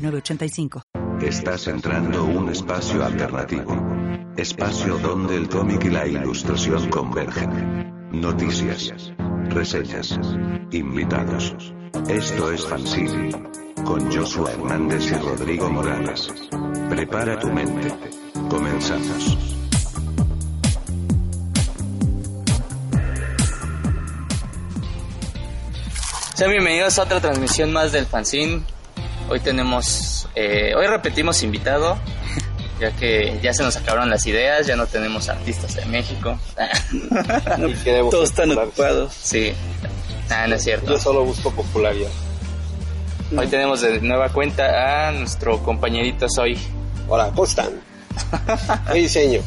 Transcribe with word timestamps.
906985. 0.00 0.82
Estás 1.20 1.68
entrando 1.68 2.24
un 2.24 2.48
espacio 2.48 3.04
alternativo. 3.04 3.76
Espacio 4.36 4.98
donde 4.98 5.36
el 5.36 5.48
cómic 5.48 5.84
y 5.84 5.90
la 5.90 6.06
ilustración 6.06 6.88
convergen. 6.88 8.10
Noticias, 8.12 9.12
reseñas, 9.50 10.18
invitados. 10.70 11.74
Esto 12.08 12.50
es 12.50 12.66
Fanzine. 12.66 13.30
Con 13.84 14.10
Joshua 14.10 14.52
Hernández 14.52 15.10
y 15.10 15.14
Rodrigo 15.14 15.70
Morales. 15.70 16.28
Prepara 16.88 17.38
tu 17.38 17.48
mente. 17.48 17.92
Comenzamos. 18.48 19.38
Sean 26.34 26.50
bienvenidos 26.52 26.98
a 26.98 27.02
otra 27.02 27.20
transmisión 27.20 27.70
más 27.70 27.92
del 27.92 28.06
fanzine. 28.06 28.62
Hoy 29.30 29.38
tenemos, 29.38 30.28
eh, 30.34 30.74
hoy 30.76 30.88
repetimos 30.88 31.44
invitado, 31.44 31.96
ya 32.80 32.90
que 32.90 33.38
ya 33.40 33.54
se 33.54 33.62
nos 33.62 33.76
acabaron 33.76 34.10
las 34.10 34.26
ideas, 34.26 34.66
ya 34.66 34.74
no 34.74 34.88
tenemos 34.88 35.28
artistas 35.28 35.76
en 35.76 35.88
México. 35.88 36.36
Todos 38.10 38.30
están 38.30 38.50
ocupados. 38.58 39.14
Sí, 39.14 39.52
ah, 40.30 40.48
no 40.48 40.56
es 40.56 40.64
cierto. 40.64 40.90
Yo 40.90 40.98
solo 40.98 41.24
busco 41.24 41.52
popularidad. 41.52 42.10
Hoy 43.36 43.46
tenemos 43.46 43.82
de 43.82 44.00
nueva 44.00 44.30
cuenta 44.30 45.08
a 45.08 45.12
nuestro 45.12 45.62
compañerito 45.62 46.28
Soy. 46.28 46.58
Hola, 47.06 47.28
¿cómo 47.28 47.44
están? 47.44 47.70
¿Qué 48.92 48.98
diseño? 48.98 49.42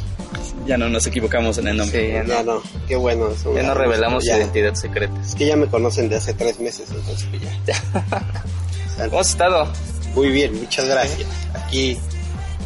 Ya 0.65 0.77
no 0.77 0.89
nos 0.89 1.05
equivocamos 1.07 1.57
en 1.57 1.67
el 1.67 1.77
nombre. 1.77 2.07
Sí, 2.07 2.13
ya 2.13 2.23
no, 2.23 2.29
Ya 2.33 2.43
no, 2.43 2.61
qué 2.87 2.95
bueno. 2.95 3.29
es 3.31 3.45
un- 3.45 3.55
ya 3.55 3.63
no 3.63 3.73
revelamos 3.73 4.23
ya, 4.25 4.37
identidad 4.37 4.73
secreta. 4.75 5.13
Es 5.25 5.35
que 5.35 5.45
ya 5.47 5.55
me 5.55 5.67
conocen 5.67 6.09
de 6.09 6.15
hace 6.17 6.33
tres 6.33 6.59
meses, 6.59 6.89
entonces 6.89 7.27
pues 7.29 7.41
ya. 7.65 9.05
¿Cómo 9.09 9.19
has 9.21 9.29
estado? 9.29 9.67
Muy 10.15 10.29
bien, 10.29 10.53
muchas 10.59 10.87
gracias. 10.87 11.27
Aquí, 11.55 11.97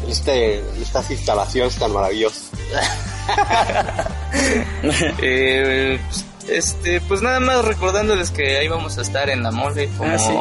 este, 0.08 0.60
estas 0.80 1.10
instalaciones 1.10 1.74
tan 1.76 1.92
maravillosas. 1.92 2.50
Eh, 5.22 5.98
pues, 6.08 6.24
este, 6.48 7.00
pues 7.02 7.22
nada 7.22 7.40
más 7.40 7.64
recordándoles 7.64 8.30
que 8.30 8.58
ahí 8.58 8.68
vamos 8.68 8.98
a 8.98 9.02
estar 9.02 9.28
en 9.30 9.42
la 9.42 9.50
mole 9.50 9.88
como 9.96 10.12
Ah, 10.12 10.18
sí. 10.18 10.32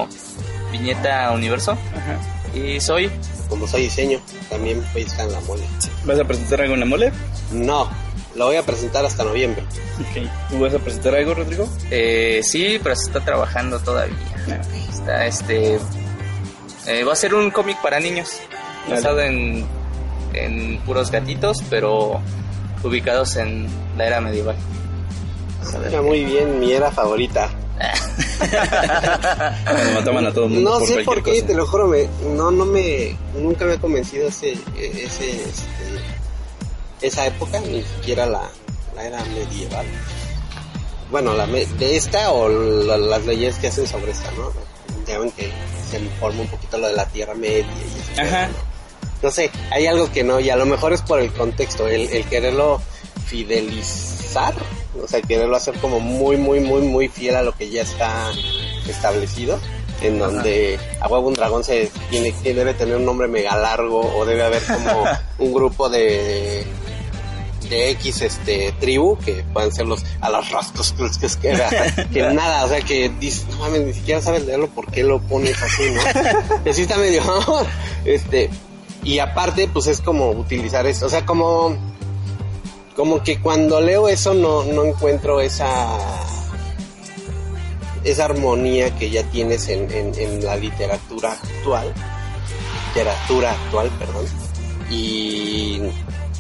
viñeta 0.72 1.32
universo. 1.32 1.72
Ajá. 1.72 2.20
Y 2.58 2.80
soy 2.80 3.10
Como 3.50 3.68
soy 3.68 3.84
diseño, 3.84 4.20
también 4.50 4.84
voy 4.94 5.04
a 5.04 5.06
estar 5.06 5.26
en 5.26 5.32
la 5.34 5.40
mole. 5.42 5.64
¿Vas 6.06 6.20
a 6.20 6.24
presentar 6.26 6.62
algo 6.62 6.74
en 6.74 6.80
la 6.82 6.86
mole? 6.86 7.12
No, 7.52 7.90
lo 8.36 8.48
voy 8.48 8.58
a 8.58 8.64
presentar 8.64 9.06
hasta 9.06 9.24
noviembre. 9.24 9.64
Ok. 10.00 10.28
¿Tú 10.50 10.60
vas 10.60 10.74
a 10.74 10.80
presentar 10.80 11.16
algo, 11.16 11.34
Rodrigo? 11.34 11.68
Eh, 11.90 12.42
sí, 12.44 12.80
pero 12.84 12.96
se 12.96 13.08
está 13.08 13.22
trabajando 13.22 13.80
todavía. 13.80 14.16
Está 14.90 15.26
este. 15.26 15.80
eh, 16.88 17.04
va 17.04 17.14
a 17.14 17.16
ser 17.16 17.34
un 17.34 17.50
cómic 17.52 17.82
para 17.82 18.00
niños. 18.00 18.30
Basado 18.90 19.22
en, 19.22 19.66
en 20.34 20.80
puros 20.86 21.12
gatitos, 21.12 21.64
pero 21.70 22.22
ubicados 22.84 23.36
en 23.38 23.68
la 23.98 24.08
era 24.08 24.22
medieval. 24.22 24.56
Está 25.86 26.02
muy 26.02 26.24
bien, 26.24 26.60
mi 26.60 26.72
era 26.72 26.92
favorita. 26.92 27.50
Cuando 29.64 29.92
mataban 29.94 30.26
a 30.26 30.34
todo 30.34 30.46
el 30.46 30.52
mundo 30.52 30.72
No 30.72 30.80
por 30.80 30.88
sé 30.88 31.04
por 31.04 31.24
qué, 31.24 31.32
cosa. 31.36 31.46
te 31.48 31.54
lo 31.56 31.68
juro, 31.68 31.88
me, 31.88 32.08
no, 32.36 32.52
no 32.52 32.66
me, 32.66 33.16
nunca 33.36 33.66
me 33.66 33.74
ha 33.74 33.78
convencido 33.78 34.28
ese, 34.28 34.54
ese, 34.78 35.04
este, 35.44 35.66
esa 37.02 37.28
época, 37.28 37.60
ni 37.60 37.84
siquiera 37.84 38.26
la, 38.26 38.50
la 38.96 39.06
era 39.06 39.24
medieval. 39.26 39.86
Bueno, 41.12 41.34
la, 41.36 41.46
me- 41.46 41.66
de 41.66 41.96
esta 41.96 42.32
o 42.32 42.50
la- 42.50 42.98
las 42.98 43.26
leyes 43.26 43.56
que 43.58 43.68
hacen 43.68 43.88
sobre 43.88 44.12
esta, 44.12 44.32
¿no? 44.32 44.52
Ya 45.08 45.20
ven 45.20 45.32
que 45.32 45.52
se 45.90 46.00
forma 46.20 46.42
un 46.42 46.48
poquito 46.48 46.78
lo 46.78 46.88
de 46.88 46.94
la 46.94 47.06
Tierra 47.08 47.34
Media 47.34 47.62
y 47.66 48.00
eso. 48.14 48.22
Ajá. 48.22 48.48
¿no? 48.48 48.54
No 49.24 49.32
sé, 49.32 49.50
hay 49.72 49.88
algo 49.88 50.12
que 50.12 50.24
no, 50.24 50.40
y 50.40 50.50
a 50.50 50.56
lo 50.58 50.66
mejor 50.66 50.94
es 50.94 51.02
por 51.02 51.20
el 51.20 51.32
contexto, 51.32 51.88
el, 51.88 52.10
el 52.10 52.26
quererlo 52.26 52.82
o 54.36 55.08
sea, 55.08 55.22
quererlo 55.22 55.56
hacer 55.56 55.76
como 55.80 56.00
muy, 56.00 56.38
muy, 56.38 56.60
muy, 56.60 56.82
muy 56.82 57.08
fiel 57.08 57.36
a 57.36 57.42
lo 57.42 57.54
que 57.54 57.70
ya 57.70 57.82
está 57.82 58.32
establecido, 58.88 59.60
en 60.02 60.20
donde 60.20 60.80
a 61.00 61.08
huevo 61.08 61.28
un 61.28 61.34
dragón 61.34 61.64
se 61.64 61.92
tiene 62.10 62.32
que 62.32 62.54
debe 62.54 62.74
tener 62.74 62.98
un 62.98 63.06
nombre 63.06 63.28
mega 63.28 63.56
largo 63.56 64.02
o 64.02 64.26
debe 64.26 64.44
haber 64.44 64.64
como 64.64 65.04
un 65.40 65.54
grupo 65.54 65.90
de 65.90 66.66
de 67.70 67.92
X 67.92 68.22
este 68.22 68.74
tribu 68.80 69.18
que 69.18 69.44
puedan 69.54 69.72
ser 69.72 69.88
los 69.88 70.04
a 70.22 70.30
los 70.30 70.50
rastros 70.52 70.94
que, 70.94 71.48
que, 72.14 72.22
nada, 72.34 72.66
o 72.66 72.70
sea 72.70 72.82
que 72.82 73.12
dices, 73.20 73.46
no 73.50 73.58
mames, 73.58 73.82
ni 73.82 73.94
siquiera 73.94 74.22
sabes 74.22 74.46
leerlo, 74.46 74.68
¿por 74.70 74.92
qué 74.92 75.04
lo 75.04 75.20
pones 75.20 75.62
así, 75.62 75.84
no? 75.92 76.02
Así 76.72 76.84
está 76.84 76.98
medio, 76.98 77.22
este, 78.06 78.50
y 79.04 79.20
aparte, 79.20 79.68
pues 79.68 79.88
es 79.88 80.02
como 80.02 80.32
utilizar 80.32 80.86
esto, 80.86 81.06
o 81.06 81.10
sea, 81.10 81.26
como, 81.26 81.78
como 82.98 83.24
que 83.24 83.40
cuando 83.40 83.80
leo 83.80 84.10
eso 84.10 84.34
no, 84.34 84.64
no 84.66 84.84
encuentro 84.84 85.40
esa, 85.40 85.98
esa 88.04 88.26
armonía 88.26 88.94
que 88.98 89.10
ya 89.10 89.24
tienes 89.24 89.68
en, 89.70 89.90
en, 89.92 90.12
en 90.20 90.44
la 90.44 90.56
literatura 90.56 91.32
actual, 91.34 91.94
literatura 92.90 93.52
actual, 93.52 93.90
perdón, 94.00 94.26
y 94.90 95.80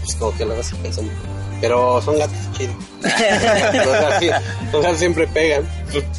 pues 0.03 0.15
como 0.15 0.35
que 0.37 0.45
luego 0.45 0.63
se 0.63 0.75
piensan, 0.77 1.09
pero 1.61 2.01
son 2.01 2.17
gatos 2.17 2.37
chidos, 2.57 2.75
o 3.03 3.07
sea, 3.07 4.19
sí, 4.19 4.29
o 4.73 4.81
sea, 4.81 4.95
siempre 4.95 5.27
pegan. 5.27 5.63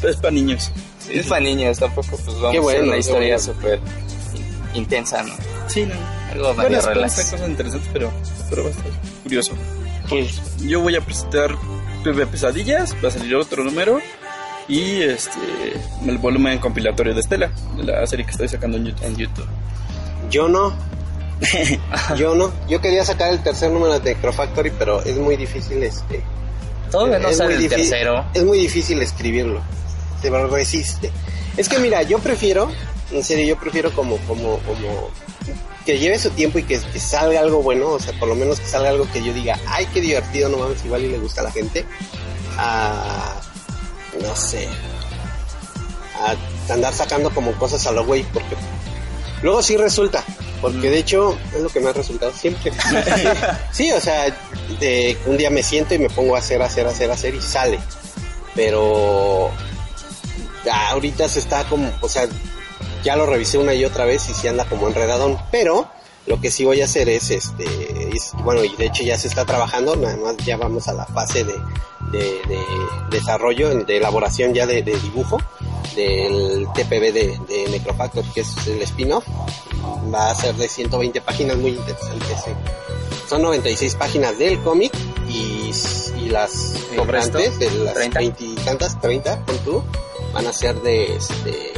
Es 0.03 0.15
para 0.17 0.31
niños. 0.31 0.71
Sí, 0.99 1.19
es 1.19 1.27
para 1.27 1.41
niños, 1.41 1.79
tampoco 1.79 2.09
pues 2.17 2.25
vamos 2.39 2.51
Qué 2.51 2.57
a 2.57 2.61
hacer 2.61 2.61
bueno, 2.61 2.83
una 2.83 2.93
qué 2.93 2.99
historia 2.99 3.37
bueno. 3.37 3.53
súper 3.53 3.79
in- 4.35 4.77
intensa, 4.81 5.23
¿no? 5.23 5.33
Sí, 5.67 5.85
no. 5.85 5.95
Algo 6.31 6.53
Bueno, 6.53 6.79
relax. 6.81 7.15
cosas 7.15 7.49
interesantes, 7.49 7.89
pero, 7.91 8.11
pero 8.49 8.63
va 8.63 8.69
a 8.69 8.71
estar 8.71 8.91
curioso. 9.23 9.53
Pues 10.09 10.57
Yo 10.57 10.81
voy 10.81 10.95
a 10.95 11.01
presentar 11.01 11.55
Bebé 12.03 12.25
Pesadillas, 12.25 12.95
va 13.03 13.09
a 13.09 13.11
salir 13.11 13.35
otro 13.35 13.63
número. 13.63 13.99
Y 14.67 15.01
este, 15.01 15.39
el 16.05 16.17
volumen 16.19 16.59
compilatorio 16.59 17.13
de 17.13 17.21
Estela, 17.21 17.51
de 17.75 17.83
la 17.83 18.05
serie 18.05 18.25
que 18.25 18.31
estoy 18.31 18.47
sacando 18.47 18.77
en 18.77 18.85
YouTube. 18.85 19.05
en 19.05 19.15
YouTube. 19.17 19.47
Yo 20.29 20.47
no. 20.47 20.73
Yo 22.17 22.35
no. 22.35 22.51
Yo 22.67 22.79
quería 22.79 23.03
sacar 23.03 23.31
el 23.33 23.41
tercer 23.41 23.71
número 23.71 23.99
de 23.99 24.13
Necrofactory, 24.13 24.71
pero 24.77 25.01
es 25.03 25.15
muy 25.17 25.37
difícil 25.37 25.81
este. 25.81 26.21
Todavía 26.91 27.19
no 27.19 27.29
es 27.29 27.41
muy 27.41 27.53
el 27.53 27.69
tercero. 27.69 28.25
Es 28.33 28.43
muy 28.43 28.59
difícil 28.59 29.01
escribirlo. 29.01 29.61
Se 30.21 30.29
resiste. 30.29 31.11
Es 31.57 31.69
que 31.69 31.79
mira, 31.79 32.03
yo 32.03 32.19
prefiero, 32.19 32.69
en 33.11 33.23
serio, 33.23 33.47
yo 33.47 33.59
prefiero 33.59 33.91
como, 33.91 34.17
como, 34.19 34.57
como 34.59 35.09
que 35.89 35.97
lleve 35.97 36.19
su 36.19 36.29
tiempo 36.29 36.59
y 36.59 36.63
que, 36.63 36.79
que 36.79 36.99
salga 36.99 37.39
algo 37.39 37.63
bueno, 37.63 37.87
o 37.93 37.99
sea, 37.99 38.13
por 38.19 38.29
lo 38.29 38.35
menos 38.35 38.59
que 38.59 38.67
salga 38.67 38.89
algo 38.89 39.11
que 39.11 39.23
yo 39.23 39.33
diga, 39.33 39.59
ay, 39.65 39.87
qué 39.91 39.99
divertido, 39.99 40.47
no 40.47 40.57
mames, 40.57 40.85
igual 40.85 41.03
y 41.03 41.09
le 41.09 41.17
gusta 41.17 41.41
a 41.41 41.45
la 41.45 41.51
gente. 41.51 41.83
A, 42.59 43.41
no 44.21 44.35
sé, 44.35 44.67
a 46.13 46.71
andar 46.71 46.93
sacando 46.93 47.31
como 47.31 47.53
cosas 47.53 47.87
a 47.87 47.91
lo 47.91 48.05
güey, 48.05 48.21
porque 48.31 48.55
luego 49.41 49.63
sí 49.63 49.77
resulta, 49.77 50.23
porque 50.61 50.91
de 50.91 50.99
hecho 50.99 51.35
es 51.55 51.61
lo 51.61 51.69
que 51.69 51.79
me 51.79 51.89
ha 51.89 51.93
resultado 51.93 52.33
siempre. 52.33 52.71
sí, 53.71 53.91
o 53.91 53.99
sea, 53.99 54.25
de, 54.79 55.17
un 55.25 55.37
día 55.37 55.49
me 55.49 55.63
siento 55.63 55.95
y 55.95 55.97
me 55.97 56.11
pongo 56.11 56.35
a 56.35 56.37
hacer, 56.37 56.61
hacer, 56.61 56.85
hacer, 56.85 57.09
hacer 57.09 57.33
y 57.33 57.41
sale. 57.41 57.79
Pero 58.53 59.49
ahorita 60.71 61.27
se 61.27 61.39
está 61.39 61.63
como, 61.63 61.91
o 61.99 62.07
sea, 62.07 62.27
ya 63.03 63.15
lo 63.15 63.25
revisé 63.25 63.57
una 63.57 63.73
y 63.73 63.85
otra 63.85 64.05
vez 64.05 64.29
y 64.29 64.33
se 64.33 64.49
anda 64.49 64.65
como 64.65 64.87
enredadón, 64.87 65.37
pero 65.51 65.87
lo 66.27 66.39
que 66.39 66.51
sí 66.51 66.65
voy 66.65 66.81
a 66.81 66.85
hacer 66.85 67.09
es, 67.09 67.31
este, 67.31 67.63
es- 68.15 68.31
bueno, 68.43 68.63
y 68.63 68.75
de 68.75 68.85
hecho 68.85 69.03
ya 69.03 69.17
se 69.17 69.27
está 69.27 69.45
trabajando, 69.45 69.95
nada 69.95 70.17
más 70.17 70.37
ya 70.37 70.57
vamos 70.57 70.87
a 70.87 70.93
la 70.93 71.05
fase 71.05 71.43
de, 71.43 71.53
de, 72.11 72.19
de 72.47 72.59
desarrollo, 73.11 73.69
de 73.83 73.97
elaboración 73.97 74.53
ya 74.53 74.65
de, 74.67 74.83
de 74.83 74.97
dibujo 74.99 75.37
del 75.95 76.67
TPB 76.75 77.11
de, 77.13 77.39
de 77.47 77.67
Necrofactor, 77.71 78.23
que 78.33 78.41
es 78.41 78.67
el 78.67 78.81
spin-off. 78.83 79.25
Va 80.13 80.29
a 80.31 80.35
ser 80.35 80.55
de 80.55 80.67
120 80.67 81.19
páginas, 81.21 81.57
muy 81.57 81.71
interesante. 81.71 82.25
Son 83.27 83.41
96 83.41 83.95
páginas 83.95 84.37
del 84.37 84.59
cómic 84.61 84.91
y, 85.27 85.71
y 86.19 86.29
las 86.29 86.73
¿Y 86.73 86.91
el 86.91 86.95
sobrantes 86.97 87.59
de 87.59 87.71
las 87.71 87.93
30. 87.95 88.19
20 88.19 88.43
y 88.43 88.55
tantas, 88.55 88.99
30, 89.01 89.45
con 89.45 89.57
tú, 89.59 89.83
van 90.33 90.47
a 90.47 90.53
ser 90.53 90.79
de, 90.81 91.15
este, 91.15 91.73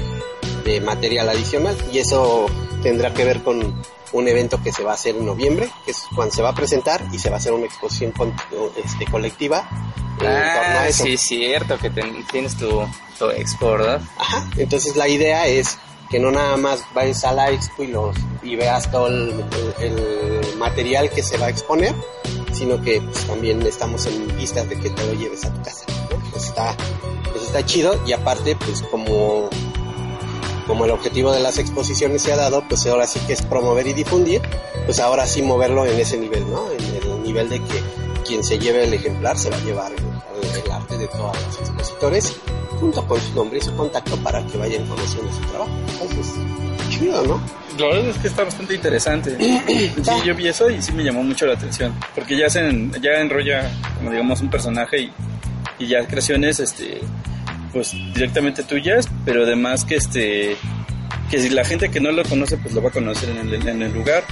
de 0.64 0.82
material 0.82 1.30
adicional 1.30 1.76
y 1.92 2.00
eso 2.00 2.46
tendrá 2.84 3.14
que 3.14 3.26
ver 3.26 3.42
con 3.44 3.82
un 4.14 4.28
evento 4.28 4.62
que 4.62 4.72
se 4.74 4.84
va 4.84 4.92
a 4.92 4.94
hacer 4.96 5.16
en 5.16 5.26
noviembre, 5.26 5.70
que 5.86 5.92
es 5.92 6.04
cuando 6.16 6.34
se 6.36 6.42
va 6.42 6.50
a 6.50 6.54
presentar 6.56 7.06
y 7.14 7.20
se 7.20 7.30
va 7.30 7.38
a 7.38 7.40
hacer 7.40 7.54
una 7.54 7.66
exposición 7.66 8.12
con- 8.12 8.34
este, 8.84 9.06
colectiva. 9.06 9.68
en 10.20 10.28
torno 10.28 10.38
a 10.38 10.82
Ah, 10.84 10.88
eso. 10.88 11.04
sí, 11.06 11.18
cierto, 11.18 11.78
que 11.80 11.90
ten- 11.90 12.24
tienes 12.28 12.56
tu, 12.56 12.70
tu 13.18 13.30
expo, 13.32 13.72
¿verdad? 13.72 14.02
Ajá. 14.20 14.48
Entonces 14.58 14.96
la 14.96 15.08
idea 15.08 15.48
es 15.48 15.78
que 16.12 16.20
no 16.20 16.30
nada 16.30 16.58
más 16.58 16.84
vayas 16.94 17.24
a 17.24 17.32
la 17.32 17.50
expo 17.50 17.82
y, 17.84 17.88
los, 17.88 18.16
y 18.44 18.56
veas 18.56 18.92
todo 18.92 19.08
el, 19.08 19.44
el- 19.80 20.44
el 20.52 20.58
material 20.58 21.10
que 21.10 21.24
se 21.24 21.38
va 21.38 21.48
a 21.48 21.50
exponer, 21.50 21.96
sino 22.54 22.80
que 22.84 23.02
pues, 23.02 23.26
también 23.26 23.62
estamos 23.64 24.06
en 24.06 24.36
vistas 24.38 24.68
de 24.70 24.78
que 24.78 24.90
te 24.92 25.06
lo 25.08 25.14
lleves 25.14 25.44
a 25.46 25.54
tu 25.54 25.64
casa. 25.64 25.86
¿no? 26.12 26.20
Pues 26.32 26.44
está, 26.46 26.76
pues 27.32 27.44
está 27.46 27.66
chido 27.66 28.00
y 28.06 28.12
aparte 28.12 28.56
pues 28.58 28.84
como 28.92 29.50
como 30.72 30.86
el 30.86 30.92
objetivo 30.92 31.34
de 31.34 31.42
las 31.42 31.58
exposiciones 31.58 32.22
se 32.22 32.32
ha 32.32 32.38
dado, 32.38 32.64
pues 32.66 32.88
ahora 32.88 33.06
sí 33.06 33.20
que 33.28 33.34
es 33.34 33.42
promover 33.42 33.86
y 33.88 33.92
difundir, 33.92 34.42
pues 34.86 35.02
ahora 35.02 35.28
sí 35.28 35.42
moverlo 35.42 35.86
en 35.86 36.00
ese 36.00 36.18
nivel, 36.18 36.50
¿no? 36.50 36.72
En 36.72 37.12
el 37.12 37.24
nivel 37.24 37.50
de 37.50 37.60
que 37.60 37.84
quien 38.26 38.42
se 38.42 38.58
lleve 38.58 38.86
el 38.86 38.94
ejemplar 38.94 39.38
se 39.38 39.50
va 39.50 39.58
a 39.58 39.60
llevar 39.60 39.92
el, 39.92 40.64
el 40.64 40.72
arte 40.72 40.98
de 40.98 41.10
todos 41.10 41.36
los 41.46 41.60
expositores, 41.60 42.38
junto 42.80 43.06
con 43.06 43.20
su 43.20 43.36
nombre 43.36 43.60
y 43.60 43.62
su 43.62 43.76
contacto 43.76 44.16
para 44.24 44.48
que 44.48 44.58
vayan 44.58 44.88
conociendo 44.88 45.30
su 45.34 45.42
trabajo. 45.42 45.72
Entonces, 45.92 46.36
chido, 46.88 47.22
¿no? 47.26 47.42
La 47.78 47.88
verdad 47.88 48.10
es 48.12 48.18
que 48.20 48.28
está 48.30 48.46
bastante 48.46 48.74
interesante. 48.74 49.38
Sí, 50.02 50.12
yo 50.24 50.34
vi 50.34 50.48
eso 50.48 50.70
y 50.70 50.82
sí 50.82 50.94
me 50.94 51.04
llamó 51.04 51.22
mucho 51.22 51.48
la 51.48 51.56
atención. 51.56 51.94
Porque 52.16 52.38
ya 52.38 52.48
hacen, 52.48 52.94
ya 53.02 53.20
enrolla, 53.20 53.70
como 53.98 54.10
digamos, 54.10 54.40
un 54.40 54.50
personaje 54.50 55.02
y, 55.02 55.14
y 55.80 55.88
ya 55.88 56.08
creaciones, 56.08 56.62
este, 56.62 57.02
pues 57.72 57.92
directamente 58.14 58.64
tuyas, 58.64 59.08
pero 59.26 59.44
además 59.44 59.86
que 59.86 59.96
este, 59.96 60.56
que 61.30 61.40
si 61.40 61.50
la 61.50 61.64
gente 61.64 61.90
que 61.90 62.00
no 62.00 62.12
lo 62.12 62.24
conoce, 62.24 62.58
pues 62.58 62.74
lo 62.74 62.82
va 62.82 62.90
a 62.90 62.92
conocer 62.92 63.30
en 63.30 63.82
el, 63.82 63.94
lugar. 63.94 64.24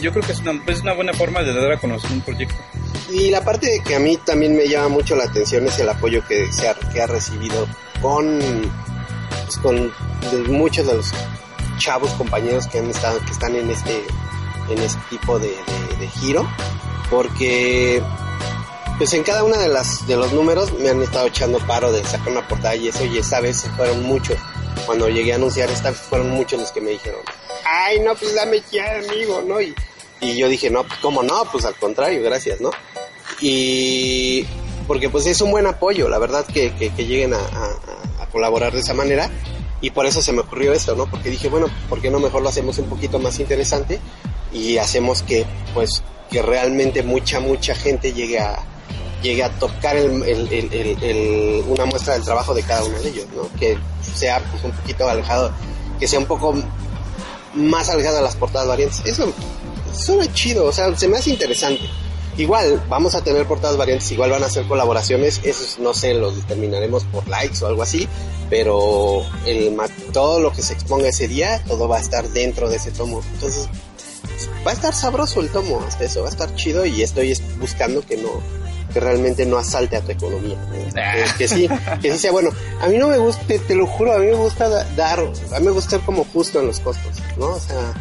Yo 0.00 0.10
creo 0.10 0.24
que 0.24 0.32
es 0.32 0.40
una, 0.40 0.60
es 0.66 0.80
una 0.80 0.94
buena 0.94 1.12
forma 1.12 1.42
de 1.42 1.52
dar 1.54 1.72
a 1.72 1.78
conocer 1.78 2.10
un 2.12 2.20
proyecto. 2.22 2.56
Y 3.12 3.30
la 3.30 3.44
parte 3.44 3.82
que 3.86 3.94
a 3.94 3.98
mí 3.98 4.16
también 4.24 4.56
me 4.56 4.66
llama 4.66 4.88
mucho 4.88 5.14
la 5.14 5.24
atención 5.24 5.66
es 5.66 5.78
el 5.78 5.88
apoyo 5.88 6.26
que, 6.26 6.50
se 6.52 6.68
ha, 6.68 6.74
que 6.74 7.00
ha 7.00 7.06
recibido 7.06 7.68
con, 8.00 8.40
pues, 9.44 9.58
con 9.58 9.92
muchos 10.48 10.86
de 10.86 10.94
los 10.94 11.12
chavos 11.78 12.10
compañeros 12.12 12.66
que 12.66 12.78
han 12.78 12.90
estado, 12.90 13.20
que 13.20 13.32
están 13.32 13.54
en 13.54 13.70
este, 13.70 14.02
en 14.70 14.78
este 14.78 15.00
tipo 15.10 15.38
de 15.38 15.54
giro, 16.20 16.48
porque 17.10 18.02
pues 18.98 19.12
en 19.12 19.22
cada 19.22 19.44
una 19.44 19.58
de 19.58 19.68
las 19.68 20.06
de 20.06 20.16
los 20.16 20.32
números 20.32 20.72
me 20.78 20.88
han 20.90 21.02
estado 21.02 21.26
echando 21.26 21.58
paro 21.66 21.92
de 21.92 22.02
sacar 22.04 22.28
una 22.30 22.46
portada 22.48 22.74
y 22.76 22.88
eso 22.88 23.04
y 23.04 23.18
esta 23.18 23.40
vez 23.40 23.64
fueron 23.76 24.02
muchos. 24.04 24.36
Cuando 24.86 25.08
llegué 25.08 25.32
a 25.32 25.36
anunciar 25.36 25.70
esta 25.70 25.92
fueron 25.92 26.30
muchos 26.30 26.60
los 26.60 26.70
que 26.72 26.80
me 26.80 26.90
dijeron, 26.92 27.20
ay 27.64 28.00
no 28.00 28.14
pues 28.14 28.34
dame 28.34 28.62
ya 28.70 28.98
amigo, 28.98 29.42
¿no? 29.46 29.60
Y, 29.60 29.74
y 30.20 30.36
yo 30.36 30.48
dije, 30.48 30.70
no, 30.70 30.84
pues 30.84 30.98
cómo 31.00 31.22
no, 31.22 31.44
pues 31.50 31.64
al 31.64 31.74
contrario, 31.74 32.22
gracias, 32.22 32.60
¿no? 32.60 32.70
Y 33.40 34.46
porque 34.86 35.08
pues 35.10 35.26
es 35.26 35.40
un 35.40 35.50
buen 35.50 35.66
apoyo, 35.66 36.08
la 36.08 36.18
verdad 36.18 36.46
que, 36.46 36.72
que, 36.74 36.90
que 36.90 37.06
lleguen 37.06 37.34
a- 37.34 37.38
a 38.20 38.26
colaborar 38.30 38.72
de 38.72 38.80
esa 38.80 38.94
manera 38.94 39.30
y 39.80 39.90
por 39.90 40.06
eso 40.06 40.22
se 40.22 40.32
me 40.32 40.40
ocurrió 40.40 40.72
esto, 40.72 40.94
¿no? 40.94 41.06
Porque 41.10 41.30
dije, 41.30 41.48
bueno, 41.48 41.66
¿por 41.88 42.00
qué 42.00 42.10
no 42.10 42.18
mejor 42.20 42.42
lo 42.42 42.48
hacemos 42.48 42.78
un 42.78 42.88
poquito 42.88 43.18
más 43.18 43.38
interesante 43.40 43.98
y 44.52 44.78
hacemos 44.78 45.22
que 45.22 45.44
pues 45.74 46.02
que 46.30 46.42
realmente 46.42 47.02
mucha, 47.02 47.40
mucha 47.40 47.74
gente 47.74 48.12
llegue 48.12 48.38
a 48.40 48.64
llegue 49.26 49.44
a 49.44 49.50
tocar 49.58 49.96
el, 49.96 50.22
el- 50.22 50.48
el- 51.02 51.64
una 51.68 51.84
muestra 51.86 52.14
del 52.14 52.22
trabajo 52.22 52.54
de 52.54 52.62
cada 52.62 52.84
uno 52.84 52.98
de 53.00 53.08
ellos, 53.10 53.26
¿no? 53.34 53.48
Que 53.58 53.78
sea 54.14 54.40
pues 54.50 54.64
un 54.64 54.72
poquito 54.72 55.08
alejado, 55.08 55.52
que 56.00 56.06
sea 56.08 56.18
un 56.18 56.26
poco 56.26 56.54
más 57.54 57.88
alejado 57.88 58.16
de 58.16 58.22
las 58.22 58.36
portadas 58.36 58.68
variantes. 58.68 59.02
Eso 59.04 59.32
suena 59.96 60.32
chido, 60.32 60.64
o 60.66 60.72
sea, 60.72 60.96
se 60.96 61.08
me 61.08 61.16
hace 61.18 61.30
interesante. 61.30 61.82
Igual, 62.38 62.82
vamos 62.90 63.14
a 63.14 63.22
tener 63.24 63.46
portadas 63.46 63.78
variantes, 63.78 64.12
igual 64.12 64.30
van 64.30 64.42
a 64.42 64.46
hacer 64.46 64.66
colaboraciones, 64.66 65.40
esos 65.42 65.78
no 65.78 65.94
sé, 65.94 66.12
los 66.12 66.36
determinaremos 66.36 67.04
por 67.04 67.26
likes 67.28 67.64
o 67.64 67.66
algo 67.66 67.82
así, 67.82 68.06
pero 68.50 69.22
el, 69.46 69.74
todo 70.12 70.38
lo 70.40 70.52
que 70.52 70.60
se 70.60 70.74
exponga 70.74 71.08
ese 71.08 71.28
día, 71.28 71.64
todo 71.66 71.88
va 71.88 71.96
a 71.96 72.00
estar 72.00 72.28
dentro 72.28 72.68
de 72.68 72.76
ese 72.76 72.90
tomo. 72.90 73.22
Entonces, 73.32 73.68
va 74.66 74.72
a 74.72 74.74
estar 74.74 74.92
sabroso 74.92 75.40
el 75.40 75.48
tomo, 75.48 75.80
hasta 75.88 76.04
eso, 76.04 76.20
va 76.20 76.28
a 76.28 76.30
estar 76.30 76.54
chido 76.56 76.84
y 76.84 77.02
estoy 77.02 77.32
es- 77.32 77.58
buscando 77.58 78.02
que 78.02 78.18
no, 78.18 78.28
que 78.92 79.00
realmente 79.00 79.44
no 79.46 79.58
asalte 79.58 79.96
a 79.96 80.00
tu 80.00 80.12
economía. 80.12 80.56
¿no? 80.56 80.94
Que, 80.94 81.24
que 81.38 81.48
sí, 81.48 81.68
que 82.00 82.12
sí 82.12 82.18
sea 82.18 82.32
bueno. 82.32 82.50
A 82.80 82.86
mí 82.88 82.96
no 82.98 83.08
me 83.08 83.18
gusta, 83.18 83.42
te, 83.46 83.58
te 83.58 83.74
lo 83.74 83.86
juro, 83.86 84.12
a 84.14 84.18
mí 84.18 84.26
me 84.26 84.34
gusta 84.34 84.68
da- 84.68 84.84
dar, 84.96 85.20
a 85.20 85.58
mí 85.60 85.66
me 85.66 85.72
gusta 85.72 85.90
ser 85.90 86.00
como 86.00 86.24
justo 86.24 86.60
en 86.60 86.66
los 86.68 86.80
costos, 86.80 87.16
¿no? 87.36 87.46
O 87.48 87.60
sea, 87.60 87.92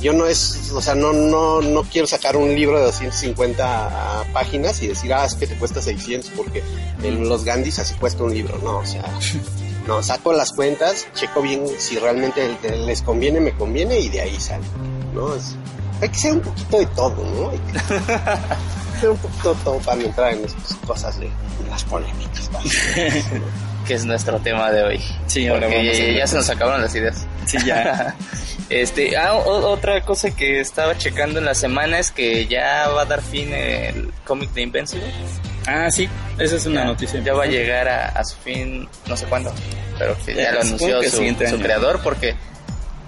yo 0.00 0.12
no 0.14 0.26
es, 0.26 0.70
o 0.72 0.80
sea, 0.80 0.94
no, 0.94 1.12
no, 1.12 1.60
no 1.60 1.82
quiero 1.82 2.06
sacar 2.06 2.36
un 2.36 2.54
libro 2.54 2.78
de 2.78 2.84
250 2.84 4.24
páginas 4.32 4.80
y 4.82 4.88
decir, 4.88 5.12
ah, 5.12 5.24
es 5.26 5.34
que 5.34 5.46
te 5.46 5.54
cuesta 5.56 5.82
600 5.82 6.30
porque 6.36 6.62
en 7.02 7.28
los 7.28 7.44
Gandhis 7.44 7.78
así 7.78 7.94
cuesta 7.94 8.24
un 8.24 8.32
libro, 8.32 8.58
no, 8.64 8.78
o 8.78 8.86
sea, 8.86 9.04
no, 9.86 10.02
saco 10.02 10.32
las 10.32 10.52
cuentas, 10.52 11.06
checo 11.14 11.42
bien 11.42 11.64
si 11.78 11.98
realmente 11.98 12.48
les 12.78 13.02
conviene, 13.02 13.40
me 13.40 13.52
conviene 13.52 13.98
y 14.00 14.08
de 14.08 14.22
ahí 14.22 14.40
sale, 14.40 14.64
¿no? 15.14 15.34
Es- 15.34 15.56
hay 16.00 16.08
que 16.08 16.18
ser 16.18 16.32
un 16.32 16.40
poquito 16.40 16.78
de 16.78 16.86
todo, 16.86 17.16
¿no? 17.16 17.50
Ser 19.00 19.10
un 19.10 19.16
poquito 19.18 19.56
todo 19.64 19.78
para 19.78 20.00
entrar 20.02 20.32
en 20.34 20.44
estas 20.44 20.74
cosas 20.86 21.18
de 21.18 21.30
las 21.68 21.84
polémicas. 21.84 22.50
Que 23.86 23.94
es 23.94 24.04
nuestro 24.04 24.38
tema 24.38 24.70
de 24.70 24.82
hoy. 24.84 25.00
Sí, 25.26 25.48
Porque 25.48 26.14
ya 26.16 26.26
se 26.26 26.36
nos 26.36 26.48
acabaron 26.50 26.82
las 26.82 26.94
ideas. 26.94 27.26
Sí, 27.46 27.56
ya. 27.64 28.14
este, 28.68 29.16
ah, 29.16 29.34
o- 29.34 29.68
otra 29.70 30.02
cosa 30.02 30.30
que 30.30 30.60
estaba 30.60 30.96
checando 30.96 31.38
en 31.40 31.46
la 31.46 31.54
semana 31.54 31.98
es 31.98 32.12
que 32.12 32.46
ya 32.46 32.88
va 32.90 33.02
a 33.02 33.04
dar 33.06 33.20
fin 33.22 33.52
el 33.52 34.12
cómic 34.24 34.52
de 34.52 34.62
Invincible. 34.62 35.10
Ah, 35.66 35.90
sí, 35.90 36.08
esa 36.38 36.56
es 36.56 36.66
una 36.66 36.82
ya, 36.82 36.86
noticia. 36.86 37.20
Ya 37.20 37.32
va 37.32 37.44
a 37.44 37.46
llegar 37.46 37.88
a, 37.88 38.08
a 38.10 38.22
su 38.24 38.36
fin, 38.36 38.88
no 39.08 39.16
sé 39.16 39.24
cuándo, 39.26 39.52
pero 39.98 40.16
que 40.24 40.34
ya 40.34 40.50
Eh, 40.50 40.52
lo 40.52 40.60
anunció 40.60 41.02
su, 41.02 41.58
creador 41.58 42.00
porque 42.02 42.36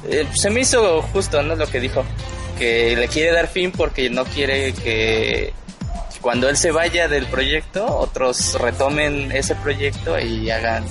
eh, 0.09 0.27
se 0.35 0.51
me 0.51 0.61
hizo 0.61 1.03
justo, 1.03 1.43
¿no? 1.43 1.55
Lo 1.55 1.67
que 1.69 1.79
dijo, 1.81 2.03
que 2.59 2.97
le 2.97 3.07
quiere 3.09 3.33
dar 3.33 3.47
fin 3.47 3.71
porque 3.73 4.11
no 4.11 4.25
quiere 4.25 4.73
que 4.73 5.53
cuando 6.23 6.49
él 6.49 6.57
se 6.57 6.71
vaya 6.71 7.09
del 7.09 7.27
proyecto, 7.27 7.85
otros 7.85 8.55
retomen 8.59 9.31
ese 9.33 9.55
proyecto 9.57 10.19
y 10.19 10.51
hagan 10.51 10.85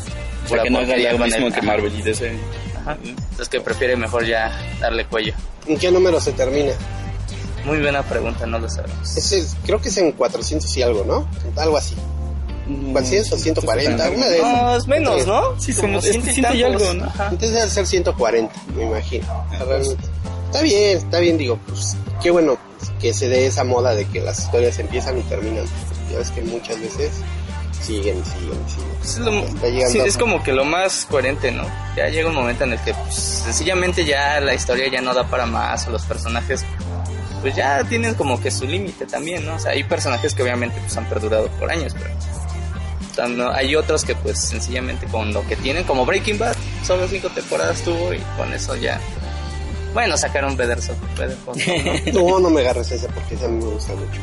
O 0.45 0.49
sea, 0.49 0.61
que 0.63 0.69
no 0.69 0.81
lo 0.81 1.17
mismo 1.25 1.49
que. 1.51 1.61
Marvel 1.63 1.93
y 1.97 2.01
DC. 2.03 2.37
Ajá. 2.81 2.97
Entonces 3.03 3.49
que 3.49 3.61
prefiere 3.61 3.95
mejor 3.95 4.25
ya 4.25 4.51
darle 4.79 5.05
cuello. 5.05 5.33
¿En 5.67 5.77
qué 5.77 5.91
número 5.91 6.19
se 6.19 6.33
termina? 6.33 6.73
Muy 7.65 7.79
buena 7.79 8.01
pregunta, 8.03 8.45
no 8.45 8.59
lo 8.59 8.67
sabemos. 8.69 9.15
Ese 9.17 9.39
es- 9.39 9.55
creo 9.65 9.79
que 9.79 9.89
es 9.89 9.97
en 9.97 10.11
400 10.11 10.75
y 10.77 10.81
algo, 10.81 11.03
¿no? 11.05 11.27
Algo 11.61 11.77
así. 11.77 11.95
400 12.91 13.31
o 13.33 13.37
140, 13.37 14.09
una 14.11 14.27
de 14.27 14.37
esas. 14.37 14.61
No, 14.61 14.75
es 14.75 14.87
menos, 14.87 15.27
¿no? 15.27 15.59
Sí, 15.59 15.73
Como 15.73 15.99
es 15.99 16.05
y 16.15 16.41
tantos. 16.41 16.63
algo, 16.63 16.93
¿no? 16.93 17.05
Ajá. 17.05 17.23
Entonces 17.31 17.53
debe 17.53 17.69
ser 17.69 17.87
140, 17.87 18.53
me 18.75 18.83
imagino. 18.85 19.25
Sea, 19.51 19.65
realmente- 19.65 20.05
Está 20.45 20.61
bien, 20.63 20.97
está 20.97 21.19
bien, 21.19 21.37
digo, 21.37 21.57
pues 21.65 21.95
qué 22.21 22.29
bueno 22.29 22.57
que 22.99 23.13
se 23.13 23.29
dé 23.29 23.45
esa 23.45 23.63
moda 23.63 23.95
de 23.95 24.05
que 24.05 24.19
las 24.19 24.39
historias 24.39 24.77
empiezan 24.79 25.17
y 25.17 25.21
terminan. 25.23 25.65
Ya 26.11 26.17
ves 26.17 26.29
que 26.31 26.41
muchas 26.41 26.77
veces 26.79 27.11
siguen, 27.81 28.21
siguen, 28.25 28.59
siguen. 28.67 28.91
Es, 29.01 29.17
lo- 29.19 29.89
sí, 29.89 29.99
a- 30.01 30.05
es 30.05 30.17
como 30.17 30.43
que 30.43 30.51
lo 30.51 30.65
más 30.65 31.07
coherente, 31.09 31.51
¿no? 31.51 31.63
Ya 31.95 32.09
llega 32.09 32.27
un 32.27 32.35
momento 32.35 32.65
en 32.65 32.73
el 32.73 32.79
que 32.79 32.93
pues, 32.93 33.15
sencillamente 33.15 34.03
ya 34.05 34.39
la 34.41 34.53
historia 34.53 34.87
ya 34.91 35.01
no 35.01 35.13
da 35.13 35.23
para 35.25 35.45
más 35.45 35.87
o 35.87 35.91
los 35.91 36.03
personajes 36.03 36.63
pues 37.41 37.55
ya 37.55 37.83
tienen 37.85 38.13
como 38.13 38.39
que 38.39 38.51
su 38.51 38.65
límite 38.65 39.05
también, 39.07 39.43
¿no? 39.45 39.55
O 39.55 39.59
sea, 39.59 39.71
hay 39.71 39.83
personajes 39.83 40.35
que 40.35 40.43
obviamente 40.43 40.75
pues 40.81 40.95
han 40.97 41.05
perdurado 41.09 41.47
por 41.59 41.71
años, 41.71 41.93
pero 41.97 42.09
no- 42.13 42.40
hay 43.53 43.75
otros 43.75 44.03
que 44.03 44.15
pues 44.15 44.39
sencillamente 44.39 45.07
con 45.07 45.33
lo 45.33 45.45
que 45.47 45.55
tienen, 45.55 45.83
como 45.83 46.05
Breaking 46.05 46.37
Bad, 46.37 46.55
solo 46.85 47.07
cinco 47.07 47.29
temporadas 47.29 47.81
tuvo 47.81 48.13
y 48.13 48.19
con 48.37 48.51
eso 48.53 48.75
ya... 48.75 48.99
Bueno, 49.93 50.15
sacaron 50.17 50.55
Better 50.55 50.81
Saul, 50.81 50.97
¿no? 51.45 51.53
No, 52.13 52.39
no 52.39 52.49
me 52.49 52.61
agarres 52.61 52.91
esa 52.91 53.07
porque 53.09 53.35
esa 53.35 53.45
a 53.45 53.49
mí 53.49 53.63
me 53.63 53.71
gusta 53.71 53.93
mucho. 53.93 54.21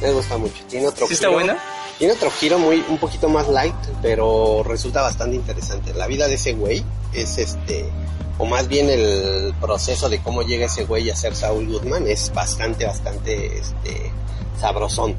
Me 0.00 0.12
gusta 0.12 0.38
mucho. 0.38 0.64
Tiene 0.68 0.86
otro 0.86 1.06
¿Sí 1.08 1.14
está 1.14 1.26
giro. 1.26 1.38
buena? 1.38 1.58
Tiene 1.98 2.14
otro 2.14 2.30
giro 2.30 2.58
muy, 2.58 2.84
un 2.88 2.98
poquito 2.98 3.28
más 3.28 3.48
light, 3.48 3.74
pero 4.02 4.62
resulta 4.64 5.02
bastante 5.02 5.34
interesante. 5.36 5.94
La 5.94 6.06
vida 6.06 6.28
de 6.28 6.34
ese 6.34 6.52
güey 6.52 6.84
es 7.12 7.38
este, 7.38 7.90
o 8.38 8.46
más 8.46 8.68
bien 8.68 8.88
el 8.90 9.54
proceso 9.60 10.08
de 10.08 10.20
cómo 10.20 10.42
llega 10.42 10.66
ese 10.66 10.84
güey 10.84 11.10
a 11.10 11.16
ser 11.16 11.34
Saul 11.34 11.68
Goodman 11.68 12.06
es 12.06 12.32
bastante, 12.34 12.86
bastante, 12.86 13.58
este, 13.58 14.12
sabrosón. 14.60 15.14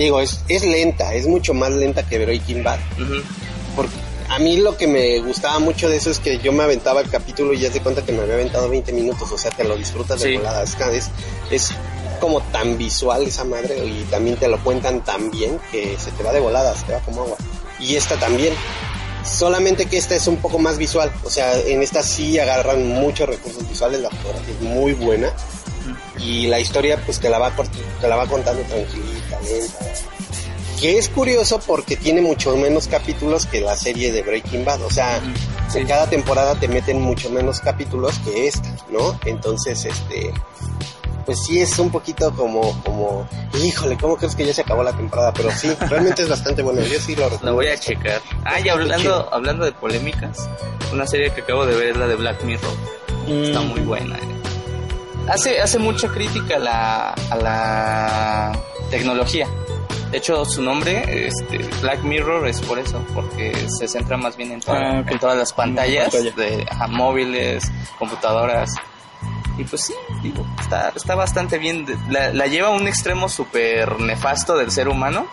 Digo, 0.00 0.20
es, 0.20 0.40
es 0.48 0.64
lenta, 0.64 1.12
es 1.14 1.26
mucho 1.26 1.52
más 1.52 1.70
lenta 1.72 2.02
que 2.08 2.18
Breaking 2.18 2.64
Bad. 2.64 2.78
Ujú. 2.98 3.22
Porque 3.76 3.92
a 4.30 4.38
mí 4.38 4.56
lo 4.56 4.76
que 4.76 4.86
me 4.86 5.18
gustaba 5.20 5.58
mucho 5.58 5.88
de 5.90 5.96
eso 5.98 6.10
es 6.10 6.18
que 6.18 6.38
yo 6.38 6.52
me 6.52 6.62
aventaba 6.62 7.00
el 7.02 7.10
capítulo 7.10 7.52
y 7.52 7.58
ya 7.60 7.70
te 7.70 7.80
cuenta 7.80 8.02
que 8.04 8.12
me 8.12 8.22
había 8.22 8.34
aventado 8.34 8.68
20 8.70 8.92
minutos, 8.92 9.30
o 9.30 9.36
sea, 9.36 9.50
te 9.50 9.62
lo 9.64 9.76
disfrutas 9.76 10.20
de 10.20 10.28
Sí. 10.30 10.36
volada. 10.38 10.62
Es, 10.62 10.74
es, 10.92 11.10
es 11.50 11.70
como 12.20 12.40
tan 12.40 12.78
visual 12.78 13.24
esa 13.24 13.44
madre 13.44 13.76
y 13.84 14.06
también 14.10 14.36
te 14.36 14.48
lo 14.48 14.58
cuentan 14.64 15.04
tan 15.04 15.30
bien 15.30 15.58
que 15.70 15.96
se 15.98 16.10
te 16.12 16.22
va 16.22 16.32
de 16.32 16.40
volada, 16.40 16.74
se 16.74 16.86
te 16.86 16.92
va 16.92 17.00
como 17.00 17.22
agua. 17.22 17.36
Y 17.78 17.96
esta 17.96 18.16
también. 18.16 18.54
Solamente 19.22 19.84
que 19.84 19.98
esta 19.98 20.14
es 20.16 20.26
un 20.26 20.36
poco 20.36 20.58
más 20.58 20.78
visual. 20.78 21.12
O 21.24 21.30
sea, 21.30 21.58
en 21.60 21.82
esta 21.82 22.02
sí 22.02 22.38
agarran 22.38 22.88
muchos 22.88 23.28
recursos 23.28 23.68
visuales. 23.68 24.00
La 24.00 24.08
fotografía 24.10 24.54
es 24.54 24.60
muy 24.62 24.92
buena. 24.94 25.30
Y 26.22 26.46
la 26.48 26.60
historia, 26.60 27.00
pues 27.04 27.18
te 27.20 27.28
la 27.30 27.38
va, 27.38 27.52
te 28.00 28.08
la 28.08 28.16
va 28.16 28.26
contando 28.26 28.62
tranquilita, 28.62 29.40
lenta. 29.40 29.84
Que 30.80 30.96
es 30.98 31.08
curioso 31.10 31.60
porque 31.66 31.96
tiene 31.96 32.22
mucho 32.22 32.56
menos 32.56 32.88
capítulos 32.88 33.44
que 33.46 33.60
la 33.60 33.76
serie 33.76 34.12
de 34.12 34.22
Breaking 34.22 34.64
Bad. 34.64 34.82
O 34.82 34.90
sea, 34.90 35.20
en 35.74 35.86
cada 35.86 36.08
temporada 36.08 36.54
te 36.58 36.68
meten 36.68 37.00
mucho 37.00 37.28
menos 37.30 37.60
capítulos 37.60 38.18
que 38.20 38.48
esta, 38.48 38.74
¿no? 38.90 39.18
Entonces, 39.26 39.84
este. 39.84 40.32
Pues 41.26 41.44
sí 41.44 41.60
es 41.60 41.78
un 41.78 41.90
poquito 41.90 42.34
como, 42.34 42.82
como, 42.82 43.28
híjole, 43.62 43.96
¿cómo 43.98 44.16
crees 44.16 44.34
que 44.34 44.46
ya 44.46 44.54
se 44.54 44.62
acabó 44.62 44.82
la 44.82 44.92
temporada? 44.94 45.32
Pero 45.34 45.50
sí, 45.52 45.70
realmente 45.88 46.22
es 46.22 46.28
bastante 46.28 46.62
bueno. 46.62 46.80
Yo 46.80 46.98
sí 46.98 47.14
lo 47.14 47.24
recomiendo. 47.24 47.54
voy 47.54 47.68
a 47.68 47.78
checar. 47.78 48.20
Ah, 48.44 48.58
y 48.58 48.68
hablando, 48.68 49.28
hablando 49.32 49.64
de 49.66 49.72
polémicas, 49.72 50.48
una 50.92 51.06
serie 51.06 51.30
que 51.30 51.42
acabo 51.42 51.66
de 51.66 51.74
ver 51.76 51.88
es 51.90 51.96
la 51.98 52.08
de 52.08 52.16
Black 52.16 52.42
Mirror. 52.42 52.72
Está 53.28 53.60
muy 53.60 53.80
buena. 53.80 54.16
eh. 54.16 54.39
Hace, 55.30 55.60
hace 55.60 55.78
mucha 55.78 56.08
crítica 56.08 56.56
a 56.56 56.58
la, 56.58 57.10
a 57.30 57.36
la 57.36 58.60
tecnología. 58.90 59.46
De 60.10 60.18
hecho, 60.18 60.44
su 60.44 60.60
nombre, 60.60 61.28
este, 61.28 61.58
Black 61.82 62.02
Mirror, 62.02 62.48
es 62.48 62.60
por 62.62 62.80
eso, 62.80 63.00
porque 63.14 63.54
se 63.78 63.86
centra 63.86 64.16
más 64.16 64.36
bien 64.36 64.50
en, 64.52 64.60
toda- 64.60 64.78
Ah, 64.78 65.04
en 65.06 65.18
todas 65.20 65.36
las 65.38 65.52
pantallas 65.52 66.12
pantalla. 66.12 66.32
de 66.34 66.66
ajá, 66.68 66.88
móviles, 66.88 67.70
computadoras. 67.98 68.70
Y 69.56 69.62
pues 69.64 69.82
sí, 69.82 69.94
digo, 70.22 70.44
está, 70.60 70.92
está 70.96 71.14
bastante 71.14 71.58
bien. 71.58 71.84
De- 71.86 71.96
La, 72.08 72.32
la 72.32 72.46
lleva 72.48 72.68
a 72.68 72.70
un 72.72 72.88
extremo 72.88 73.28
súper 73.28 74.00
nefasto 74.00 74.56
del 74.56 74.72
ser 74.72 74.88
humano. 74.88 75.28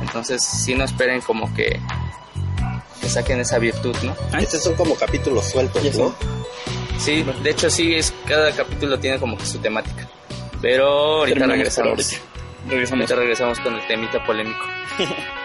Entonces, 0.00 0.44
sí 0.44 0.76
no 0.76 0.84
esperen 0.84 1.20
como 1.22 1.52
que, 1.54 1.80
que 3.00 3.08
saquen 3.08 3.40
esa 3.40 3.58
virtud, 3.58 3.96
¿no? 4.04 4.38
Estos 4.38 4.62
son 4.62 4.74
como 4.74 4.94
capítulos 4.94 5.50
sueltos, 5.50 5.82
¿no? 5.96 6.14
Sí, 6.98 7.24
de 7.42 7.50
hecho 7.50 7.68
sí, 7.70 7.94
es, 7.94 8.14
cada 8.26 8.50
capítulo 8.52 8.98
tiene 8.98 9.18
como 9.18 9.36
que 9.36 9.44
su 9.44 9.58
temática. 9.58 10.08
Pero 10.62 10.86
ahorita 11.18 11.40
Terminamos 11.40 11.74
por 11.74 11.84
regresamos. 11.84 12.14
ahorita. 12.14 12.70
Regresamos. 12.70 13.00
Ahorita 13.02 13.16
regresamos 13.16 13.60
con 13.60 13.74
el 13.74 13.86
temita 13.86 14.24
polémico. 14.24 14.64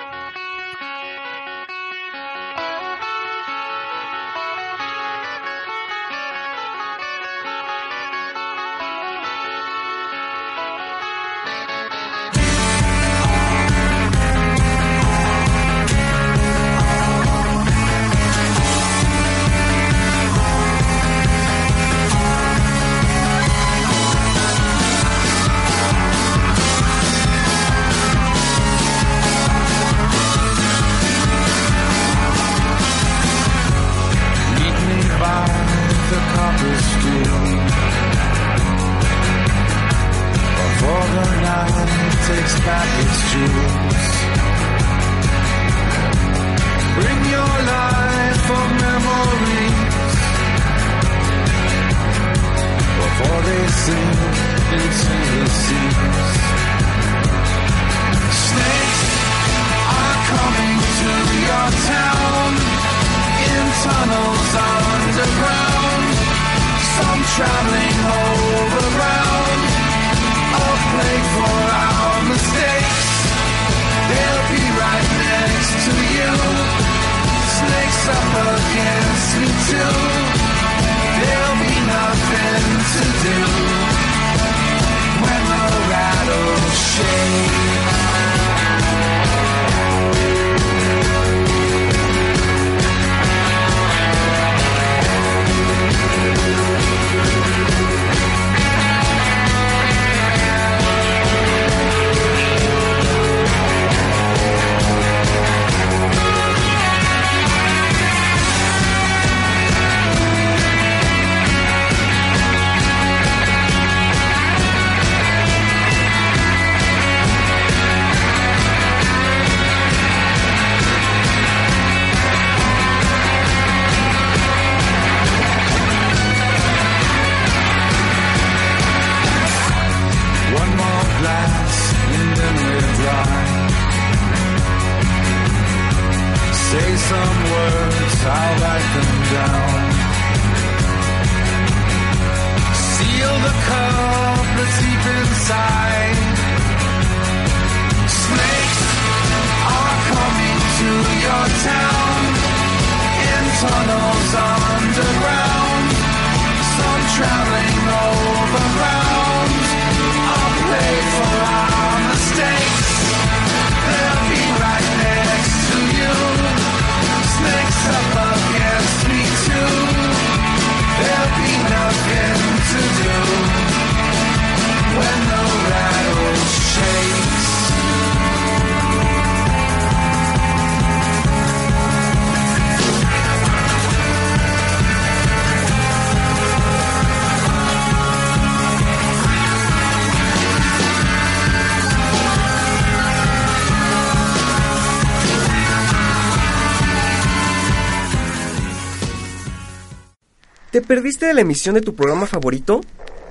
¿Te 200.80 200.88
perdiste 200.88 201.26
de 201.26 201.34
la 201.34 201.42
emisión 201.42 201.76
de 201.76 201.82
tu 201.82 201.94
programa 201.94 202.26
favorito? 202.26 202.80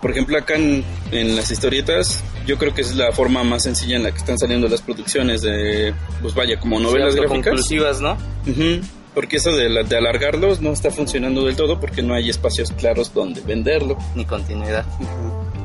Por 0.00 0.12
ejemplo, 0.12 0.38
acá 0.38 0.54
en, 0.54 0.84
en 1.10 1.34
las 1.34 1.50
historietas, 1.50 2.22
yo 2.46 2.56
creo 2.56 2.72
que 2.72 2.82
es 2.82 2.94
la 2.94 3.10
forma 3.12 3.42
más 3.42 3.64
sencilla 3.64 3.96
en 3.96 4.04
la 4.04 4.12
que 4.12 4.18
están 4.18 4.38
saliendo 4.38 4.68
las 4.68 4.80
producciones 4.80 5.42
de, 5.42 5.92
pues 6.22 6.34
vaya, 6.34 6.58
como 6.60 6.78
novelas 6.78 7.14
Sí, 7.14 7.18
gráficas. 7.20 7.36
autoconclusivas, 7.38 8.00
¿no? 8.00 8.12
Ujú, 8.46 8.80
Porque 9.14 9.38
eso 9.38 9.50
de, 9.56 9.68
la- 9.68 9.82
de 9.82 9.96
alargarlos 9.96 10.60
no 10.60 10.70
está 10.72 10.92
funcionando 10.92 11.44
del 11.44 11.56
todo 11.56 11.80
porque 11.80 12.02
no 12.02 12.14
hay 12.14 12.30
espacios 12.30 12.70
claros 12.72 13.12
donde 13.12 13.40
venderlo. 13.40 13.98
Ni 14.14 14.24
continuidad. 14.24 14.84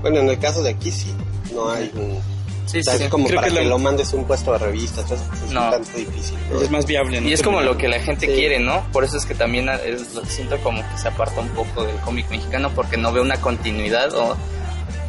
Bueno, 0.02 0.20
en 0.22 0.30
el 0.30 0.40
caso 0.40 0.64
de 0.64 0.72
aquí 0.72 0.90
sí, 0.92 1.14
no 1.54 1.70
hay 1.70 1.92
un... 1.94 2.18
Sí, 2.66 2.80
o 2.80 2.84
sea, 2.84 2.94
sí, 2.94 3.00
sí. 3.00 3.04
es 3.06 3.10
como 3.10 3.26
Creo 3.28 3.38
para 3.38 3.48
que 3.50 3.54
que, 3.56 3.62
la- 3.64 3.70
lo 3.70 3.78
mandes 3.80 4.14
a 4.14 4.16
un 4.16 4.26
puesto 4.26 4.52
de 4.54 4.58
revistas, 4.60 5.10
es 5.12 5.52
No. 5.52 5.66
un 5.66 5.72
tanto 5.72 5.98
difícil. 5.98 6.38
¿no? 6.52 6.62
Es 6.62 6.72
más 6.72 6.86
viable. 6.86 7.22
¿no? 7.22 7.28
Y 7.30 7.34
es 7.34 7.42
como 7.44 7.62
lo 7.62 7.78
que 7.78 7.88
la 7.88 8.00
gente 8.00 8.28
Sí. 8.28 8.34
quiere, 8.34 8.60
¿no? 8.60 8.84
Por 8.92 9.04
eso 9.04 9.18
es 9.18 9.26
que 9.26 9.36
también 9.36 9.68
es, 9.70 10.14
lo 10.14 10.24
siento 10.26 10.58
como 10.60 10.82
que 10.90 10.98
se 10.98 11.08
aparta 11.10 11.42
un 11.42 11.50
poco 11.50 11.84
del 11.84 11.96
cómic 11.98 12.30
mexicano 12.30 12.72
porque 12.74 12.98
no 12.98 13.12
ve 13.12 13.22
una 13.22 13.40
continuidad 13.42 14.14
o 14.16 14.38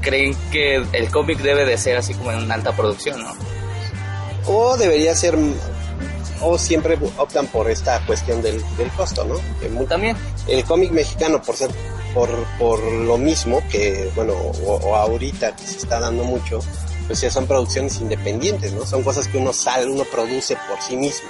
creen 0.00 0.36
que 0.52 0.76
el 0.92 1.10
cómic 1.10 1.38
debe 1.38 1.64
de 1.64 1.78
ser 1.78 1.96
así 1.96 2.12
como 2.14 2.32
en 2.32 2.38
una 2.42 2.54
alta 2.56 2.76
producción, 2.76 3.22
¿no? 3.22 3.32
O 4.46 4.76
debería 4.76 5.14
ser, 5.14 5.34
o 6.42 6.58
siempre 6.58 6.98
optan 7.16 7.46
por 7.46 7.70
esta 7.70 8.04
cuestión 8.04 8.42
del, 8.42 8.62
del 8.76 8.90
costo, 8.90 9.24
¿no? 9.24 9.36
Que 9.60 9.68
También. 9.86 10.16
el 10.48 10.64
cómic 10.64 10.90
mexicano, 10.90 11.40
por 11.40 11.56
ser, 11.56 11.70
por, 12.12 12.28
por 12.58 12.82
lo 12.82 13.16
mismo 13.16 13.62
que, 13.70 14.10
bueno, 14.14 14.34
o, 14.34 14.74
o 14.74 14.94
ahorita 14.96 15.56
que 15.56 15.66
se 15.66 15.78
está 15.78 15.98
dando 16.00 16.24
mucho, 16.24 16.60
pues 17.06 17.20
ya 17.20 17.30
son 17.30 17.46
producciones 17.46 18.00
independientes, 18.00 18.72
¿no? 18.72 18.86
Son 18.86 19.02
cosas 19.02 19.28
que 19.28 19.38
uno 19.38 19.52
sale, 19.52 19.90
uno 19.90 20.04
produce 20.04 20.56
por 20.68 20.80
sí 20.80 20.96
mismo. 20.96 21.28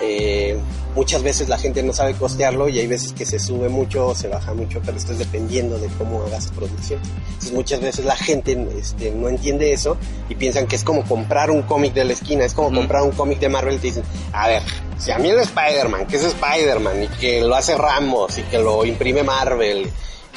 Eh, 0.00 0.56
muchas 0.94 1.22
veces 1.24 1.48
la 1.48 1.58
gente 1.58 1.82
no 1.82 1.92
sabe 1.92 2.14
costearlo 2.14 2.68
y 2.68 2.78
hay 2.78 2.86
veces 2.86 3.12
que 3.12 3.24
se 3.24 3.40
sube 3.40 3.68
mucho 3.68 4.08
o 4.08 4.14
se 4.14 4.28
baja 4.28 4.54
mucho, 4.54 4.80
pero 4.84 4.96
esto 4.96 5.12
es 5.12 5.18
dependiendo 5.18 5.78
de 5.78 5.88
cómo 5.98 6.22
hagas 6.22 6.48
producción. 6.48 7.00
Entonces 7.26 7.52
muchas 7.52 7.80
veces 7.80 8.04
la 8.04 8.16
gente 8.16 8.56
este, 8.78 9.10
no 9.10 9.28
entiende 9.28 9.72
eso 9.72 9.96
y 10.28 10.36
piensan 10.36 10.66
que 10.66 10.76
es 10.76 10.84
como 10.84 11.04
comprar 11.04 11.50
un 11.50 11.62
cómic 11.62 11.94
de 11.94 12.04
la 12.04 12.12
esquina, 12.12 12.44
es 12.44 12.54
como 12.54 12.72
comprar 12.72 13.02
un 13.02 13.12
cómic 13.12 13.40
de 13.40 13.48
Marvel 13.48 13.74
y 13.74 13.78
te 13.78 13.86
dicen, 13.88 14.04
a 14.32 14.46
ver, 14.46 14.62
si 14.98 15.10
a 15.10 15.18
mí 15.18 15.30
el 15.30 15.40
Spider-Man, 15.40 16.06
que 16.06 16.16
es 16.16 16.24
Spider-Man 16.24 17.02
y 17.04 17.08
que 17.08 17.40
lo 17.40 17.56
hace 17.56 17.76
Ramos 17.76 18.38
y 18.38 18.42
que 18.42 18.58
lo 18.58 18.84
imprime 18.84 19.24
Marvel, 19.24 19.90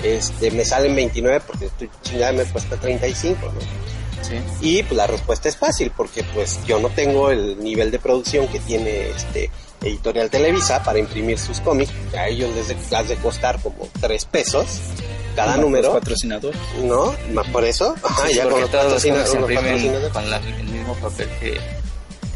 este, 0.03 0.49
me 0.51 0.65
salen 0.65 0.95
29 0.95 1.41
porque 1.45 1.69
tu 1.77 1.85
chingada 2.01 2.31
me 2.31 2.45
cuesta 2.45 2.77
35, 2.77 3.45
¿no? 3.45 4.00
Sí. 4.31 4.39
Y 4.61 4.83
pues 4.83 4.95
la 4.97 5.07
respuesta 5.07 5.49
es 5.49 5.57
fácil, 5.57 5.91
porque 5.95 6.23
pues 6.23 6.59
yo 6.65 6.79
no 6.79 6.89
tengo 6.89 7.29
el 7.31 7.61
nivel 7.63 7.91
de 7.91 7.99
producción 7.99 8.47
que 8.47 8.59
tiene 8.59 9.09
este 9.09 9.51
Editorial 9.81 10.29
Televisa 10.29 10.83
para 10.83 10.99
imprimir 10.99 11.37
sus 11.39 11.59
cómics. 11.59 11.91
A 12.17 12.27
ellos 12.27 12.53
les 12.55 12.67
de, 12.69 12.75
les 12.75 13.07
de 13.09 13.15
costar 13.17 13.59
como 13.61 13.87
3 13.99 14.25
pesos 14.25 14.65
cada 15.35 15.55
Los 15.55 15.65
número, 15.65 15.93
patrocinadores. 15.93 16.59
¿no? 16.83 17.13
Más 17.33 17.47
por 17.47 17.63
eso. 17.65 17.95
Ajá, 18.03 18.27
Sí, 18.27 18.35
ya 18.35 18.43
con 18.43 18.51
los 18.53 18.61
los 18.61 18.69
patrocinadores. 18.69 19.33
los 19.33 20.09
con 20.11 20.29
la- 20.29 20.37
el 20.37 20.63
mismo 20.65 20.93
papel 20.95 21.29
que 21.39 21.59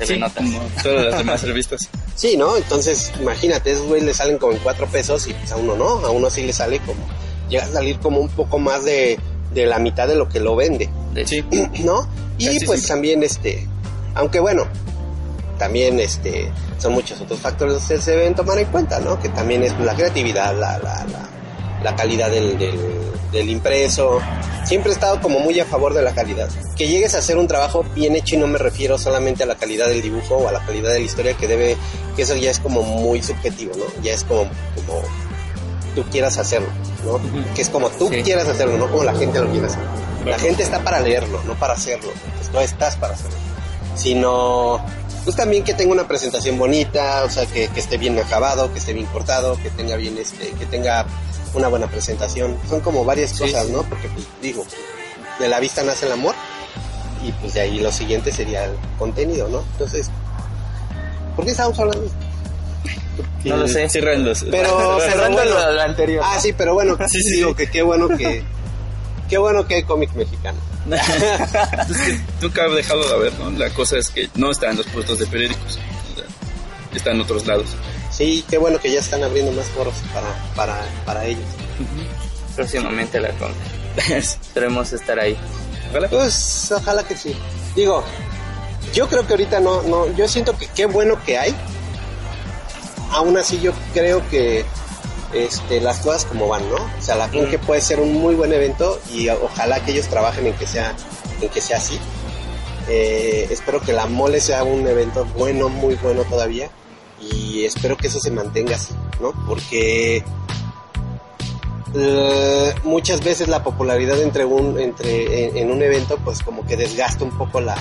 Sí, 0.05 0.19
como 0.19 0.59
todas 0.83 1.05
las 1.05 1.17
demás 1.19 1.43
revistas. 1.43 1.87
Sí, 2.15 2.35
¿no? 2.35 2.57
Entonces, 2.57 3.13
imagínate, 3.19 3.71
esos 3.71 3.85
güeyes 3.85 4.05
le 4.05 4.13
salen 4.13 4.37
como 4.37 4.51
en 4.53 4.59
4 4.59 4.87
pesos 4.87 5.25
y 5.27 5.33
pues 5.33 5.51
a 5.53 5.55
uno 5.55 5.75
no, 5.75 6.05
a 6.05 6.09
uno 6.11 6.29
sí 6.29 6.43
le 6.43 6.51
sale 6.51 6.79
como, 6.79 6.99
llega 7.47 7.63
a 7.63 7.67
salir 7.71 7.97
como 7.99 8.19
un 8.19 8.27
poco 8.29 8.59
más 8.59 8.83
de, 8.83 9.17
de 9.55 9.65
la 9.65 9.79
mitad 9.79 10.07
de 10.07 10.15
lo 10.15 10.29
que 10.29 10.39
lo 10.39 10.55
vende. 10.55 10.89
De 11.13 11.25
Sí. 11.25 11.43
¿no? 11.83 12.07
Y 12.37 12.45
Casi 12.45 12.65
pues 12.65 12.85
también 12.85 13.23
este, 13.23 13.67
aunque 14.13 14.39
bueno, 14.39 14.67
también 15.57 15.99
este, 15.99 16.51
son 16.77 16.93
muchos 16.93 17.19
otros 17.21 17.39
factores 17.39 17.77
que 17.87 17.97
se 17.97 18.11
deben 18.11 18.35
tomar 18.35 18.59
en 18.59 18.67
cuenta, 18.67 18.99
¿no? 18.99 19.19
Que 19.19 19.29
también 19.29 19.63
es 19.63 19.77
la 19.79 19.95
creatividad, 19.95 20.53
la, 20.53 20.77
la, 20.77 21.05
la, 21.05 21.29
la 21.81 21.95
calidad 21.95 22.29
del, 22.29 22.59
del, 22.59 22.77
del 23.31 23.49
impreso. 23.49 24.19
Siempre 24.65 24.91
he 24.91 24.93
estado 24.93 25.21
como 25.21 25.39
muy 25.39 25.59
a 25.59 25.65
favor 25.65 25.93
de 25.93 26.01
la 26.01 26.13
calidad. 26.13 26.49
Que 26.75 26.87
llegues 26.87 27.15
a 27.15 27.19
hacer 27.19 27.37
un 27.37 27.47
trabajo 27.47 27.85
bien 27.95 28.15
hecho 28.15 28.35
y 28.35 28.39
no 28.39 28.47
me 28.47 28.57
refiero 28.57 28.97
solamente 28.97 29.43
a 29.43 29.45
la 29.45 29.55
calidad 29.55 29.87
del 29.87 30.01
dibujo 30.01 30.35
o 30.35 30.49
a 30.49 30.51
la 30.51 30.65
calidad 30.65 30.91
de 30.91 30.99
la 30.99 31.05
historia 31.05 31.37
que 31.37 31.47
debe, 31.47 31.77
que 32.17 32.23
eso 32.23 32.35
ya 32.35 32.51
es 32.51 32.59
como 32.59 32.81
muy 32.81 33.21
subjetivo, 33.21 33.73
¿no? 33.77 33.85
Ya 34.03 34.13
es 34.13 34.23
como, 34.25 34.49
como 34.75 35.01
tú 35.95 36.03
quieras 36.11 36.37
hacerlo, 36.37 36.67
¿no? 37.05 37.19
Que 37.55 37.61
es 37.61 37.69
como 37.69 37.89
tú 37.89 38.09
Sí. 38.09 38.21
quieras 38.21 38.47
hacerlo, 38.47 38.77
no 38.77 38.89
como 38.91 39.03
la 39.03 39.13
gente 39.15 39.39
lo 39.39 39.49
quiere 39.49 39.67
hacer. 39.67 39.79
La 40.25 40.37
gente 40.37 40.63
está 40.63 40.79
para 40.83 40.99
leerlo, 40.99 41.41
no 41.45 41.53
para 41.55 41.73
hacerlo. 41.73 42.09
Pues 42.37 42.51
no 42.51 42.59
estás 42.61 42.95
para 42.97 43.13
hacerlo. 43.13 43.37
Sino, 43.95 44.83
pues 45.23 45.35
también 45.35 45.63
que 45.63 45.73
tenga 45.73 45.93
una 45.93 46.07
presentación 46.07 46.57
bonita, 46.57 47.23
o 47.23 47.29
sea, 47.29 47.45
que, 47.45 47.67
que 47.69 47.79
esté 47.79 47.97
bien 47.97 48.17
acabado, 48.19 48.71
que 48.73 48.79
esté 48.79 48.93
bien 48.93 49.05
cortado, 49.07 49.57
que 49.61 49.69
tenga 49.69 49.95
bien, 49.95 50.17
este, 50.17 50.49
que 50.51 50.65
tenga 50.65 51.05
una 51.53 51.67
buena 51.69 51.87
presentación. 51.87 52.57
Son 52.69 52.81
como 52.81 53.05
varias 53.05 53.31
Sí, 53.31 53.39
cosas, 53.39 53.67
sí. 53.67 53.71
¿no? 53.71 53.83
Porque, 53.83 54.07
pues, 54.09 54.25
digo, 54.41 54.65
de 55.39 55.47
la 55.47 55.59
vista 55.59 55.83
nace 55.83 56.05
el 56.07 56.11
amor 56.11 56.35
y 57.25 57.31
pues 57.33 57.53
de 57.53 57.61
ahí 57.61 57.79
lo 57.79 57.91
siguiente 57.91 58.31
sería 58.31 58.65
el 58.65 58.71
contenido, 58.99 59.47
¿no? 59.47 59.63
Entonces, 59.73 60.09
¿por 61.35 61.45
qué 61.45 61.51
estábamos 61.51 61.79
hablando 61.79 62.01
de 62.01 62.07
esto? 62.07 62.19
No 63.43 63.57
lo 63.57 63.67
sé. 63.67 63.89
Cierran 63.89 64.25
los. 64.25 64.43
Pero, 64.49 64.99
Cerrando 64.99 65.37
bueno. 65.37 65.51
lo, 65.59 65.71
lo 65.73 65.81
anterior. 65.81 66.23
Ah, 66.25 66.39
sí, 66.39 66.53
pero 66.53 66.73
bueno, 66.73 66.97
Sí, 67.07 67.21
sí, 67.21 67.35
digo 67.37 67.55
que 67.55 67.69
qué 67.69 67.81
bueno 67.81 68.07
que, 68.09 68.43
qué 69.29 69.37
bueno 69.37 69.67
que 69.67 69.75
hay 69.75 69.83
cómic 69.83 70.13
mexicano. 70.13 70.57
Es 71.89 71.97
que 71.97 72.19
nunca 72.41 72.63
ha 72.63 72.69
dejado 72.69 73.07
de 73.07 73.13
haber, 73.15 73.33
¿no? 73.39 73.49
La 73.51 73.69
cosa 73.71 73.97
es 73.97 74.09
que 74.09 74.29
no 74.35 74.51
está 74.51 74.69
en 74.69 74.77
los 74.77 74.85
puestos 74.87 75.17
de 75.19 75.25
periódicos. 75.27 75.79
o 76.13 76.15
sea, 76.15 76.25
Está 76.95 77.11
en 77.11 77.21
otros 77.21 77.45
lados. 77.47 77.67
Sí, 78.11 78.45
qué 78.49 78.57
bueno 78.57 78.79
que 78.79 78.91
ya 78.91 78.99
están 78.99 79.23
abriendo 79.23 79.51
más 79.51 79.65
foros 79.67 79.95
para, 80.13 80.27
para, 80.55 80.81
para 81.05 81.25
ellos. 81.25 81.43
Próximamente 82.55 83.19
la 83.19 83.29
con. 83.31 83.51
Esperemos 84.15 84.93
estar 84.93 85.19
ahí. 85.19 85.35
Ojalá. 85.89 86.07
Pues 86.09 86.71
ojalá 86.71 87.03
que 87.03 87.17
sí. 87.17 87.35
Digo, 87.75 88.03
yo 88.93 89.07
creo 89.09 89.25
que 89.27 89.33
ahorita 89.33 89.59
no, 89.59 89.81
no, 89.83 90.15
yo 90.15 90.27
siento 90.27 90.57
que 90.57 90.67
qué 90.67 90.85
bueno 90.85 91.17
que 91.25 91.37
hay. 91.37 91.53
Aún 93.11 93.37
así 93.37 93.59
yo 93.61 93.71
creo 93.93 94.27
que 94.29 94.65
este, 95.33 95.81
las 95.81 95.99
cosas 95.99 96.25
como 96.25 96.47
van, 96.47 96.67
¿no? 96.69 96.75
O 96.75 97.01
sea, 97.01 97.15
la 97.15 97.29
que 97.29 97.59
puede 97.59 97.81
ser 97.81 97.99
un 97.99 98.13
muy 98.13 98.35
buen 98.35 98.53
evento 98.53 98.99
y 99.13 99.29
ojalá 99.29 99.83
que 99.83 99.91
ellos 99.91 100.07
trabajen 100.07 100.47
en 100.47 100.53
que 100.53 100.65
sea, 100.65 100.95
en 101.41 101.49
que 101.49 101.61
sea 101.61 101.77
así. 101.77 101.99
Eh, 102.87 103.47
espero 103.49 103.81
que 103.81 103.93
la 103.93 104.05
mole 104.05 104.39
sea 104.39 104.63
un 104.63 104.87
evento 104.87 105.25
bueno, 105.37 105.69
muy 105.69 105.95
bueno 105.95 106.23
todavía 106.23 106.69
y 107.19 107.65
espero 107.65 107.97
que 107.97 108.07
eso 108.07 108.19
se 108.19 108.31
mantenga 108.31 108.75
así, 108.75 108.93
¿no? 109.19 109.33
Porque 109.47 110.23
eh, 111.95 112.75
muchas 112.83 113.23
veces 113.23 113.47
la 113.47 113.63
popularidad 113.63 114.21
entre 114.21 114.45
un 114.45 114.79
entre 114.79 115.47
en, 115.47 115.57
en 115.57 115.71
un 115.71 115.81
evento 115.81 116.17
pues 116.23 116.43
como 116.43 116.65
que 116.65 116.77
desgasta 116.77 117.23
un 117.23 117.35
poco 117.37 117.59
la, 117.59 117.75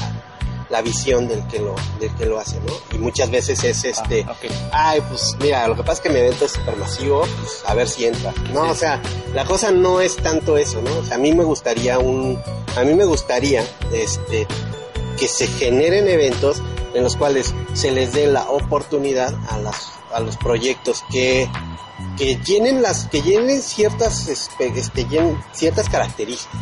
la 0.70 0.81
visión 0.83 1.29
del 1.29 1.46
que 1.48 1.59
lo 1.59 1.74
del 2.00 2.14
que 2.14 2.27
lo 2.27 2.38
hace 2.40 2.59
no 2.61 2.72
y 2.92 2.98
muchas 2.98 3.31
veces 3.31 3.62
es 3.64 3.85
este 3.85 4.24
Ah, 4.27 4.33
ok. 4.33 4.50
ay 4.72 5.03
pues 5.09 5.37
mira 5.40 5.68
lo 5.68 5.77
que 5.77 5.83
pasa 5.83 5.94
es 5.94 6.00
que 6.00 6.09
mi 6.11 6.18
evento 6.20 6.44
es 6.46 6.53
supermasivo 6.53 7.20
pues 7.40 7.62
a 7.66 7.74
ver 7.74 7.88
si 7.88 8.07
entra 8.07 8.33
no 8.53 8.70
o 8.70 8.74
sea 8.74 9.00
la 9.35 9.44
cosa 9.44 9.70
no 9.70 10.00
es 10.00 10.16
tanto 10.16 10.57
eso 10.57 10.81
no 10.83 10.98
o 10.98 11.05
sea 11.05 11.16
a 11.16 11.18
mí 11.18 11.33
me 11.33 11.44
gustaría 11.44 11.98
un 11.98 12.40
a 12.77 12.83
mí 12.83 12.94
me 12.94 13.05
gustaría 13.05 13.64
este 13.92 14.46
que 15.18 15.29
se 15.29 15.46
generen 15.46 16.09
eventos 16.09 16.62
en 16.94 17.03
los 17.05 17.16
cuales 17.16 17.55
se 17.74 17.90
les 17.90 18.12
dé 18.12 18.27
la 18.27 18.48
oportunidad 18.50 19.35
a 19.50 19.59
las 19.59 19.92
a 20.12 20.20
los 20.20 20.37
proyectos 20.37 21.03
que 21.11 21.48
que 22.16 22.37
llenen 22.37 22.81
las 22.83 23.07
que 23.07 23.22
llenen 23.22 23.61
ciertas 23.62 24.29
espe- 24.29 24.72
este, 24.77 25.05
llenen 25.05 25.37
ciertas 25.53 25.88
características 25.88 26.61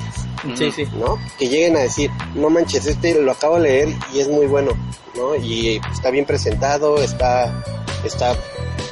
Sí, 0.56 0.72
sí. 0.72 0.84
¿no? 0.98 1.18
Que 1.38 1.48
lleguen 1.48 1.76
a 1.76 1.80
decir, 1.80 2.10
no 2.34 2.50
manches, 2.50 2.86
este 2.86 3.14
lo 3.20 3.30
acabo 3.32 3.56
de 3.56 3.62
leer 3.62 3.88
y 4.12 4.18
es 4.20 4.28
muy 4.28 4.46
bueno, 4.46 4.72
¿no? 5.16 5.36
Y 5.36 5.80
está 5.92 6.10
bien 6.10 6.24
presentado, 6.24 6.98
está, 7.00 7.62
está, 8.04 8.34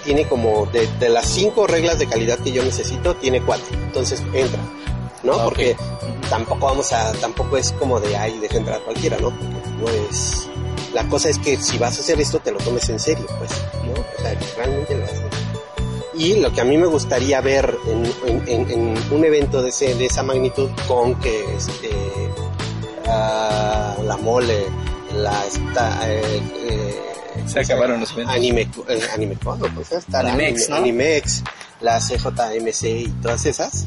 tiene 0.05 0.29
como 0.29 0.67
de, 0.67 0.87
de 1.01 1.09
las 1.09 1.27
cinco 1.27 1.67
reglas 1.67 1.99
de 1.99 2.07
calidad 2.07 2.39
que 2.39 2.53
yo 2.53 2.63
necesito, 2.63 3.17
tiene 3.17 3.41
cuatro. 3.43 3.67
Entonces 3.73 4.23
entra, 4.33 4.61
¿no? 5.25 5.33
Ah. 5.41 5.45
Porque 5.45 5.77
tampoco 6.29 6.67
vamos 6.67 6.93
a, 6.93 7.11
tampoco 7.15 7.57
es 7.57 7.73
como 7.73 7.99
de 7.99 8.17
ahí 8.17 8.39
deja 8.39 8.59
entrar 8.59 8.77
a 8.81 8.85
cualquiera, 8.85 9.17
¿no? 9.19 9.31
Porque 9.31 9.71
no 9.81 9.89
es, 10.09 10.47
la 10.95 11.09
cosa 11.09 11.31
es 11.31 11.39
que 11.39 11.57
si 11.57 11.79
vas 11.79 11.97
a 11.99 12.01
hacer 12.01 12.21
esto 12.21 12.39
te 12.39 12.53
lo 12.53 12.59
tomes 12.59 12.89
en 12.91 13.01
serio, 13.01 13.27
pues, 13.39 13.51
¿no? 13.85 13.93
O 13.95 14.23
sea, 14.23 14.39
realmente 14.57 14.97
lo 14.97 15.05
haces. 15.05 15.19
Y 16.21 16.35
lo 16.41 16.53
que 16.53 16.61
a 16.61 16.65
mí 16.65 16.77
me 16.77 16.87
gustaría 16.87 17.41
ver 17.41 17.77
en, 17.87 18.05
en- 18.29 18.49
en- 18.49 18.71
en 18.71 19.13
un 19.13 19.25
evento 19.25 19.63
de, 19.63 19.71
ese, 19.71 19.95
de 19.95 20.05
esa 20.07 20.23
magnitud 20.23 20.69
con 20.87 21.15
que 21.19 21.45
este, 21.57 21.91
ah, 23.07 23.97
la 24.05 24.17
mole, 24.19 24.67
la 25.15 25.45
esta, 25.47 26.11
eh, 26.11 26.43
eh, 26.69 26.95
Se 27.47 27.61
acabaron 27.61 28.01
los 28.01 28.13
eventos. 28.13 28.35
anime, 28.37 28.69
eh, 28.89 29.01
anime, 29.15 29.37
¿cuándo? 29.43 29.67
Pues 29.75 29.93
hasta 29.93 30.23
la 30.23 30.33
Animex, 30.33 30.69
anime- 30.69 30.69
¿no? 30.71 30.77
Animex, 30.77 31.43
la 31.81 31.99
CJMC 32.01 32.85
y 32.85 33.09
todas 33.23 33.47
esas. 33.47 33.87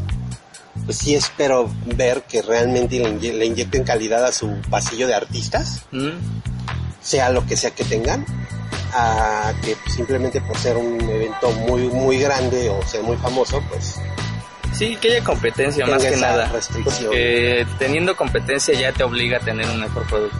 Pues 0.85 0.97
sí 0.97 1.13
espero 1.15 1.69
ver 1.95 2.23
que 2.23 2.41
realmente 2.41 2.99
le, 2.99 3.09
inye- 3.09 3.33
le 3.33 3.45
inyecten 3.45 3.83
calidad 3.83 4.25
a 4.25 4.31
su 4.31 4.49
pasillo 4.69 5.07
de 5.07 5.13
artistas 5.13 5.85
Mm. 5.91 6.09
sea 7.01 7.29
lo 7.29 7.45
que 7.45 7.55
sea 7.55 7.71
que 7.71 7.83
tengan, 7.83 8.25
a 8.93 9.53
que 9.63 9.75
simplemente 9.89 10.41
por 10.41 10.57
ser 10.57 10.77
un 10.77 10.99
evento 11.01 11.51
muy, 11.51 11.87
muy 11.87 12.19
grande 12.19 12.69
o 12.69 12.81
ser 12.85 13.03
muy 13.03 13.17
famoso, 13.17 13.61
pues 13.69 13.99
Sí, 14.73 14.97
que 14.99 15.09
haya 15.09 15.23
competencia 15.23 15.85
más 15.85 16.03
que 16.03 16.17
nada. 16.17 16.51
Porque 16.83 17.65
teniendo 17.77 18.15
competencia 18.15 18.73
ya 18.73 18.91
te 18.91 19.03
obliga 19.03 19.37
a 19.37 19.39
tener 19.39 19.69
un 19.69 19.79
mejor 19.79 20.05
producto. 20.07 20.37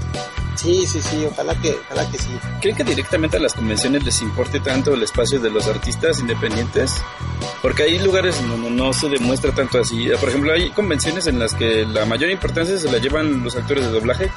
Sí, 0.55 0.85
sí, 0.87 1.01
sí, 1.01 1.25
ojalá 1.29 1.55
que, 1.59 1.75
ojalá 1.89 2.09
que 2.11 2.17
sí. 2.17 2.29
¿Creen 2.61 2.75
que 2.77 2.83
directamente 2.83 3.37
a 3.37 3.39
las 3.39 3.53
convenciones 3.53 4.03
les 4.03 4.21
importe 4.21 4.59
tanto 4.59 4.93
el 4.93 5.01
espacio 5.03 5.39
de 5.39 5.49
los 5.49 5.67
artistas 5.67 6.19
independientes? 6.19 6.93
Porque 7.61 7.83
hay 7.83 7.99
lugares 7.99 8.35
donde 8.47 8.69
no 8.69 8.93
se 8.93 9.09
demuestra 9.09 9.51
tanto 9.51 9.79
así. 9.79 10.07
Por 10.19 10.29
ejemplo, 10.29 10.53
hay 10.53 10.69
convenciones 10.69 11.27
en 11.27 11.39
las 11.39 11.53
que 11.53 11.85
la 11.85 12.05
mayor 12.05 12.29
importancia 12.29 12.77
se 12.77 12.91
la 12.91 12.99
llevan 12.99 13.43
los 13.43 13.55
actores 13.55 13.83
de 13.85 13.91
doblaje, 13.91 14.29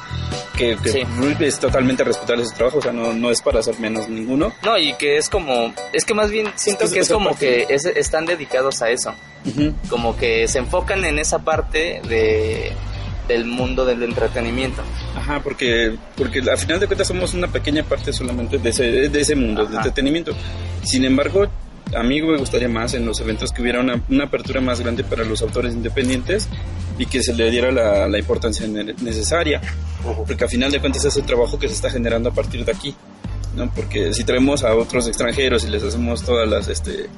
que, 0.56 0.76
que 0.82 0.88
Sí. 0.90 1.02
es 1.40 1.60
totalmente 1.60 2.02
respetable 2.02 2.46
su 2.46 2.54
trabajo, 2.54 2.78
o 2.78 2.82
sea, 2.82 2.92
no, 2.92 3.12
no 3.12 3.30
es 3.30 3.42
para 3.42 3.60
hacer 3.60 3.78
menos 3.78 4.08
ninguno. 4.08 4.52
No, 4.64 4.78
y 4.78 4.94
que 4.94 5.18
es 5.18 5.28
como, 5.28 5.74
es 5.92 6.04
que 6.04 6.14
más 6.14 6.30
bien 6.30 6.50
siento 6.56 6.84
Es 6.84 6.90
que 6.90 6.94
que 6.96 7.00
es 7.00 7.08
como 7.10 7.30
parte- 7.30 7.66
que 7.66 7.74
es- 7.74 7.84
están 7.84 8.24
dedicados 8.26 8.80
a 8.82 8.88
eso. 8.90 9.14
Ujú. 9.44 9.74
Como 9.90 10.16
que 10.16 10.48
se 10.48 10.58
enfocan 10.58 11.04
en 11.04 11.18
esa 11.18 11.40
parte 11.40 12.00
de, 12.08 12.72
del 13.28 13.44
mundo 13.44 13.84
del 13.84 14.02
entretenimiento. 14.02 14.82
Ajá, 15.16 15.40
porque, 15.42 15.96
porque 16.16 16.38
al 16.40 16.58
final 16.58 16.80
de 16.80 16.86
cuentas 16.86 17.08
somos 17.08 17.34
una 17.34 17.48
pequeña 17.48 17.82
parte 17.84 18.12
solamente 18.12 18.58
de 18.58 18.68
ese, 18.70 18.84
de 19.08 19.20
ese 19.20 19.34
mundo 19.34 19.62
Ajá. 19.62 19.78
entretenimiento. 19.78 20.32
Sin 20.82 21.04
embargo, 21.04 21.46
a 21.96 22.02
mí 22.02 22.20
me 22.22 22.36
gustaría 22.38 22.68
más 22.68 22.94
en 22.94 23.06
los 23.06 23.20
eventos 23.20 23.52
que 23.52 23.62
hubiera 23.62 23.80
una, 23.80 24.00
una 24.08 24.24
apertura 24.24 24.60
más 24.60 24.80
grande 24.80 25.04
para 25.04 25.24
los 25.24 25.42
autores 25.42 25.72
independientes 25.74 26.48
y 26.98 27.06
que 27.06 27.22
se 27.22 27.34
le 27.34 27.50
diera 27.50 27.70
la, 27.72 28.08
la 28.08 28.18
importancia 28.18 28.66
ne- 28.66 28.94
necesaria. 29.02 29.60
Porque 30.26 30.44
al 30.44 30.50
final 30.50 30.70
de 30.70 30.80
cuentas 30.80 31.04
es 31.04 31.16
el 31.16 31.24
trabajo 31.24 31.58
que 31.58 31.68
se 31.68 31.74
está 31.74 31.90
generando 31.90 32.28
a 32.30 32.32
partir 32.32 32.64
de 32.64 32.72
aquí. 32.72 32.94
¿no? 33.56 33.70
Porque 33.74 34.12
si 34.12 34.22
traemos 34.24 34.62
a 34.64 34.74
otros 34.74 35.08
extranjeros 35.08 35.64
y 35.64 35.68
les 35.68 35.82
hacemos 35.82 36.22
todas 36.22 36.46
las, 36.48 36.68
este, 36.68 37.08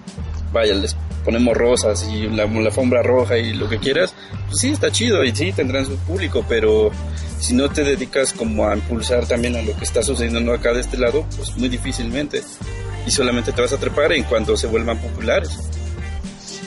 vaya, 0.53 0.75
les 0.75 0.97
ponemos 1.25 1.57
rosas 1.57 2.07
y 2.11 2.29
la, 2.29 2.47
la 2.47 2.67
alfombra 2.67 3.03
roja 3.03 3.39
y 3.39 3.53
lo 3.53 3.69
que 3.69 3.79
quieras, 3.79 4.15
pues 4.49 4.61
sí, 4.61 4.71
está 4.71 4.91
chido 4.91 5.25
y 5.25 5.35
sí, 5.35 5.53
tendrán 5.53 5.85
su 5.85 5.97
público, 5.99 6.45
pero 6.49 6.91
si 7.39 7.55
no 7.55 7.71
te 7.71 7.85
dedicas 7.85 8.33
como 8.33 8.67
a 8.69 8.75
impulsar 8.75 9.27
también 9.27 9.57
a 9.57 9.63
lo 9.63 9.77
que 9.77 9.85
está 9.85 10.03
sucediendo 10.03 10.53
acá 10.53 10.73
de 10.73 10.81
este 10.81 10.97
lado, 10.97 11.25
pues 11.37 11.57
muy 11.57 11.69
difícilmente. 11.69 12.43
Y 13.07 13.11
solamente 13.11 13.53
te 13.53 13.63
vas 13.63 13.73
a 13.73 13.79
trepar 13.79 14.13
en 14.13 14.25
cuanto 14.25 14.57
se 14.57 14.67
vuelvan 14.67 14.99
populares. 14.99 15.57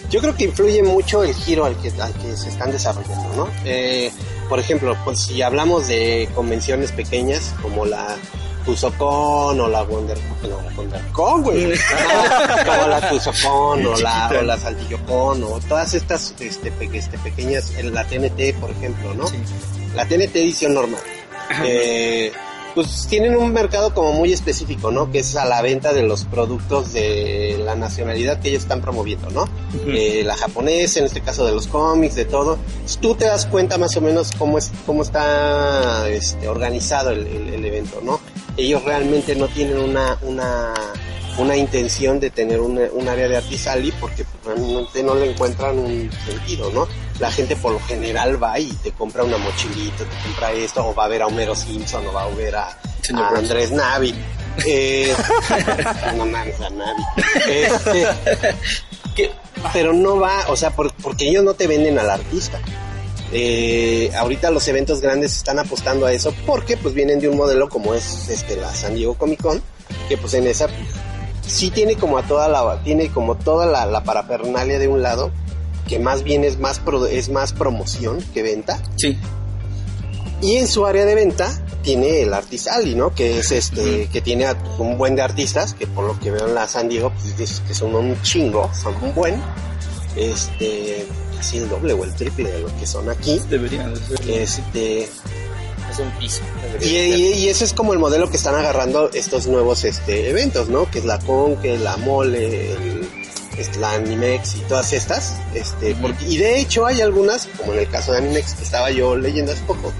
Yo 0.10 0.20
creo 0.20 0.36
que 0.36 0.46
influye 0.46 0.84
mucho 0.84 1.24
el 1.24 1.34
giro 1.34 1.65
al 1.65 1.76
que, 1.78 1.89
al 2.02 2.13
que 2.13 2.36
se 2.36 2.50
están 2.50 2.72
desarrollando, 2.72 3.34
¿no? 3.36 3.48
Eh, 3.63 4.12
por 4.50 4.60
ejemplo, 4.60 4.98
pues 5.06 5.22
si 5.22 5.41
hablamos 5.41 5.88
de 5.88 6.28
convenciones 6.36 6.91
pequeñas 6.91 7.54
como 7.62 7.86
la 7.86 8.17
Tuzocon 8.63 9.60
o 9.60 9.67
la 9.67 9.84
Wonder, 9.84 10.17
no, 10.43 10.47
la 10.62 10.76
WonderCon, 10.76 11.43
güey. 11.43 11.74
como 12.65 12.88
la 12.88 13.10
Tuzocon 13.10 13.86
o 13.86 13.95
la, 13.97 14.30
o 14.39 14.41
la 14.43 14.58
o 15.43 15.60
todas 15.67 15.93
estas 15.93 16.34
este, 16.39 16.71
pe- 16.71 16.89
este, 16.93 17.17
pequeñas, 17.19 17.71
la 17.84 18.04
TNT, 18.06 18.56
por 18.60 18.71
ejemplo, 18.71 19.13
¿no? 19.13 19.26
La 19.95 20.06
TNT 20.06 20.36
edición 20.38 20.74
normal. 20.74 21.02
Eh, 21.65 22.32
pues 22.74 23.06
tienen 23.10 23.36
un 23.36 23.52
mercado 23.52 23.93
como 23.93 24.13
muy 24.13 24.32
específico, 24.32 24.91
¿no? 24.91 25.12
Que 25.12 25.19
es 25.19 25.36
a 25.36 25.43
la 25.43 25.62
venta 25.62 25.91
de 25.91 26.04
los 26.04 26.24
productos 26.24 26.93
de 26.93 27.60
la 27.62 27.76
nacionalidad 27.76 28.39
que 28.39 28.47
ellos 28.47 28.62
están 28.63 28.80
promoviendo, 28.80 29.30
¿no? 29.32 29.43
Eh, 29.88 30.24
la 30.26 30.38
japonesa, 30.38 31.00
en 31.00 31.06
este 31.06 31.19
caso 31.19 31.45
de 31.45 31.52
los 31.52 31.67
cómics, 31.67 32.15
de 32.15 32.24
todo. 32.24 32.58
Tú 33.02 33.15
te 33.15 33.26
das 33.26 33.45
cuenta 33.45 33.78
más 33.78 33.97
o 33.97 34.02
menos 34.02 34.30
cómo 34.38 34.58
es 34.58 34.71
cómo 34.86 35.02
está 35.04 36.08
este, 36.08 36.47
organizado 36.47 37.10
el, 37.10 37.28
el- 37.28 37.54
el 37.56 37.65
evento, 37.65 38.00
¿no? 38.06 38.21
Ellos 38.58 38.84
realmente 38.84 39.36
no 39.36 39.48
tienen 39.48 39.78
una 39.78 40.18
una 40.22 40.74
una 41.38 41.56
intención 41.56 42.20
de 42.20 42.30
tener 42.30 42.60
un, 42.60 42.78
un 42.92 43.08
área 43.08 43.28
de 43.30 43.38
artisali 43.38 43.92
porque 44.02 44.26
realmente 44.46 45.02
no 45.02 45.16
le 45.16 45.32
encuentran 45.32 45.80
un 45.80 46.10
sentido, 46.26 46.70
¿no? 46.74 46.88
La 47.20 47.32
gente 47.32 47.56
por 47.56 47.72
lo 47.72 47.80
general 47.80 48.42
va 48.42 48.60
y 48.60 48.68
te 48.84 48.92
compra 48.92 49.24
una 49.24 49.38
mochilita, 49.38 50.04
te 50.04 50.24
compra 50.26 50.52
esto, 50.52 50.86
o 50.86 50.94
va 50.94 51.06
a 51.06 51.08
ver 51.08 51.22
a 51.22 51.28
Homero 51.28 51.56
Simpson, 51.56 52.06
o 52.08 52.12
va 52.12 52.24
a 52.24 52.28
ver 52.30 52.56
a, 52.56 52.68
a. 52.68 53.30
Andrés 53.38 53.72
Navi. 53.72 54.14
Eh, 54.66 55.16
no 56.18 56.26
mames, 56.26 56.60
a 56.60 56.70
Navi. 56.70 57.04
Este, 57.50 58.08
que- 59.16 59.32
pero 59.72 59.94
no 59.94 60.20
va, 60.20 60.46
o 60.50 60.56
sea, 60.58 60.72
por- 60.72 60.94
porque 60.96 61.30
ellos 61.30 61.44
no 61.46 61.54
te 61.54 61.68
venden 61.68 61.98
al 61.98 62.10
artista. 62.10 62.60
Eh, 63.34 64.12
ahorita 64.15 64.52
los 64.52 64.67
eventos 64.67 65.00
grandes 65.00 65.38
están 65.38 65.58
apostando 65.60 66.06
a 66.06 66.12
eso 66.12 66.34
porque 66.46 66.76
pues 66.76 66.94
vienen 66.94 67.20
de 67.22 67.30
un 67.30 67.38
modelo 67.38 67.70
como 67.70 67.94
es 67.94 68.28
este 68.30 68.58
la 68.58 68.74
San 68.76 68.96
Diego 68.96 69.13
Comic 69.15 69.41
Con, 69.41 69.62
que 70.10 70.17
pues 70.17 70.34
en 70.34 70.48
esa 70.48 70.67
sí 71.48 71.72
tiene 71.72 71.96
como 71.96 72.17
a 72.17 72.24
toda 72.24 72.50
la 72.50 72.82
tiene 72.84 73.10
como 73.10 73.36
toda 73.38 73.65
la, 73.65 73.86
la 73.86 74.04
parafernalia 74.04 74.80
de 74.80 74.88
un 74.89 75.02
lado 75.02 75.32
que 75.88 75.98
más 75.98 76.24
bien 76.24 76.44
es 76.44 76.60
más 76.60 76.80
pro- 76.80 77.06
es 77.08 77.30
más 77.30 77.54
promoción 77.54 78.20
que 78.34 78.41
venta 78.44 78.82
Sí. 78.98 79.17
y 80.41 80.58
en 80.58 80.67
su 80.67 80.86
área 80.86 81.06
de 81.06 81.15
venta 81.15 81.50
tiene 81.84 82.22
el 82.22 82.34
Artisali, 82.34 82.94
¿no? 82.96 83.15
Que 83.15 83.39
es 83.39 83.52
este, 83.52 84.08
que 84.12 84.22
tiene 84.22 84.46
a 84.46 84.56
un 84.78 84.98
buen 85.00 85.15
de 85.15 85.24
artistas, 85.24 85.74
que 85.74 85.88
por 85.88 86.04
lo 86.06 86.20
que 86.20 86.30
veo 86.30 86.48
en 86.48 86.54
la 86.54 86.67
San 86.67 86.88
Diego, 86.89 87.12
pues 87.12 87.36
dices 87.38 87.62
que 87.67 87.74
son 87.74 87.96
un 87.96 88.22
chingo, 88.22 88.70
son 88.80 88.94
un 89.02 89.15
buen, 89.15 89.41
este, 90.15 91.08
casi 91.42 91.58
el 91.58 91.68
doble 91.70 91.94
o 91.94 92.04
el 92.04 92.14
triple 92.14 92.52
de 92.52 92.60
lo 92.60 92.68
que 92.78 92.86
son 92.86 93.10
aquí. 93.10 93.42
Deberían 93.50 93.96
de 93.96 94.00
ser. 94.00 94.30
Este, 94.30 95.04
Es 95.04 96.00
un 96.00 96.12
piso. 96.20 96.42
y, 96.80 96.86
y, 96.86 97.34
y 97.34 97.50
ese 97.50 97.66
es 97.66 97.74
como 97.74 97.94
el 97.94 98.00
modelo 98.00 98.30
que 98.30 98.38
están 98.38 98.54
agarrando 98.54 99.10
estos 99.12 99.48
nuevos 99.48 99.84
este, 99.84 100.30
eventos, 100.30 100.70
¿no? 100.70 100.90
Que 100.92 101.00
es 101.00 101.06
la 101.06 101.18
Con, 101.18 101.56
que 101.58 101.74
es 101.74 101.82
la 101.82 101.98
Mole, 101.98 102.74
el, 102.74 103.10
es 103.58 103.76
la 103.78 103.94
Animex 103.94 104.56
y 104.58 104.60
todas 104.62 104.94
estas. 104.94 105.40
Este, 105.56 105.96
porque, 105.96 106.26
y 106.28 106.38
de 106.38 106.60
hecho 106.60 106.86
hay 106.86 107.02
algunas, 107.02 107.48
como 107.58 107.74
en 107.74 107.80
el 107.80 107.90
caso 107.90 108.12
de 108.12 108.20
Animex 108.20 108.54
que 108.54 108.64
estaba 108.64 108.92
yo 108.92 109.16
leyendo 109.16 109.52
hace 109.52 109.64
poco, 109.64 109.92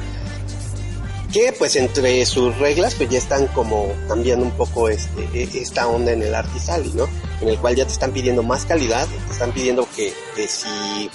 que 1.32 1.54
pues 1.58 1.76
entre 1.76 2.26
sus 2.26 2.58
reglas 2.58 2.96
pues 2.96 3.10
ya 3.10 3.18
están 3.18 3.48
como 3.48 3.92
cambiando 4.08 4.46
un 4.46 4.52
poco 4.52 4.90
este, 4.90 5.28
e- 5.34 5.50
esta 5.62 5.88
onda 5.88 6.12
en 6.12 6.22
el 6.24 6.36
Artisali, 6.36 6.92
¿no? 6.94 7.08
En 7.42 7.50
el 7.50 7.58
cual 7.58 7.76
ya 7.76 7.86
te 7.86 7.92
están 7.94 8.12
pidiendo 8.12 8.44
más 8.44 8.66
calidad, 8.66 9.08
te 9.28 9.34
están 9.34 9.52
pidiendo 9.52 9.88
que, 9.96 10.14
que 10.36 10.48
si 10.48 11.10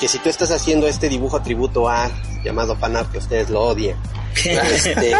que 0.00 0.06
si 0.06 0.18
tú 0.20 0.28
estás 0.28 0.52
haciendo 0.52 0.86
este 0.86 1.08
dibujo 1.08 1.42
tributo 1.42 1.88
a 1.88 2.10
llamado 2.44 2.76
fanart 2.76 3.10
que 3.10 3.18
ustedes 3.18 3.50
lo 3.50 3.62
odien 3.62 3.96
este, 4.44 5.12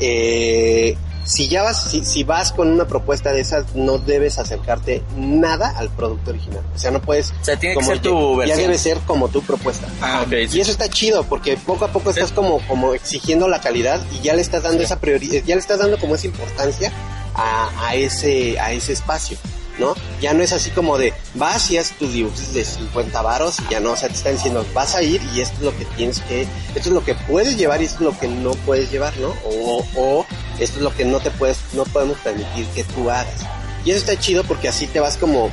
eh, 0.00 0.96
si 1.24 1.48
ya 1.48 1.62
vas 1.62 1.90
si, 1.90 2.04
si 2.04 2.22
vas 2.24 2.52
con 2.52 2.68
una 2.70 2.86
propuesta 2.86 3.32
de 3.32 3.40
esas 3.40 3.74
no 3.74 3.98
debes 3.98 4.38
acercarte 4.38 5.02
nada 5.16 5.70
al 5.76 5.88
producto 5.90 6.30
original. 6.30 6.62
O 6.74 6.78
sea 6.78 6.90
no 6.90 7.00
puedes 7.00 7.32
O 7.40 7.44
sea, 7.44 7.56
tiene 7.58 7.76
que 7.76 7.84
ser 7.84 8.00
tu 8.00 8.32
ya 8.32 8.38
versión. 8.38 8.58
debe 8.58 8.78
ser 8.78 8.98
como 9.00 9.28
tu 9.28 9.42
propuesta. 9.42 9.86
Ah, 10.00 10.22
ok. 10.26 10.32
y 10.52 10.60
eso 10.60 10.70
está 10.70 10.88
chido 10.88 11.24
porque 11.24 11.56
poco 11.56 11.84
a 11.86 11.88
poco 11.88 12.10
estás 12.10 12.32
como 12.32 12.60
como 12.66 12.94
exigiendo 12.94 13.48
la 13.48 13.60
calidad 13.60 14.00
y 14.12 14.20
ya 14.22 14.34
le 14.34 14.42
estás 14.42 14.62
dando 14.62 14.82
esa 14.82 15.00
prioridad 15.00 15.42
ya 15.44 15.54
le 15.54 15.60
estás 15.60 15.78
dando 15.78 15.98
como 15.98 16.14
esa 16.14 16.26
importancia 16.26 16.92
a, 17.34 17.70
a 17.88 17.94
ese 17.94 18.58
a 18.60 18.72
ese 18.72 18.92
espacio 18.92 19.36
¿no? 19.78 19.94
Ya 20.20 20.34
no 20.34 20.42
es 20.42 20.52
así 20.52 20.70
como 20.70 20.98
de 20.98 21.12
vas 21.34 21.70
y 21.70 21.78
haces 21.78 21.96
tus 21.98 22.12
dibujos 22.12 22.52
de 22.52 22.64
50 22.64 23.22
varos 23.22 23.56
y 23.60 23.72
ya 23.72 23.80
no, 23.80 23.92
o 23.92 23.96
sea, 23.96 24.08
te 24.08 24.14
están 24.14 24.34
diciendo 24.34 24.64
vas 24.74 24.94
a 24.94 25.02
ir 25.02 25.20
y 25.34 25.40
esto 25.40 25.56
es 25.58 25.62
lo 25.62 25.76
que 25.76 25.84
tienes 25.96 26.20
que, 26.20 26.42
esto 26.42 26.88
es 26.88 26.92
lo 26.94 27.04
que 27.04 27.14
puedes 27.14 27.56
llevar 27.56 27.82
y 27.82 27.86
esto 27.86 27.96
es 27.98 28.14
lo 28.14 28.18
que 28.18 28.28
no 28.28 28.52
puedes 28.52 28.90
llevar, 28.90 29.16
¿no? 29.18 29.34
O, 29.44 29.84
o 29.96 30.26
esto 30.58 30.78
es 30.78 30.82
lo 30.82 30.94
que 30.94 31.04
no 31.04 31.20
te 31.20 31.30
puedes, 31.30 31.58
no 31.72 31.84
podemos 31.84 32.18
permitir 32.18 32.66
que 32.68 32.84
tú 32.84 33.10
hagas. 33.10 33.42
Y 33.84 33.90
eso 33.90 33.98
está 33.98 34.18
chido 34.18 34.44
porque 34.44 34.68
así 34.68 34.86
te 34.86 35.00
vas 35.00 35.16
como 35.16 35.50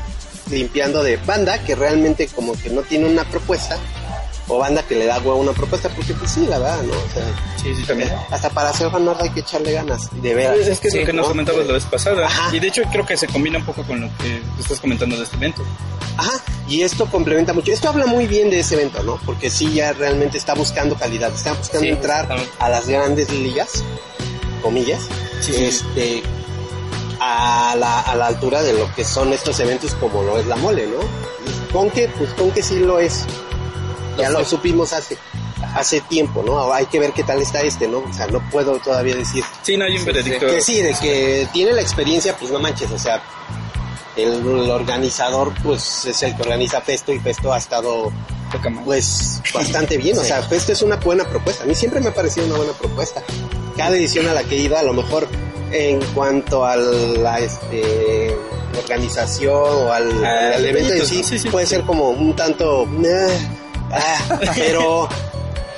limpiando 0.50 1.04
de 1.04 1.18
banda 1.18 1.60
que 1.64 1.76
realmente 1.76 2.28
como 2.28 2.54
que 2.54 2.70
no 2.70 2.82
tiene 2.82 3.06
una 3.08 3.24
propuesta 3.26 3.78
o 4.54 4.60
banda 4.60 4.84
que 4.84 4.96
le 4.96 5.06
da 5.06 5.18
huevo 5.20 5.32
a 5.34 5.36
una 5.36 5.54
propuesta 5.54 5.88
porque 5.90 6.14
pues 6.14 6.32
sí, 6.32 6.46
la 6.48 6.60
verdad, 6.60 6.82
¿no? 6.84 6.92
O 6.94 7.14
sea, 7.14 7.24
Sí, 7.62 7.74
sí, 7.76 7.84
también. 7.84 8.12
hasta 8.32 8.50
para 8.50 8.70
hacer 8.70 8.90
fanart 8.92 9.22
hay 9.22 9.30
que 9.30 9.40
echarle 9.42 9.72
ganas, 9.72 10.10
de 10.22 10.34
veras. 10.34 10.58
Es 10.60 10.80
que 10.80 10.88
es 10.90 10.96
lo 10.96 11.06
que 11.06 11.14
nos 11.14 11.24
¿no? 11.26 11.30
comentabas 11.30 11.66
la 11.68 11.74
vez 11.74 11.84
pasada. 11.86 12.26
Ajá. 12.28 12.56
Y 12.56 12.60
de 12.60 12.68
hecho 12.68 12.82
creo 12.92 13.06
que 13.06 13.16
se 13.18 13.28
combina 13.28 13.60
un 13.60 13.66
poco 13.66 13.84
con 13.84 14.02
lo 14.02 14.08
que 14.18 14.42
estás 14.60 14.80
comentando 14.80 15.16
de 15.16 15.24
este 15.24 15.38
evento. 15.38 15.64
Ajá, 16.18 16.42
y 16.68 16.82
esto 16.82 17.06
complementa 17.06 17.54
mucho. 17.54 17.72
Esto 17.72 17.88
habla 17.90 18.06
muy 18.06 18.28
bien 18.28 18.50
de 18.50 18.60
ese 18.60 18.76
evento, 18.76 19.02
¿no? 19.04 19.18
Porque 19.26 19.50
sí, 19.50 19.74
ya 19.74 19.94
realmente 19.94 20.38
está 20.38 20.54
buscando 20.54 20.96
calidad, 20.96 21.32
está 21.34 21.54
buscando 21.54 21.82
Sí, 21.86 21.90
entrar 21.90 22.28
a 22.60 22.70
las 22.70 22.88
grandes 22.88 23.32
ligas, 23.32 23.84
comillas, 24.62 25.04
Sí, 25.40 25.54
sí. 25.54 25.64
este, 25.64 26.24
a 27.20 27.76
la, 27.78 28.02
a 28.02 28.16
la 28.16 28.28
altura 28.28 28.62
de 28.64 28.74
lo 28.74 28.94
que 28.96 29.06
son 29.06 29.32
estos 29.34 29.60
eventos 29.60 29.94
como 29.96 30.24
lo 30.24 30.38
es 30.40 30.46
la 30.48 30.56
mole, 30.58 30.88
¿no? 30.88 31.00
Con 31.72 31.90
que, 31.92 32.08
pues 32.10 32.32
con 32.34 32.52
que 32.52 32.62
sí 32.64 32.80
lo 32.80 33.00
es. 33.00 33.26
Ya 34.18 34.30
Lo 34.30 34.44
supimos 34.46 34.94
hace, 34.94 35.18
hace 35.76 36.02
tiempo, 36.02 36.44
¿no? 36.46 36.72
Hay 36.74 36.86
que 36.88 37.00
ver 37.00 37.12
qué 37.14 37.24
tal 37.24 37.42
está 37.42 37.62
este, 37.62 37.88
¿no? 37.88 38.00
O 38.00 38.14
sea, 38.14 38.28
no 38.28 38.42
puedo 38.50 38.78
todavía 38.80 39.16
decir 39.16 39.44
Sí, 39.62 39.78
no 39.78 39.86
hay 39.86 39.98
un 39.98 40.06
veredicto. 40.06 40.48
que 40.48 40.62
sí, 40.62 40.82
de 40.82 40.94
que 40.96 41.48
tiene 41.54 41.74
la 41.74 41.82
experiencia, 41.82 42.36
pues 42.38 42.52
no 42.52 42.60
manches, 42.60 42.92
o 42.92 43.00
sea, 43.00 43.22
el, 44.18 44.34
el 44.46 44.70
organizador, 44.70 45.54
pues 45.64 46.06
es 46.06 46.22
el 46.24 46.36
que 46.36 46.42
organiza 46.42 46.82
Festo 46.82 47.14
y 47.14 47.20
Festo 47.20 47.54
ha 47.54 47.58
estado, 47.58 48.12
pues, 48.86 49.42
bastante 49.54 49.98
bien, 49.98 50.18
o 50.18 50.24
sea, 50.24 50.42
Festo 50.44 50.74
es 50.74 50.82
una 50.82 50.98
buena 50.98 51.24
propuesta, 51.24 51.64
a 51.64 51.68
mí 51.68 51.76
siempre 51.76 52.02
me 52.02 52.10
ha 52.10 52.14
parecido 52.14 52.46
una 52.48 52.58
buena 52.58 52.74
propuesta. 52.74 53.24
cada 53.78 53.96
edición 53.96 54.28
a 54.28 54.34
la 54.34 54.44
que 54.44 54.56
he 54.58 54.60
ido, 54.60 54.78
a 54.78 54.84
lo 54.84 54.94
mejor 54.94 55.28
en 55.72 56.02
cuanto 56.14 56.66
a 56.66 56.76
la 56.76 57.40
este, 57.40 58.36
organización 58.78 59.54
o 59.54 59.94
al, 59.94 60.26
Ah, 60.26 60.56
al 60.56 60.66
evento 60.66 60.94
en 60.94 61.06
sí, 61.06 61.22
¿no? 61.22 61.24
Sí, 61.24 61.40
sí, 61.40 61.50
puede 61.50 61.66
ser 61.66 61.82
como 61.84 62.10
un 62.10 62.36
tanto... 62.36 62.86
ah, 63.94 64.40
pero... 64.56 65.08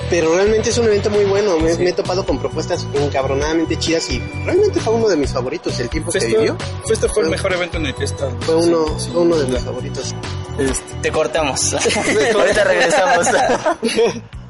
Pero 0.10 0.36
realmente 0.36 0.70
es 0.70 0.78
un 0.78 0.86
evento 0.86 1.10
muy 1.10 1.24
bueno. 1.24 1.58
Me, 1.58 1.76
me 1.76 1.90
he 1.90 1.94
topado 1.94 2.26
con 2.26 2.38
propuestas 2.38 2.86
encabronadamente 2.94 3.80
chidas 3.80 4.12
y 4.12 4.20
realmente 4.46 4.80
fue 4.80 4.94
uno 4.94 5.08
de 5.08 5.16
mis 5.16 5.32
favoritos. 5.32 5.80
El 5.80 5.90
tiempo 5.90 6.12
que 6.12 6.20
vivió 6.26 6.58
Festo 6.86 7.10
fue 7.10 7.24
el 7.24 7.30
mejor 7.30 7.54
evento 7.54 7.78
en 7.78 7.88
el 7.88 7.96
que 7.96 8.02
he 8.02 8.06
estado. 8.06 8.36
fue 8.42 8.56
uno, 8.56 8.86
Sí, 9.00 9.06
sí, 9.06 9.12
fue 9.12 9.22
uno 9.22 9.38
de 9.38 9.48
mis 9.48 9.64
favoritos. 9.64 10.14
Este, 10.60 10.94
Te 11.02 11.12
cortamos. 11.12 11.74
Ahorita 12.36 12.64
regresamos. 12.64 13.28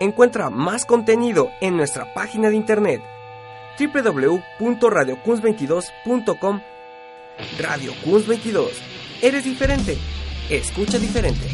Encuentra 0.00 0.48
más 0.48 0.84
contenido 0.84 1.50
en 1.60 1.76
nuestra 1.76 2.14
página 2.14 2.50
de 2.50 2.56
internet 2.56 3.02
www.radiocuns22.com 3.78 6.60
Radio 7.58 7.92
Cuns 8.04 8.26
22. 8.26 8.72
Eres 9.22 9.44
diferente. 9.44 9.96
Escucha 10.50 10.98
diferente. 10.98 11.48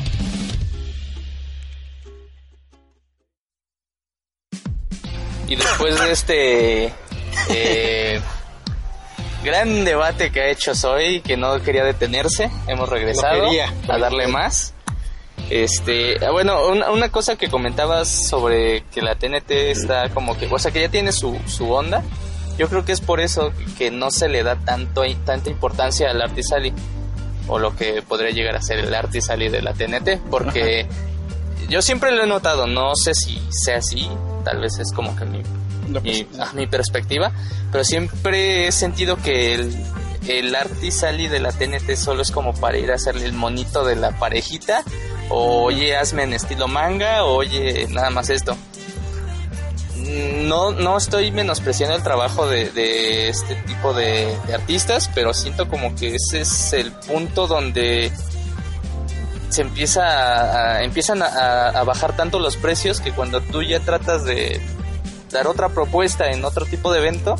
Y 5.46 5.56
después 5.56 6.00
de 6.00 6.12
este 6.12 6.92
eh, 7.50 8.18
gran 9.42 9.84
debate 9.84 10.30
que 10.30 10.40
ha 10.40 10.50
hecho 10.50 10.74
Soy, 10.74 11.20
que 11.20 11.36
no 11.36 11.60
quería 11.62 11.84
detenerse, 11.84 12.50
hemos 12.66 12.88
regresado 12.88 13.46
No 13.46 13.92
a 13.92 13.98
darle 13.98 14.26
más. 14.28 14.73
Este, 15.50 16.18
bueno, 16.30 16.68
una, 16.68 16.90
una 16.90 17.10
cosa 17.10 17.36
que 17.36 17.48
comentabas 17.48 18.28
sobre 18.28 18.82
que 18.92 19.02
la 19.02 19.14
TNT 19.14 19.50
está 19.50 20.08
como 20.10 20.36
que, 20.38 20.46
o 20.46 20.58
sea, 20.58 20.72
que 20.72 20.80
ya 20.80 20.88
tiene 20.88 21.12
su, 21.12 21.38
su 21.46 21.70
onda. 21.70 22.02
Yo 22.56 22.68
creo 22.68 22.84
que 22.84 22.92
es 22.92 23.00
por 23.00 23.20
eso 23.20 23.52
que 23.76 23.90
no 23.90 24.10
se 24.10 24.28
le 24.28 24.42
da 24.42 24.56
tanto 24.56 25.02
tanta 25.24 25.50
importancia 25.50 26.10
al 26.10 26.22
Artisali 26.22 26.72
o 27.48 27.58
lo 27.58 27.76
que 27.76 28.00
podría 28.02 28.30
llegar 28.30 28.56
a 28.56 28.62
ser 28.62 28.78
el 28.78 28.94
Artisali 28.94 29.48
de 29.48 29.60
la 29.60 29.74
TNT, 29.74 30.20
porque 30.30 30.86
yo 31.68 31.82
siempre 31.82 32.12
lo 32.12 32.22
he 32.22 32.26
notado, 32.26 32.66
no 32.66 32.94
sé 32.94 33.12
si 33.14 33.40
sea 33.50 33.78
así, 33.78 34.08
tal 34.44 34.60
vez 34.60 34.78
es 34.78 34.92
como 34.92 35.16
que 35.16 35.24
mi 35.24 35.42
mi, 35.88 36.26
ah, 36.38 36.50
mi 36.54 36.66
perspectiva, 36.66 37.32
pero 37.70 37.84
siempre 37.84 38.68
he 38.68 38.72
sentido 38.72 39.16
que 39.16 39.54
el, 39.54 39.74
el 40.28 40.54
Artisali 40.54 41.28
de 41.28 41.40
la 41.40 41.52
TNT 41.52 41.96
solo 41.96 42.22
es 42.22 42.30
como 42.30 42.54
para 42.54 42.78
ir 42.78 42.90
a 42.90 42.94
hacerle 42.94 43.26
el 43.26 43.32
monito 43.32 43.84
de 43.84 43.96
la 43.96 44.18
parejita, 44.18 44.82
o 45.28 45.64
oye, 45.64 45.96
hazme 45.96 46.24
en 46.24 46.34
estilo 46.34 46.68
manga, 46.68 47.24
o 47.24 47.36
oye, 47.36 47.86
nada 47.90 48.10
más 48.10 48.30
esto. 48.30 48.56
No, 50.42 50.72
no 50.72 50.96
estoy 50.96 51.30
menospreciando 51.30 51.96
el 51.96 52.02
trabajo 52.02 52.46
de, 52.46 52.70
de 52.70 53.28
este 53.28 53.54
tipo 53.66 53.94
de, 53.94 54.36
artistas, 54.52 55.10
pero 55.14 55.32
siento 55.32 55.68
como 55.68 55.94
que 55.94 56.16
ese 56.16 56.42
es 56.42 56.72
el 56.74 56.92
punto 56.92 57.46
donde 57.46 58.12
se 59.48 59.62
empieza 59.62 60.76
a, 60.76 60.82
empiezan 60.82 61.22
a 61.22 61.82
bajar 61.84 62.16
tanto 62.16 62.38
los 62.38 62.56
precios 62.56 63.00
que 63.00 63.12
cuando 63.12 63.40
tú 63.40 63.62
ya 63.62 63.80
tratas 63.80 64.24
de 64.24 64.60
dar 65.30 65.46
otra 65.46 65.68
propuesta 65.68 66.30
en 66.30 66.44
otro 66.44 66.64
tipo 66.64 66.92
de 66.92 67.00
evento, 67.00 67.36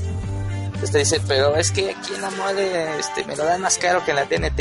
pues 0.85 0.93
te 0.93 0.99
dice, 0.99 1.21
pero 1.27 1.57
es 1.57 1.71
que 1.71 1.93
aquí 1.93 2.13
en 2.15 2.21
la 2.21 2.29
mole 2.29 2.99
este, 2.99 3.25
me 3.25 3.35
lo 3.35 3.47
dan 3.47 3.63
más 3.63 3.79
caro 3.79 4.05
que 4.05 4.11
en 4.11 4.17
la 4.19 4.27
TNT 4.27 4.61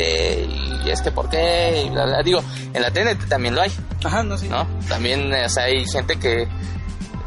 y 0.86 0.90
es 0.90 1.02
que 1.02 1.10
por 1.10 1.28
qué 1.28 1.82
y 1.84 1.90
bla, 1.90 2.06
bla. 2.06 2.22
Digo, 2.22 2.42
en 2.72 2.80
la 2.80 2.90
TNT 2.90 3.28
también 3.28 3.54
lo 3.54 3.60
hay, 3.60 3.70
Ajá, 4.02 4.22
no, 4.22 4.38
sí. 4.38 4.48
¿no? 4.48 4.66
También 4.88 5.30
o 5.30 5.48
sea, 5.50 5.64
hay 5.64 5.84
gente 5.84 6.18
que 6.18 6.48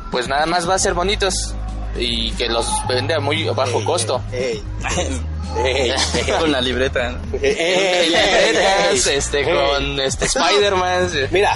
pues 0.10 0.28
nada 0.28 0.48
más 0.48 0.68
va 0.68 0.74
a 0.74 0.80
ser 0.80 0.96
bonitos 0.96 1.54
y 1.96 2.32
que 2.32 2.48
los 2.48 2.66
vende 2.88 3.14
a 3.14 3.20
muy 3.20 3.44
bajo 3.50 3.86
costo. 3.86 4.20
Ey, 4.32 4.64
Con 6.40 6.52
la 6.52 6.60
libreta. 6.60 7.12
¿no? 7.12 7.20
ey, 7.40 8.10
Libretas, 8.10 9.06
este, 9.06 9.44
con 9.44 10.00
este 10.00 10.26
Spider-Man. 10.26 11.12
Mira, 11.30 11.56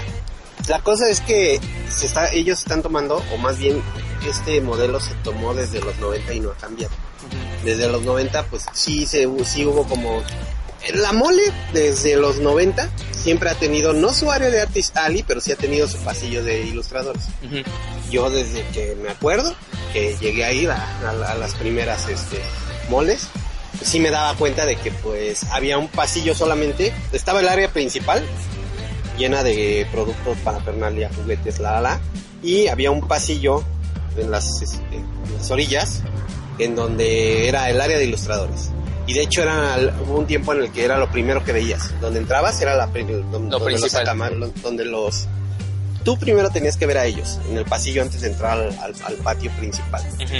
la 0.67 0.77
cosa 0.77 1.09
es 1.09 1.21
que 1.21 1.59
se 1.89 2.05
está, 2.05 2.31
ellos 2.33 2.59
están 2.59 2.83
tomando, 2.83 3.23
o 3.33 3.37
más 3.37 3.57
bien 3.57 3.81
este 4.27 4.61
modelo 4.61 4.99
se 4.99 5.15
tomó 5.23 5.55
desde 5.55 5.81
los 5.81 5.97
90 5.97 6.33
y 6.35 6.39
no 6.39 6.51
ha 6.51 6.55
cambiado. 6.55 6.93
Desde 7.63 7.87
los 7.87 8.01
90, 8.03 8.43
pues 8.45 8.65
sí, 8.73 9.05
se, 9.05 9.27
sí 9.45 9.65
hubo 9.65 9.83
como... 9.87 10.21
La 10.95 11.11
mole, 11.13 11.43
desde 11.73 12.15
los 12.15 12.39
90, 12.39 12.89
siempre 13.11 13.51
ha 13.51 13.53
tenido, 13.53 13.93
no 13.93 14.11
su 14.13 14.31
área 14.31 14.49
de 14.49 14.61
artist 14.61 14.97
alley, 14.97 15.23
pero 15.27 15.39
sí 15.39 15.51
ha 15.51 15.55
tenido 15.55 15.87
su 15.87 15.97
pasillo 15.99 16.43
de 16.43 16.61
ilustradores. 16.61 17.21
Yo 18.09 18.31
desde 18.31 18.65
que 18.69 18.95
me 18.95 19.09
acuerdo, 19.09 19.53
que 19.93 20.17
llegué 20.19 20.43
a 20.43 20.51
ir 20.53 20.71
a, 20.71 20.75
a- 21.07 21.31
a 21.33 21.35
las 21.35 21.53
primeras 21.53 22.09
este, 22.09 22.39
moles, 22.89 23.27
sí 23.83 23.99
me 23.99 24.09
daba 24.09 24.33
cuenta 24.35 24.65
de 24.65 24.75
que 24.75 24.89
pues 24.91 25.43
había 25.51 25.77
un 25.77 25.87
pasillo 25.87 26.33
solamente, 26.33 26.91
estaba 27.11 27.41
el 27.41 27.47
área 27.49 27.69
principal, 27.71 28.23
llena 29.19 29.43
de 29.43 29.85
productos 29.91 30.35
para 30.39 30.65
pernalia, 30.65 31.11
juguetes, 31.15 31.59
la, 31.59 31.73
la, 31.73 31.81
la, 31.81 32.01
y 32.41 32.69
había 32.69 32.89
un 32.89 33.07
pasillo 33.07 33.63
en 34.17 34.31
las, 34.31 34.63
este, 34.63 34.95
en 34.95 35.05
las 35.37 35.51
orillas, 35.51 36.01
en 36.63 36.75
donde 36.75 37.47
era 37.47 37.69
el 37.69 37.79
área 37.81 37.97
de 37.97 38.05
ilustradores. 38.05 38.69
Y 39.07 39.13
de 39.13 39.21
hecho 39.23 39.41
era 39.41 39.77
hubo 40.05 40.19
un 40.19 40.27
tiempo 40.27 40.53
en 40.53 40.61
el 40.61 40.71
que 40.71 40.85
era 40.85 40.97
lo 40.97 41.09
primero 41.11 41.43
que 41.43 41.51
veías. 41.53 41.99
Donde 41.99 42.19
entrabas 42.19 42.61
era 42.61 42.75
la, 42.75 42.85
donde, 42.87 43.13
donde 43.31 43.49
los 43.49 43.63
principal. 43.63 44.03
acama- 44.07 44.29
lo- 44.29 44.47
donde 44.61 44.85
los 44.85 45.27
tú 46.03 46.17
primero 46.17 46.49
tenías 46.49 46.77
que 46.77 46.85
ver 46.85 46.97
a 46.97 47.05
ellos 47.05 47.39
en 47.49 47.57
el 47.57 47.65
pasillo 47.65 48.01
antes 48.01 48.21
de 48.21 48.27
entrar 48.27 48.57
al, 48.57 48.69
al- 48.79 48.95
al 49.05 49.15
patio 49.17 49.51
principal. 49.51 50.01
Ujú. 50.15 50.35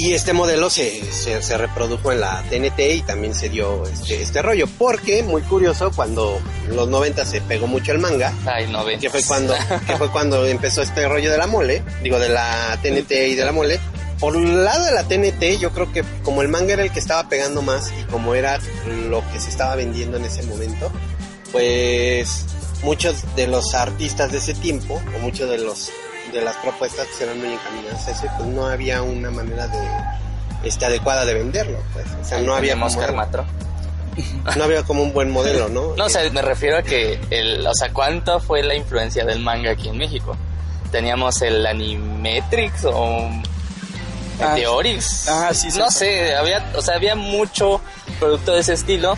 Y 0.00 0.12
este 0.12 0.32
modelo 0.32 0.70
se, 0.70 1.02
se, 1.12 1.42
se 1.42 1.58
reprodujo 1.58 2.12
en 2.12 2.20
la 2.20 2.44
TNT 2.48 2.78
y 2.94 3.02
también 3.02 3.34
se 3.34 3.48
dio 3.48 3.84
este, 3.84 4.22
este 4.22 4.42
rollo. 4.42 4.66
Porque, 4.78 5.24
muy 5.24 5.42
curioso, 5.42 5.90
cuando 5.90 6.38
en 6.68 6.76
los 6.76 6.86
90 6.86 7.24
se 7.24 7.40
pegó 7.40 7.66
mucho 7.66 7.90
el 7.90 7.98
manga, 7.98 8.32
Ay, 8.46 8.70
no 8.70 8.84
ven. 8.84 9.00
que 9.00 9.10
fue 9.10 9.24
cuando 9.24 9.54
que 9.88 9.96
fue 9.96 10.08
cuando 10.10 10.46
empezó 10.46 10.82
este 10.82 11.08
rollo 11.08 11.32
de 11.32 11.36
la 11.38 11.48
mole, 11.48 11.82
digo 12.04 12.20
de 12.20 12.28
la 12.28 12.78
TNT 12.80 13.10
y 13.10 13.34
de 13.34 13.44
la 13.44 13.50
mole. 13.50 13.80
Por 14.20 14.36
el 14.36 14.64
lado 14.64 14.84
de 14.84 14.92
la 14.92 15.04
TNT, 15.04 15.60
yo 15.60 15.70
creo 15.70 15.92
que 15.92 16.02
como 16.24 16.42
el 16.42 16.48
manga 16.48 16.72
era 16.72 16.82
el 16.82 16.90
que 16.90 16.98
estaba 16.98 17.28
pegando 17.28 17.62
más 17.62 17.92
y 17.98 18.04
como 18.04 18.34
era 18.34 18.58
lo 19.08 19.22
que 19.32 19.38
se 19.38 19.48
estaba 19.48 19.76
vendiendo 19.76 20.16
en 20.16 20.24
ese 20.24 20.42
momento, 20.42 20.90
pues 21.52 22.46
muchos 22.82 23.24
de 23.36 23.46
los 23.46 23.74
artistas 23.74 24.32
de 24.32 24.38
ese 24.38 24.54
tiempo 24.54 25.00
o 25.16 25.18
muchos 25.20 25.48
de 25.48 25.58
los 25.58 25.90
de 26.32 26.42
las 26.42 26.56
propuestas 26.56 27.06
que 27.16 27.24
eran 27.24 27.38
muy 27.38 27.52
encaminadas 27.54 28.06
a 28.06 28.10
eso, 28.10 28.26
pues 28.36 28.48
no 28.50 28.66
había 28.66 29.02
una 29.02 29.30
manera 29.30 29.66
de 29.68 29.78
este 30.62 30.84
adecuada 30.84 31.24
de 31.24 31.34
venderlo, 31.34 31.78
pues, 31.92 32.06
o 32.20 32.24
sea, 32.24 32.40
no 32.40 32.54
había 32.54 32.74
como, 32.74 32.98
Carmatro. 32.98 33.46
no 34.56 34.64
había 34.64 34.82
como 34.82 35.02
un 35.02 35.12
buen 35.12 35.30
modelo, 35.30 35.68
¿no? 35.68 35.94
No, 35.96 36.04
o 36.04 36.08
sea, 36.08 36.28
me 36.30 36.42
refiero 36.42 36.76
a 36.76 36.82
que, 36.82 37.18
el, 37.30 37.66
o 37.66 37.74
sea, 37.74 37.92
¿cuánto 37.92 38.40
fue 38.40 38.62
la 38.62 38.74
influencia 38.74 39.24
del 39.24 39.40
manga 39.40 39.70
aquí 39.70 39.88
en 39.88 39.96
México? 39.96 40.36
Teníamos 40.90 41.40
el 41.42 41.64
Animetrix 41.66 42.84
o 42.84 43.30
Ah, 44.40 44.56
ah, 45.28 45.54
sí, 45.54 45.70
sí, 45.70 45.78
No 45.78 45.90
sí. 45.90 45.98
sé, 45.98 46.34
había, 46.34 46.70
o 46.76 46.82
sea, 46.82 46.94
había 46.96 47.14
mucho 47.14 47.80
producto 48.18 48.52
de 48.54 48.60
ese 48.60 48.74
estilo. 48.74 49.16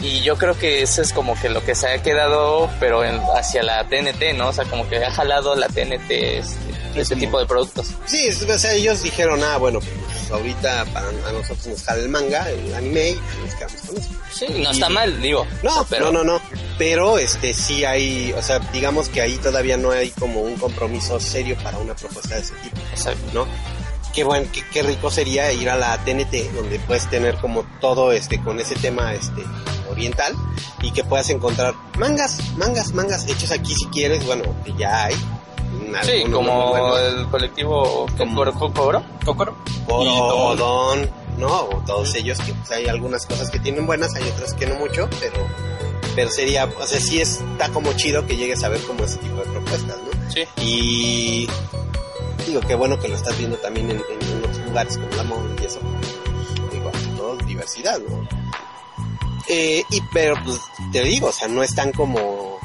Y 0.00 0.20
yo 0.22 0.36
creo 0.36 0.58
que 0.58 0.82
eso 0.82 1.00
es 1.00 1.12
como 1.12 1.40
que 1.40 1.48
lo 1.48 1.64
que 1.64 1.76
se 1.76 1.86
ha 1.86 2.02
quedado, 2.02 2.68
pero 2.80 3.04
en- 3.04 3.20
hacia 3.36 3.62
la 3.62 3.86
TNT, 3.88 4.32
¿no? 4.36 4.48
O 4.48 4.52
sea, 4.52 4.64
como 4.64 4.88
que 4.88 4.96
ha 5.04 5.12
jalado 5.12 5.54
la 5.54 5.68
TNT 5.68 6.38
este, 6.38 6.74
ese 6.96 7.14
tipo 7.14 7.38
de 7.38 7.46
productos. 7.46 7.86
Sí, 8.06 8.28
o 8.30 8.58
sea, 8.58 8.72
ellos 8.72 9.00
dijeron, 9.04 9.44
ah, 9.44 9.58
bueno, 9.58 9.78
pues 9.78 10.30
ahorita 10.32 10.86
para 10.86 11.08
a 11.08 11.32
nosotros 11.32 11.66
nos 11.68 11.84
jala 11.84 12.02
el 12.02 12.08
manga, 12.08 12.50
el 12.50 12.74
anime, 12.74 13.10
y 13.10 13.20
nos 13.44 13.54
quedamos 13.54 13.80
con 13.86 13.96
eso. 13.96 14.08
Sí, 14.32 14.46
no 14.60 14.70
está 14.72 14.88
mal, 14.88 15.22
digo. 15.22 15.46
No, 15.62 15.86
pero 15.88 16.06
no, 16.10 16.24
no, 16.24 16.32
no. 16.32 16.42
Pero 16.78 17.18
este 17.18 17.54
sí 17.54 17.84
hay, 17.84 18.32
o 18.36 18.42
sea, 18.42 18.58
digamos 18.72 19.08
que 19.08 19.20
ahí 19.22 19.36
todavía 19.36 19.76
no 19.76 19.92
hay 19.92 20.10
como 20.10 20.40
un 20.40 20.56
compromiso 20.56 21.20
serio 21.20 21.56
para 21.62 21.78
una 21.78 21.94
propuesta 21.94 22.34
de 22.34 22.40
ese 22.40 22.54
tipo, 22.54 22.76
Exacto. 22.90 23.20
¿no? 23.32 23.46
Qué 24.12 24.24
bueno, 24.24 24.46
qué, 24.52 24.62
qué 24.72 24.82
rico 24.82 25.10
sería 25.10 25.50
ir 25.52 25.70
a 25.70 25.76
la 25.76 25.96
TNT, 26.04 26.52
donde 26.54 26.78
puedes 26.80 27.08
tener 27.08 27.36
como 27.38 27.64
todo 27.80 28.12
este, 28.12 28.40
con 28.42 28.60
ese 28.60 28.74
tema 28.76 29.14
este 29.14 29.42
oriental, 29.90 30.34
y 30.82 30.90
que 30.90 31.02
puedas 31.04 31.30
encontrar 31.30 31.74
mangas, 31.98 32.38
mangas, 32.56 32.92
mangas 32.92 33.26
hechos 33.28 33.50
aquí 33.50 33.74
si 33.74 33.86
quieres, 33.86 34.24
bueno, 34.26 34.42
que 34.64 34.74
ya 34.74 35.04
hay. 35.04 35.14
Sí, 36.02 36.24
como 36.30 36.96
el 36.98 37.26
colectivo 37.28 38.06
Como- 38.16 38.36
Coro- 38.36 38.72
Coro. 38.72 39.02
Cócoro. 39.24 39.56
o, 39.88 40.02
Y 40.04 40.08
o 40.08 40.56
Don. 40.56 41.10
¿no? 41.38 41.68
Todos 41.86 42.14
ellos 42.14 42.38
que 42.40 42.52
pues, 42.52 42.70
hay 42.72 42.86
algunas 42.88 43.24
cosas 43.26 43.50
que 43.50 43.58
tienen 43.58 43.86
buenas, 43.86 44.14
hay 44.14 44.22
otras 44.28 44.52
que 44.54 44.66
no 44.66 44.74
mucho, 44.76 45.08
pero 45.18 45.46
pero 46.14 46.30
sería, 46.30 46.66
o 46.66 46.86
sea, 46.86 47.00
sí 47.00 47.22
está 47.22 47.70
como 47.70 47.90
chido 47.94 48.26
que 48.26 48.36
llegues 48.36 48.62
a 48.64 48.68
ver 48.68 48.80
como 48.82 49.02
ese 49.04 49.16
tipo 49.16 49.36
de 49.36 49.44
propuestas, 49.44 49.96
¿no? 49.96 50.30
Sí. 50.30 50.44
Y 50.60 51.48
digo, 52.42 52.60
qué 52.60 52.74
bueno 52.74 52.98
que 52.98 53.08
lo 53.08 53.16
estás 53.16 53.36
viendo 53.38 53.56
también 53.58 53.90
en, 53.90 53.98
otros 53.98 54.66
lugares 54.66 54.98
como 54.98 55.16
la 55.16 55.22
mall 55.24 55.56
y 55.60 55.64
eso. 55.64 55.80
Digo, 56.70 56.90
todo 57.16 57.36
diversidad, 57.38 57.98
¿no? 58.00 58.26
Eh, 59.48 59.82
y 59.90 60.00
pero 60.12 60.34
pues 60.44 60.60
te 60.92 61.02
digo, 61.02 61.28
o 61.28 61.32
sea, 61.32 61.48
no 61.48 61.62
están 61.62 61.92
como 61.92 62.58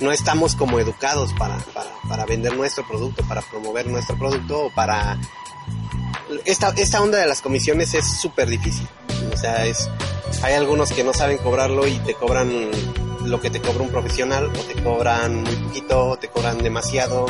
no 0.00 0.10
estamos 0.10 0.56
como 0.56 0.80
educados 0.80 1.32
para, 1.34 1.56
para, 1.72 1.90
para 2.08 2.26
vender 2.26 2.56
nuestro 2.56 2.86
producto, 2.86 3.22
para 3.24 3.40
promover 3.40 3.86
nuestro 3.86 4.18
producto 4.18 4.66
o 4.66 4.70
para 4.74 5.16
esta, 6.44 6.70
esta 6.70 7.00
onda 7.00 7.18
de 7.18 7.26
las 7.26 7.40
comisiones 7.40 7.94
es 7.94 8.06
súper 8.20 8.48
difícil. 8.48 8.86
O 9.32 9.36
sea, 9.36 9.64
es 9.66 9.88
hay 10.42 10.54
algunos 10.54 10.92
que 10.92 11.04
no 11.04 11.12
saben 11.12 11.38
cobrarlo 11.38 11.86
y 11.86 11.98
te 12.00 12.14
cobran 12.14 12.70
lo 13.24 13.40
que 13.40 13.50
te 13.50 13.60
cobra 13.60 13.82
un 13.82 13.90
profesional 13.90 14.46
o 14.46 14.50
te 14.50 14.82
cobran 14.82 15.42
muy 15.42 15.54
poquito 15.56 16.08
o 16.10 16.16
te 16.16 16.28
cobran 16.28 16.58
demasiado. 16.58 17.26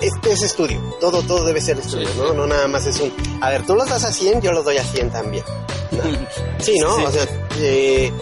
Este 0.00 0.32
es 0.32 0.42
estudio, 0.42 0.80
todo 1.00 1.22
todo 1.22 1.44
debe 1.44 1.60
ser 1.60 1.78
estudio, 1.78 2.08
¿no? 2.16 2.34
No 2.34 2.46
nada 2.46 2.68
más 2.68 2.86
es 2.86 3.00
un, 3.00 3.12
a 3.40 3.50
ver, 3.50 3.64
tú 3.64 3.74
los 3.74 3.88
das 3.88 4.04
a 4.04 4.12
100, 4.12 4.42
yo 4.42 4.52
los 4.52 4.64
doy 4.64 4.78
a 4.78 4.84
100 4.84 5.10
también. 5.10 5.44
¿no? 5.92 6.02
Sí, 6.58 6.78
¿no? 6.78 6.96
Sí. 6.96 7.04
O 7.04 7.10
sea, 7.10 7.26
eh, 7.60 8.12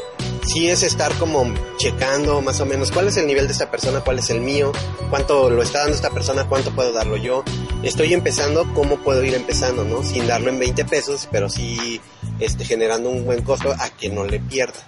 sí 0.47 0.69
es 0.69 0.83
estar 0.83 1.13
como 1.15 1.53
checando 1.79 2.41
más 2.41 2.61
o 2.61 2.67
menos 2.67 2.91
cuál 2.91 3.09
es 3.09 3.17
el 3.17 3.27
nivel 3.27 3.47
de 3.47 3.53
esta 3.53 3.71
persona, 3.71 4.01
cuál 4.01 4.19
es 4.19 4.31
el 4.31 4.41
mío, 4.41 4.73
cuánto 5.11 5.51
lo 5.51 5.63
está 5.63 5.81
dando 5.81 5.95
esta 5.95 6.11
persona, 6.11 6.47
cuánto 6.49 6.75
puedo 6.75 6.93
darlo 6.93 7.17
yo. 7.17 7.43
Estoy 7.83 8.13
empezando, 8.13 8.67
¿cómo 8.75 8.99
puedo 8.99 9.23
ir 9.25 9.35
empezando, 9.35 9.85
no? 9.85 10.03
Sin 10.03 10.27
darlo 10.27 10.51
en 10.51 10.59
20 10.59 10.85
pesos, 10.85 11.29
pero 11.31 11.49
sí 11.49 12.01
este, 12.39 12.65
generando 12.65 13.11
un 13.11 13.25
buen 13.25 13.43
costo 13.43 13.73
a 13.73 13.91
que 13.91 14.09
no 14.09 14.25
le 14.25 14.41
pierda. 14.41 14.79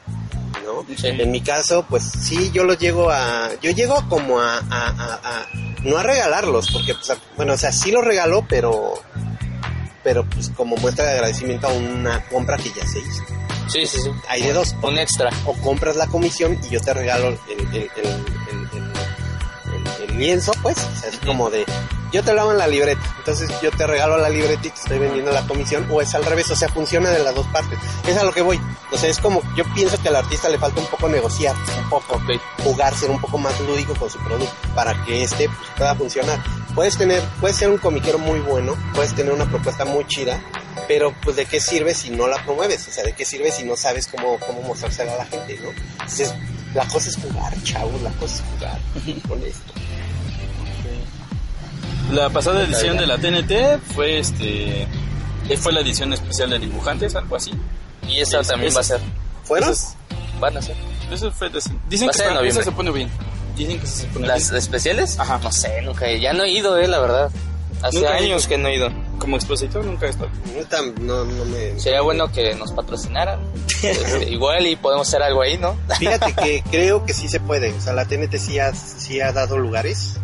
¿No? 0.66 0.84
Sí. 0.96 1.06
En 1.08 1.30
mi 1.30 1.40
caso, 1.40 1.86
pues 1.88 2.02
sí, 2.02 2.50
yo 2.52 2.64
los 2.64 2.78
llego 2.78 3.08
a, 3.10 3.50
yo 3.62 3.70
llego 3.70 4.06
como 4.08 4.40
a, 4.40 4.58
a- 4.58 4.60
a- 4.90 5.20
a- 5.22 5.46
no 5.82 5.96
a 5.96 6.02
regalarlos, 6.02 6.70
porque, 6.72 6.92
pues, 6.94 7.16
bueno, 7.36 7.52
o 7.54 7.56
sea, 7.56 7.72
sí 7.72 7.90
los 7.92 8.04
regalo, 8.04 8.44
pero, 8.48 8.94
pero 10.02 10.24
pues 10.28 10.50
como 10.56 10.76
muestra 10.76 11.04
de 11.06 11.12
agradecimiento 11.12 11.68
a 11.68 11.72
una 11.72 12.24
compra 12.26 12.56
que 12.56 12.70
ya 12.70 12.86
se 12.86 12.98
hizo. 12.98 13.22
Sí, 13.68 13.86
sí, 13.86 13.98
sí. 14.02 14.10
Hay 14.28 14.42
de 14.42 14.52
dos, 14.52 14.74
Un 14.82 14.98
extra. 14.98 15.30
o 15.44 15.52
compras 15.54 15.96
la 15.96 16.06
comisión 16.06 16.58
y 16.64 16.68
yo 16.70 16.80
te 16.80 16.92
regalo 16.94 17.28
el, 17.28 17.38
el, 17.50 17.60
el, 17.68 17.74
el, 17.76 18.06
el- 18.06 18.92
el- 20.04 20.10
el 20.10 20.18
lienzo, 20.18 20.52
pues, 20.62 20.76
o 20.78 21.00
sea, 21.00 21.10
es 21.10 21.18
como 21.24 21.50
de, 21.50 21.64
yo 22.12 22.22
te 22.22 22.32
lo 22.32 22.42
hago 22.42 22.52
en 22.52 22.58
la 22.58 22.66
libreta, 22.66 23.00
entonces 23.18 23.50
yo 23.60 23.70
te 23.70 23.86
regalo 23.86 24.18
la 24.18 24.28
libreta 24.28 24.66
y 24.66 24.70
te 24.70 24.78
estoy 24.78 24.98
vendiendo 24.98 25.32
la 25.32 25.46
comisión, 25.46 25.86
o 25.90 26.00
es 26.00 26.14
al 26.14 26.24
revés, 26.24 26.50
o 26.50 26.56
sea, 26.56 26.68
funciona 26.68 27.10
de 27.10 27.22
las 27.22 27.34
dos 27.34 27.46
partes. 27.48 27.78
Es 28.06 28.16
a 28.16 28.24
lo 28.24 28.32
que 28.32 28.42
voy. 28.42 28.60
O 28.92 28.96
sea, 28.96 29.10
es 29.10 29.18
como, 29.18 29.42
yo 29.56 29.64
pienso 29.74 30.00
que 30.00 30.08
al 30.08 30.16
artista 30.16 30.48
le 30.48 30.58
falta 30.58 30.80
un 30.80 30.86
poco 30.86 31.08
negociar, 31.08 31.54
un 31.82 31.90
poco, 31.90 32.20
jugar, 32.62 32.94
ser 32.94 33.10
un 33.10 33.20
poco 33.20 33.38
más 33.38 33.58
lúdico 33.60 33.94
con 33.94 34.08
su 34.10 34.18
producto, 34.18 34.54
para 34.74 35.04
que 35.04 35.22
este 35.22 35.48
pues, 35.48 35.70
pueda 35.76 35.94
funcionar. 35.94 36.42
Puedes 36.74 36.96
tener, 36.96 37.22
puedes 37.40 37.56
ser 37.56 37.70
un 37.70 37.78
comiquero 37.78 38.18
muy 38.18 38.38
bueno, 38.40 38.76
puedes 38.94 39.14
tener 39.14 39.32
una 39.32 39.46
propuesta 39.46 39.84
muy 39.84 40.06
chida, 40.06 40.40
pero 40.86 41.14
pues 41.22 41.36
de 41.36 41.46
qué 41.46 41.60
sirve 41.60 41.94
si 41.94 42.10
no 42.10 42.28
la 42.28 42.42
promueves, 42.44 42.86
o 42.86 42.90
sea, 42.90 43.02
de 43.02 43.14
qué 43.14 43.24
sirve 43.24 43.50
si 43.50 43.64
no 43.64 43.76
sabes 43.76 44.06
cómo, 44.06 44.38
cómo 44.38 44.62
mostrársela 44.62 45.14
a 45.14 45.16
la 45.16 45.24
gente, 45.24 45.58
¿no? 45.62 45.70
Entonces, 45.92 46.34
la 46.74 46.86
cosa 46.86 47.08
es 47.08 47.16
jugar, 47.16 47.54
chavos, 47.62 48.00
la 48.02 48.10
cosa 48.12 48.36
es 48.36 48.42
jugar 48.52 48.78
con 49.28 49.42
esto. 49.42 49.72
La 52.12 52.30
pasada 52.30 52.62
edición 52.62 52.96
de 52.96 53.06
la 53.06 53.18
TNT 53.18 53.80
fue 53.94 54.18
este 54.18 54.82
eh, 54.82 55.56
fue 55.58 55.72
la 55.72 55.80
edición 55.80 56.12
especial 56.12 56.50
de 56.50 56.58
dibujantes, 56.58 57.14
algo 57.16 57.36
así. 57.36 57.52
Y 58.08 58.20
esa 58.20 58.42
también 58.42 58.74
va 58.74 58.80
a 58.80 58.84
ser. 58.84 59.00
¿Fueron? 59.44 59.70
Esas- 59.70 59.96
van 60.40 60.56
a 60.56 60.62
ser. 60.62 60.76
Eso 61.10 61.30
fue 61.32 61.48
decente. 61.50 61.80
Dicen 61.88 62.08
Va 62.08 62.40
que 62.40 62.48
esa 62.48 62.62
se 62.62 62.72
pone 62.72 62.90
bien. 62.90 63.08
Dicen 63.56 63.80
que 63.80 63.86
se 63.86 64.06
pone 64.08 64.26
¿Las 64.26 64.50
bien. 64.50 64.58
especiales? 64.58 65.18
Ajá. 65.18 65.38
No 65.42 65.50
sé, 65.50 65.80
nunca, 65.82 66.10
ya 66.12 66.32
no 66.32 66.44
he 66.44 66.50
ido, 66.50 66.76
eh, 66.78 66.86
la 66.88 66.98
verdad. 66.98 67.30
Hace 67.82 67.98
Nunca 67.98 68.14
años 68.14 68.46
que 68.46 68.58
no 68.58 68.68
he 68.68 68.76
ido. 68.76 68.90
Como 69.18 69.36
expositor 69.36 69.84
nunca 69.84 70.06
he 70.06 70.10
estado. 70.10 70.30
No, 70.56 70.64
tan- 70.66 70.94
no, 71.06 71.24
no 71.24 71.44
me... 71.46 71.78
Sería 71.78 72.00
bueno 72.02 72.30
que 72.32 72.54
nos 72.54 72.72
patrocinaran. 72.72 73.40
Este, 73.82 74.30
igual 74.30 74.66
y 74.66 74.74
podemos 74.76 75.06
hacer 75.06 75.22
algo 75.22 75.42
ahí, 75.42 75.58
¿no? 75.58 75.76
Fíjate 75.98 76.32
que 76.32 76.64
creo 76.70 77.04
que 77.04 77.12
sí 77.12 77.28
se 77.28 77.40
puede. 77.40 77.72
O 77.74 77.80
sea, 77.80 77.92
la 77.92 78.06
TNT 78.06 78.36
sí 78.38 78.58
ha, 78.58 78.74
sí 78.74 79.20
ha 79.20 79.32
dado 79.32 79.58
lugares 79.58 80.14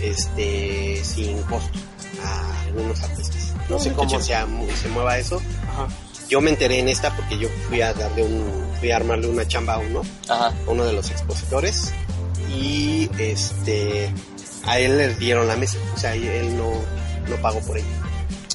Este 0.00 1.02
sin 1.04 1.38
costo 1.42 1.78
a 2.24 2.62
algunos 2.62 3.00
artistas. 3.02 3.52
No 3.68 3.78
sé 3.78 3.92
cómo 3.92 4.20
se, 4.20 4.34
se 4.80 4.88
mueva 4.88 5.18
eso. 5.18 5.40
Ajá. 5.68 5.88
Yo 6.28 6.40
me 6.40 6.50
enteré 6.50 6.78
en 6.78 6.88
esta 6.88 7.14
porque 7.14 7.38
yo 7.38 7.48
fui 7.68 7.80
a 7.82 7.92
darle 7.92 8.24
un, 8.24 8.66
fui 8.80 8.90
a 8.90 8.96
armarle 8.96 9.26
una 9.28 9.46
chamba 9.46 9.74
a 9.74 9.78
uno, 9.78 10.02
Ajá. 10.28 10.46
a 10.48 10.70
uno 10.70 10.84
de 10.84 10.92
los 10.94 11.10
expositores 11.10 11.92
y 12.58 13.10
este 13.18 14.10
a 14.66 14.78
él 14.78 14.96
le 14.96 15.14
dieron 15.16 15.46
la 15.46 15.56
mesa, 15.56 15.76
o 15.94 15.98
sea, 15.98 16.14
él 16.14 16.56
no, 16.56 16.70
no 17.28 17.36
pagó 17.42 17.60
por 17.60 17.76
ella. 17.76 17.86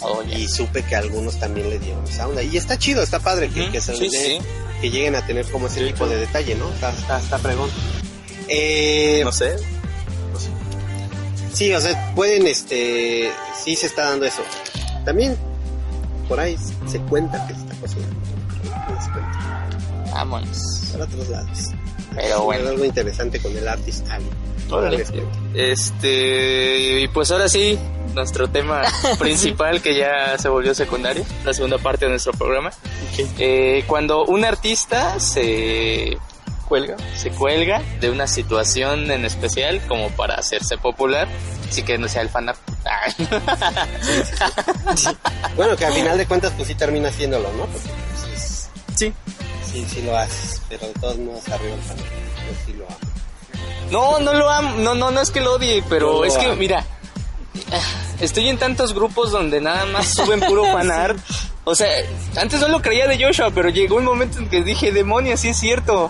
Oye. 0.02 0.40
Y 0.40 0.48
supe 0.48 0.82
que 0.84 0.96
algunos 0.96 1.40
también 1.40 1.70
le 1.70 1.78
dieron 1.78 2.04
esa 2.06 2.28
onda. 2.28 2.42
Y 2.42 2.56
está 2.58 2.78
chido, 2.80 3.04
está 3.04 3.20
padre 3.20 3.50
que, 3.50 3.70
que 3.70 3.82
se 3.82 3.96
sí, 3.96 4.08
dé- 4.10 4.18
sí. 4.40 4.40
que 4.82 4.90
lleguen 4.90 5.16
a 5.16 5.26
tener 5.26 5.46
como 5.52 5.68
ese 5.68 5.86
tipo 5.86 6.08
de 6.08 6.16
detalle, 6.18 6.56
¿no? 6.56 6.70
Está, 6.74 6.90
está, 6.92 7.20
está 7.20 7.38
pregón. 7.38 7.70
Eh, 8.48 9.22
No 9.24 9.32
sé. 9.32 9.56
Sí, 11.54 11.74
o 11.74 11.82
sea, 11.82 12.14
pueden, 12.16 12.48
este, 12.48 13.32
sí 13.64 13.76
se 13.76 13.88
está 13.88 14.10
dando 14.10 14.26
eso. 14.26 14.44
También 15.06 15.38
por 16.28 16.40
ahí 16.40 16.56
se 16.88 17.00
cuenta 17.02 17.46
que 17.48 17.56
se 17.56 17.62
está 17.62 17.76
cocinando. 17.76 18.16
Vámonos. 20.14 20.90
Para 20.92 21.06
otros 21.06 21.30
lados. 21.30 21.60
Pero 22.16 22.44
bueno. 22.44 22.70
algo 22.70 22.86
interesante 22.86 23.40
con 23.40 23.56
el 23.56 23.68
artist 23.68 24.08
Ali. 24.10 24.26
Cuento. 24.70 25.14
Este, 25.56 27.02
y 27.02 27.08
pues 27.08 27.32
ahora 27.32 27.50
sí, 27.50 27.78
nuestro 28.14 28.48
tema 28.50 28.84
principal 29.20 29.82
que 29.82 29.96
ya 29.96 30.38
se 30.38 30.48
volvió 30.48 30.76
secundario, 30.76 31.26
la 31.44 31.54
segunda 31.54 31.80
parte 31.80 32.06
de 32.06 32.12
nuestro 32.12 32.34
programa. 32.34 32.72
Eh, 33.40 33.84
cuando 33.88 34.26
un 34.26 34.46
artista 34.46 35.20
se 35.20 36.18
cuelga, 36.70 36.96
se 37.18 37.30
cuelga 37.32 37.82
de 38.00 38.10
una 38.10 38.28
situación 38.28 39.12
en 39.12 39.26
especial 39.26 39.82
como 39.88 40.10
para 40.12 40.36
hacerse 40.36 40.78
popular, 40.78 41.28
así 41.70 41.84
que 41.84 41.98
no 41.98 42.08
sea 42.08 42.22
el 42.22 42.30
fan 42.30 42.48
art. 42.50 42.60
Bueno, 45.56 45.76
que 45.76 45.86
al 45.86 45.94
final 45.94 46.18
de 46.18 46.26
cuentas, 46.26 46.54
pues 46.56 46.68
sí 46.68 46.76
termina 46.76 47.10
haciéndolo, 47.10 47.50
¿no? 47.54 47.66
Porque 47.66 47.90
pues, 48.12 48.34
es- 48.34 48.70
Sí. 48.96 49.14
sí, 49.72 49.86
sí 49.90 50.02
lo 50.04 50.18
haces, 50.18 50.62
pero 50.70 50.88
de 50.88 50.94
todos 50.94 51.18
modos 51.18 51.48
arriba 51.50 51.74
el 51.76 51.82
fan. 51.82 51.98
Yo 51.98 52.04
sí 52.66 52.74
lo 52.74 52.86
hago. 52.86 52.98
No, 53.92 54.20
no 54.20 54.34
lo 54.34 54.50
amo, 54.50 54.78
no, 54.78 54.96
no, 54.96 55.12
no 55.12 55.20
es 55.22 55.32
que 55.32 55.42
lo 55.42 55.54
odie, 55.56 55.84
pero 55.90 56.24
es 56.24 56.38
que, 56.38 56.46
amo. 56.46 56.56
mira, 56.56 56.86
estoy 58.22 58.48
en 58.50 58.58
tantos 58.58 58.94
grupos 58.94 59.32
donde 59.32 59.60
nada 59.62 59.86
más 59.86 60.14
suben 60.14 60.40
puro 60.40 60.66
fanart. 60.66 61.18
O 61.66 61.76
sea, 61.76 61.88
antes 62.38 62.60
no 62.62 62.68
lo 62.70 62.82
creía 62.82 63.06
de 63.08 63.24
Joshua, 63.24 63.52
pero 63.54 63.70
llegó 63.70 63.98
un 63.98 64.06
momento 64.06 64.40
en 64.40 64.50
que 64.50 64.64
dije, 64.64 64.92
demonios, 64.92 65.42
sí 65.42 65.50
es 65.50 65.58
cierto. 65.60 66.10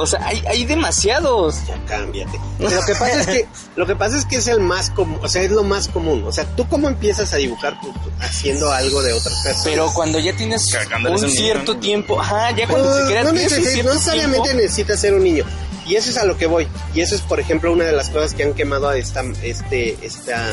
O 0.00 0.06
sea, 0.06 0.20
hay, 0.26 0.42
hay 0.48 0.64
demasiados. 0.64 1.56
Ya 1.68 1.78
cámbiate. 1.86 2.38
Lo 2.58 2.68
que 2.68 2.94
pasa 2.94 3.20
es 3.20 3.26
que, 3.26 3.48
lo 3.76 3.86
que 3.86 3.96
pasa 3.96 4.16
es 4.16 4.24
que 4.24 4.36
es 4.36 4.46
el 4.48 4.60
más 4.60 4.90
común, 4.90 5.18
o 5.22 5.28
sea, 5.28 5.42
es 5.42 5.50
lo 5.50 5.62
más 5.62 5.88
común. 5.88 6.24
O 6.26 6.32
sea, 6.32 6.44
tú 6.56 6.66
cómo 6.68 6.88
empiezas 6.88 7.32
a 7.32 7.36
dibujar 7.36 7.80
tú- 7.80 7.92
tú 7.92 8.10
haciendo 8.20 8.72
algo 8.72 9.02
de 9.02 9.12
otras 9.12 9.34
personas. 9.42 9.64
Pero 9.64 9.92
cuando 9.92 10.18
ya 10.18 10.34
tienes 10.36 10.72
un 10.94 11.02
niño, 11.14 11.28
cierto 11.28 11.76
tiempo, 11.76 12.20
ajá, 12.20 12.50
ya 12.52 12.66
cuando 12.66 12.88
no, 12.90 12.96
se 12.96 13.04
crea 13.06 13.22
no 13.24 13.28
no 13.32 13.38
necesariamente 13.38 14.42
tiempo. 14.48 14.62
necesitas 14.62 15.00
ser 15.00 15.14
un 15.14 15.22
niño. 15.24 15.44
Y 15.86 15.96
eso 15.96 16.10
es 16.10 16.18
a 16.18 16.24
lo 16.24 16.36
que 16.36 16.46
voy. 16.46 16.68
Y 16.94 17.00
eso 17.00 17.14
es, 17.14 17.20
por 17.22 17.40
ejemplo, 17.40 17.72
una 17.72 17.84
de 17.84 17.92
las 17.92 18.10
cosas 18.10 18.34
que 18.34 18.44
han 18.44 18.54
quemado 18.54 18.88
a 18.88 18.96
esta, 18.96 19.22
este, 19.42 19.96
esta 20.06 20.46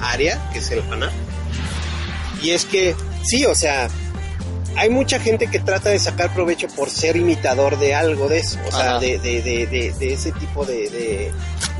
área, 0.00 0.50
que 0.52 0.58
es 0.60 0.70
el 0.70 0.82
fanart. 0.82 1.12
Y 2.42 2.50
es 2.50 2.64
que, 2.64 2.94
sí, 3.22 3.44
o 3.46 3.54
sea, 3.54 3.88
hay 4.76 4.90
mucha 4.90 5.18
gente 5.20 5.46
que 5.48 5.58
trata 5.60 5.90
de 5.90 5.98
sacar 5.98 6.32
provecho 6.34 6.68
por 6.68 6.90
ser 6.90 7.16
imitador 7.16 7.78
de 7.78 7.94
algo 7.94 8.28
de 8.28 8.38
eso, 8.38 8.58
o 8.68 8.70
sea, 8.72 8.98
de, 8.98 9.18
de, 9.18 9.42
de, 9.42 9.66
de, 9.98 10.12
ese 10.12 10.32
tipo 10.32 10.64
de, 10.64 11.32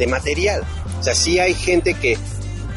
material. 0.08 0.62
O 1.00 1.02
sea, 1.02 1.14
sí 1.14 1.38
hay 1.38 1.54
gente 1.54 1.94
que 1.94 2.16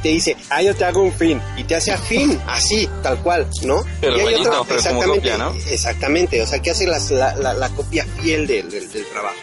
te 0.03 0.09
dice, 0.09 0.37
ah, 0.49 0.61
yo 0.61 0.75
te 0.75 0.85
hago 0.85 1.01
un 1.01 1.11
fin, 1.11 1.41
y 1.57 1.63
te 1.63 1.75
hace 1.75 1.91
afín, 1.91 2.39
así, 2.47 2.87
tal 3.01 3.17
cual, 3.19 3.47
¿no? 3.63 3.83
Pero 4.01 4.17
y 4.17 4.19
hay 4.21 4.35
otro- 4.35 4.43
pero 4.43 4.53
como 4.53 4.75
exactamente, 4.75 5.15
copia, 5.15 5.37
¿no? 5.37 5.53
exactamente, 5.71 6.41
o 6.41 6.47
sea, 6.47 6.59
que 6.59 6.71
hace 6.71 6.85
las- 6.87 7.11
la, 7.11 7.35
la, 7.35 7.53
la 7.53 7.69
copia 7.69 8.05
fiel 8.21 8.45
del, 8.47 8.69
del, 8.69 8.91
del 8.91 9.05
trabajo. 9.07 9.35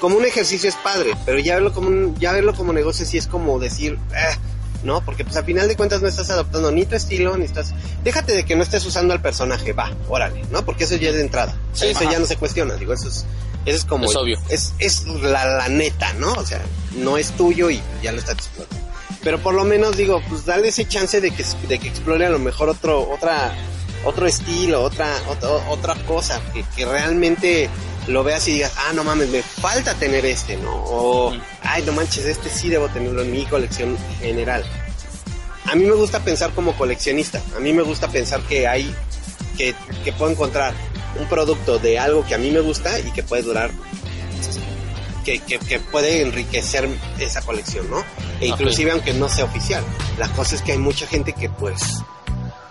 Como 0.00 0.16
un 0.18 0.24
ejercicio 0.26 0.68
es 0.68 0.76
padre, 0.76 1.12
pero 1.24 1.38
ya 1.38 1.54
verlo 1.54 1.72
como 1.72 1.88
un- 1.88 2.14
ya 2.18 2.32
verlo 2.32 2.54
como 2.54 2.72
negocio 2.72 3.04
sí 3.06 3.16
es 3.18 3.26
como 3.26 3.58
decir, 3.58 3.98
"Ah", 4.14 4.36
¿no? 4.82 5.04
Porque 5.04 5.24
pues 5.24 5.36
al 5.36 5.44
final 5.44 5.68
de 5.68 5.76
cuentas 5.76 6.02
no 6.02 6.08
estás 6.08 6.30
adoptando 6.30 6.70
ni 6.70 6.84
tu 6.86 6.94
estilo, 6.94 7.36
ni 7.36 7.44
estás... 7.44 7.74
Déjate 8.04 8.32
de 8.34 8.44
que 8.44 8.56
no 8.56 8.62
estés 8.62 8.84
usando 8.86 9.14
al 9.14 9.20
personaje, 9.20 9.72
va, 9.72 9.90
órale, 10.08 10.42
¿no? 10.50 10.64
Porque 10.64 10.84
eso 10.84 10.96
ya 10.96 11.10
es 11.10 11.14
de 11.14 11.22
entrada. 11.22 11.56
Sí, 11.72 11.86
eso 11.86 12.00
ajá. 12.00 12.12
ya 12.12 12.18
no 12.18 12.26
se 12.26 12.36
cuestiona, 12.36 12.74
digo, 12.74 12.92
eso 12.92 13.08
es, 13.08 13.26
eso 13.64 13.76
es 13.76 13.84
como... 13.84 14.04
Es 14.06 14.16
obvio. 14.16 14.38
Es, 14.48 14.74
es 14.78 15.06
la, 15.06 15.44
la 15.44 15.68
neta, 15.68 16.12
¿no? 16.14 16.32
O 16.32 16.46
sea, 16.46 16.62
no 16.96 17.16
es 17.16 17.32
tuyo 17.32 17.70
y 17.70 17.80
ya 18.02 18.12
lo 18.12 18.18
estás 18.18 18.36
explotando. 18.36 18.86
Pero 19.22 19.40
por 19.40 19.54
lo 19.54 19.64
menos 19.64 19.96
digo, 19.96 20.22
pues 20.28 20.44
dale 20.44 20.68
ese 20.68 20.86
chance 20.86 21.20
de 21.20 21.32
que, 21.32 21.44
de 21.68 21.78
que 21.78 21.88
explore 21.88 22.26
a 22.26 22.30
lo 22.30 22.38
mejor 22.38 22.68
otro, 22.68 23.10
otra, 23.10 23.52
otro 24.04 24.26
estilo, 24.26 24.82
otra, 24.82 25.12
otra, 25.28 25.50
otra 25.68 25.94
cosa, 26.06 26.40
que, 26.54 26.64
que 26.76 26.84
realmente 26.84 27.68
lo 28.08 28.22
veas 28.22 28.46
y 28.48 28.52
digas, 28.52 28.72
ah, 28.76 28.92
no 28.92 29.04
mames, 29.04 29.28
me 29.28 29.42
falta 29.42 29.94
tener 29.94 30.24
este, 30.26 30.56
¿no? 30.56 30.72
O, 30.74 31.32
ay, 31.62 31.82
no 31.82 31.92
manches, 31.92 32.24
este 32.24 32.48
sí 32.48 32.68
debo 32.68 32.88
tenerlo 32.88 33.22
en 33.22 33.32
mi 33.32 33.44
colección 33.46 33.96
general. 34.20 34.64
A 35.64 35.74
mí 35.74 35.84
me 35.84 35.94
gusta 35.94 36.20
pensar 36.20 36.52
como 36.52 36.76
coleccionista, 36.76 37.42
a 37.56 37.60
mí 37.60 37.72
me 37.72 37.82
gusta 37.82 38.08
pensar 38.08 38.40
que 38.42 38.68
hay, 38.68 38.94
que, 39.56 39.74
que 40.04 40.12
puedo 40.12 40.30
encontrar 40.30 40.74
un 41.18 41.28
producto 41.28 41.78
de 41.78 41.98
algo 41.98 42.24
que 42.24 42.34
a 42.34 42.38
mí 42.38 42.50
me 42.50 42.60
gusta 42.60 42.98
y 43.00 43.10
que 43.10 43.22
puede 43.22 43.42
durar, 43.42 43.70
que, 45.24 45.40
que, 45.40 45.58
que 45.58 45.80
puede 45.80 46.22
enriquecer 46.22 46.88
esa 47.18 47.42
colección, 47.42 47.90
¿no? 47.90 48.04
E 48.40 48.46
inclusive 48.46 48.92
aunque 48.92 49.12
no 49.14 49.28
sea 49.28 49.46
oficial. 49.46 49.82
La 50.18 50.28
cosa 50.28 50.54
es 50.54 50.62
que 50.62 50.72
hay 50.72 50.78
mucha 50.78 51.06
gente 51.06 51.32
que 51.32 51.48
pues 51.48 51.82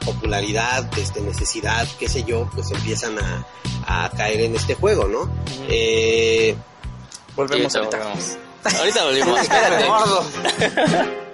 popularidad, 0.05 0.87
este, 0.97 1.21
necesidad, 1.21 1.87
qué 1.99 2.07
sé 2.07 2.23
yo, 2.23 2.49
pues 2.53 2.71
empiezan 2.71 3.17
a, 3.19 3.45
a 3.87 4.09
caer 4.11 4.41
en 4.41 4.55
este 4.55 4.75
juego, 4.75 5.07
¿no? 5.07 5.29
Eh, 5.67 6.55
Volvemos 7.35 7.75
ahorita. 7.75 7.97
volvemos. 7.97 8.37
Ahorita 8.79 9.03
volvemos, 9.03 9.39
espérate. 9.41 11.15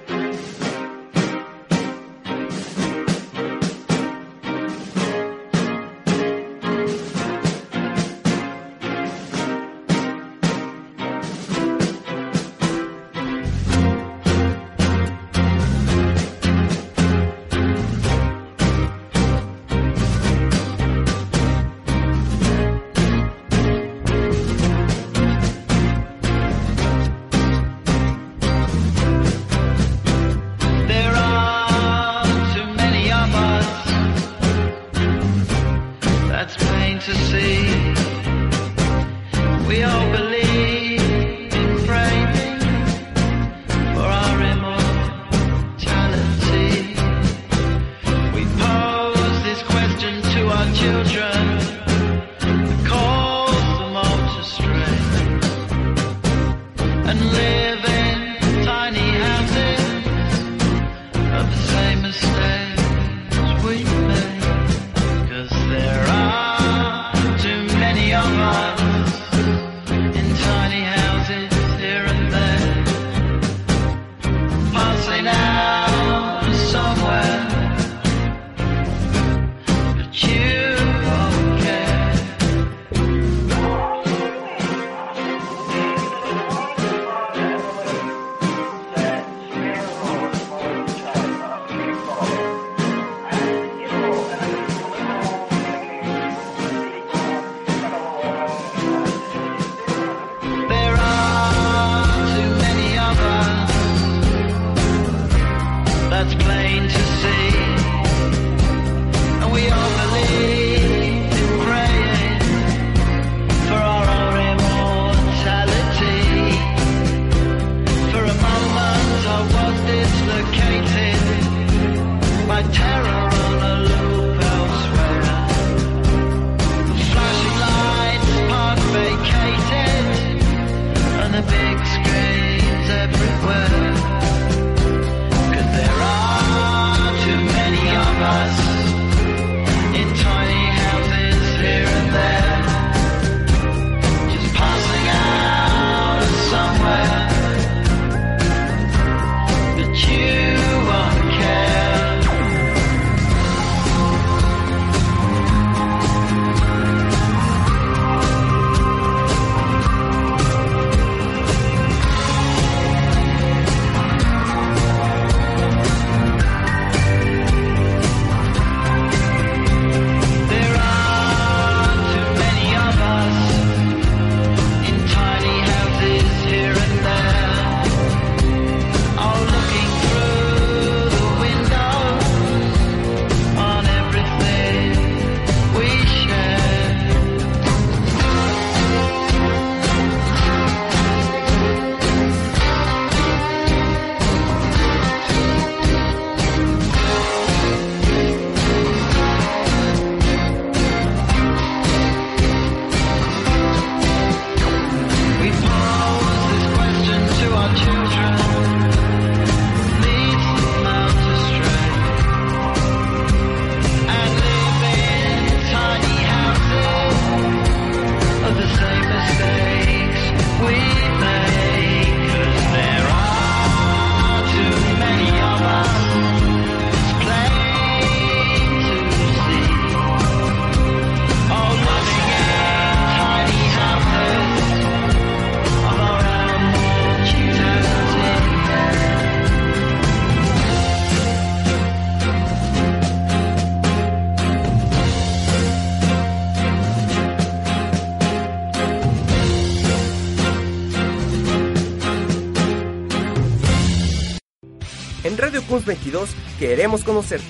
Kunz 255.71 255.85
22 255.85 256.35
queremos 256.59 257.03
conocerte. 257.05 257.47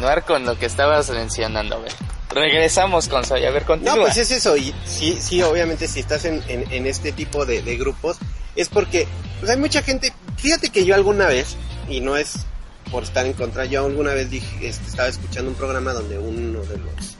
Continuar 0.00 0.24
con 0.24 0.46
lo 0.46 0.58
que 0.58 0.64
estabas 0.66 1.10
mencionando, 1.10 1.80
ver. 1.82 1.92
Regresamos 2.30 3.06
con 3.08 3.24
Soy, 3.24 3.44
a 3.44 3.50
ver, 3.50 3.64
continúa. 3.64 3.96
No, 3.96 4.02
pues 4.02 4.16
es 4.16 4.30
eso, 4.30 4.56
y 4.56 4.72
sí, 4.86 5.18
sí, 5.20 5.42
obviamente 5.42 5.86
si 5.88 6.00
estás 6.00 6.24
en, 6.24 6.42
en, 6.48 6.64
en 6.72 6.86
este 6.86 7.12
tipo 7.12 7.44
de, 7.44 7.60
de 7.60 7.76
grupos, 7.76 8.16
es 8.56 8.68
porque 8.70 9.06
pues 9.40 9.50
hay 9.50 9.58
mucha 9.58 9.82
gente, 9.82 10.12
fíjate 10.38 10.70
que 10.70 10.84
yo 10.86 10.94
alguna 10.94 11.26
vez, 11.26 11.56
y 11.88 12.00
no 12.00 12.16
es 12.16 12.46
por 12.90 13.02
estar 13.02 13.26
en 13.26 13.34
contra, 13.34 13.66
yo 13.66 13.84
alguna 13.84 14.14
vez 14.14 14.30
dije, 14.30 14.68
este, 14.68 14.88
estaba 14.88 15.08
escuchando 15.08 15.50
un 15.50 15.56
programa 15.56 15.92
donde 15.92 16.18
uno 16.18 16.60
de 16.62 16.78
los 16.78 17.16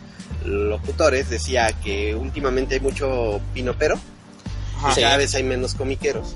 locutores 0.46 1.28
decía 1.28 1.68
que 1.84 2.14
últimamente 2.14 2.76
hay 2.76 2.80
mucho 2.80 3.40
pinopero, 3.52 3.96
y 4.90 4.94
Sí. 4.94 5.02
cada 5.02 5.18
vez 5.18 5.34
hay 5.34 5.42
menos 5.42 5.74
comiqueros. 5.74 6.34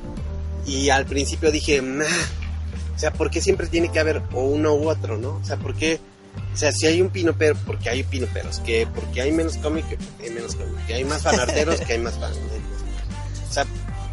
Y 0.66 0.90
al 0.90 1.06
principio 1.06 1.50
dije, 1.50 1.80
o 1.80 2.98
sea, 2.98 3.12
¿por 3.14 3.30
qué 3.30 3.40
siempre 3.40 3.66
tiene 3.68 3.90
que 3.90 3.98
haber 4.00 4.20
o 4.34 4.42
uno 4.42 4.74
u 4.74 4.88
otro, 4.90 5.16
no? 5.16 5.36
O 5.42 5.44
sea, 5.44 5.56
¿por 5.56 5.74
qué? 5.74 5.98
O 6.52 6.56
sea, 6.56 6.70
si 6.70 6.86
hay 6.86 7.02
un 7.02 7.10
pinopero, 7.10 7.56
porque 7.66 7.90
hay 7.90 8.04
pinoperos, 8.04 8.60
que 8.60 8.86
porque 8.86 9.22
hay 9.22 9.32
menos 9.32 9.56
cómic, 9.56 9.88
que 9.88 9.96
porque 9.96 10.24
hay 10.24 10.30
menos 10.30 10.54
cómic, 10.54 10.86
que 10.86 10.94
hay 10.94 11.04
más 11.04 11.22
fanarteros, 11.24 11.80
que 11.80 11.94
hay 11.94 11.98
más 11.98 12.14
fanarteros. 12.14 12.48
O 13.48 13.52
sea, 13.52 13.66